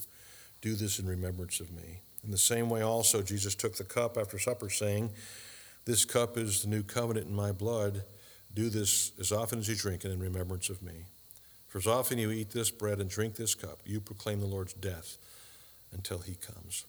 Do 0.61 0.75
this 0.75 0.97
in 0.97 1.07
remembrance 1.07 1.59
of 1.59 1.73
me. 1.73 1.99
In 2.23 2.31
the 2.31 2.37
same 2.37 2.69
way, 2.69 2.83
also, 2.83 3.21
Jesus 3.21 3.53
took 3.53 3.75
the 3.75 3.83
cup 3.83 4.17
after 4.17 4.39
supper, 4.39 4.69
saying, 4.69 5.09
This 5.83 6.05
cup 6.05 6.37
is 6.37 6.61
the 6.61 6.69
new 6.69 6.81
covenant 6.81 7.27
in 7.27 7.35
my 7.35 7.51
blood. 7.51 8.03
Do 8.53 8.69
this 8.69 9.11
as 9.19 9.33
often 9.33 9.59
as 9.59 9.67
you 9.67 9.75
drink 9.75 10.05
it 10.05 10.11
in 10.11 10.21
remembrance 10.21 10.69
of 10.69 10.81
me. 10.81 11.03
For 11.67 11.79
as 11.79 11.85
often 11.85 12.17
you 12.17 12.31
eat 12.31 12.51
this 12.51 12.71
bread 12.71 13.01
and 13.01 13.09
drink 13.09 13.35
this 13.35 13.55
cup, 13.55 13.79
you 13.85 13.99
proclaim 13.99 14.39
the 14.39 14.45
Lord's 14.45 14.71
death 14.71 15.17
until 15.91 16.19
he 16.19 16.35
comes. 16.35 16.85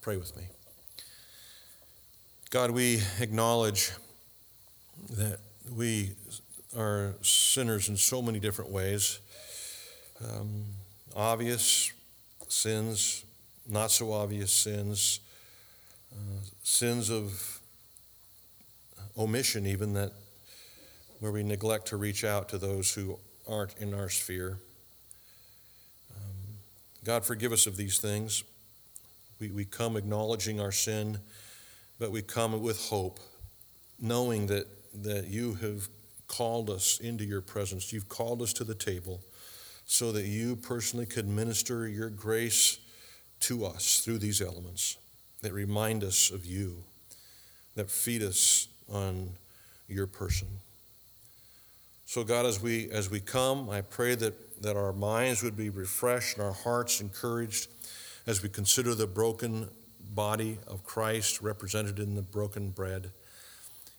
Pray 0.00 0.16
with 0.16 0.36
me. 0.36 0.48
God, 2.50 2.70
we 2.70 3.00
acknowledge 3.20 3.90
that 5.10 5.38
we 5.74 6.12
are 6.76 7.14
sinners 7.22 7.88
in 7.88 7.96
so 7.96 8.22
many 8.22 8.38
different 8.38 8.70
ways 8.70 9.18
um, 10.22 10.64
obvious 11.14 11.92
sins, 12.48 13.24
not 13.68 13.90
so 13.90 14.12
obvious 14.12 14.52
sins, 14.52 15.20
uh, 16.12 16.40
sins 16.62 17.10
of 17.10 17.60
omission, 19.18 19.66
even 19.66 19.94
that 19.94 20.12
where 21.20 21.32
we 21.32 21.42
neglect 21.42 21.86
to 21.86 21.96
reach 21.96 22.24
out 22.24 22.48
to 22.48 22.58
those 22.58 22.92
who 22.94 23.18
aren't 23.48 23.76
in 23.78 23.94
our 23.94 24.08
sphere. 24.08 24.58
Um, 26.14 26.58
God, 27.04 27.24
forgive 27.24 27.52
us 27.52 27.66
of 27.66 27.76
these 27.76 27.98
things. 27.98 28.44
We, 29.40 29.50
we 29.50 29.64
come 29.64 29.96
acknowledging 29.96 30.60
our 30.60 30.72
sin, 30.72 31.18
but 31.98 32.10
we 32.10 32.22
come 32.22 32.60
with 32.62 32.88
hope, 32.88 33.20
knowing 34.00 34.46
that, 34.48 34.66
that 35.02 35.28
you 35.28 35.54
have 35.54 35.88
called 36.26 36.70
us 36.70 36.98
into 37.00 37.24
your 37.24 37.40
presence. 37.40 37.92
You've 37.92 38.08
called 38.08 38.42
us 38.42 38.52
to 38.54 38.64
the 38.64 38.74
table 38.74 39.20
so 39.86 40.12
that 40.12 40.24
you 40.24 40.56
personally 40.56 41.06
could 41.06 41.28
minister 41.28 41.86
your 41.86 42.10
grace 42.10 42.78
to 43.40 43.64
us 43.66 44.00
through 44.00 44.18
these 44.18 44.40
elements 44.40 44.96
that 45.42 45.52
remind 45.52 46.02
us 46.02 46.30
of 46.30 46.46
you, 46.46 46.82
that 47.74 47.90
feed 47.90 48.22
us 48.22 48.68
on 48.90 49.30
your 49.88 50.06
person. 50.06 50.48
So, 52.06 52.24
God, 52.24 52.46
as 52.46 52.62
we, 52.62 52.90
as 52.90 53.10
we 53.10 53.20
come, 53.20 53.68
I 53.68 53.80
pray 53.80 54.14
that, 54.14 54.62
that 54.62 54.76
our 54.76 54.92
minds 54.92 55.42
would 55.42 55.56
be 55.56 55.70
refreshed 55.70 56.38
and 56.38 56.46
our 56.46 56.52
hearts 56.52 57.00
encouraged 57.00 57.68
as 58.26 58.42
we 58.42 58.48
consider 58.48 58.94
the 58.94 59.06
broken 59.06 59.68
body 60.14 60.58
of 60.66 60.84
Christ 60.84 61.40
represented 61.40 61.98
in 61.98 62.14
the 62.14 62.22
broken 62.22 62.70
bread. 62.70 63.10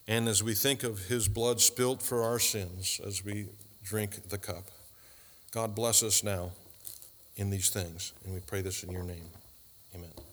And 0.07 0.27
as 0.27 0.43
we 0.43 0.53
think 0.53 0.83
of 0.83 1.05
his 1.07 1.27
blood 1.27 1.59
spilt 1.61 2.01
for 2.01 2.23
our 2.23 2.39
sins 2.39 3.01
as 3.05 3.23
we 3.23 3.47
drink 3.85 4.29
the 4.29 4.37
cup. 4.37 4.65
God 5.51 5.75
bless 5.75 6.03
us 6.03 6.23
now 6.23 6.51
in 7.37 7.49
these 7.49 7.69
things. 7.69 8.13
And 8.25 8.33
we 8.33 8.41
pray 8.41 8.61
this 8.61 8.83
in 8.83 8.91
your 8.91 9.03
name. 9.03 9.29
Amen. 9.93 10.24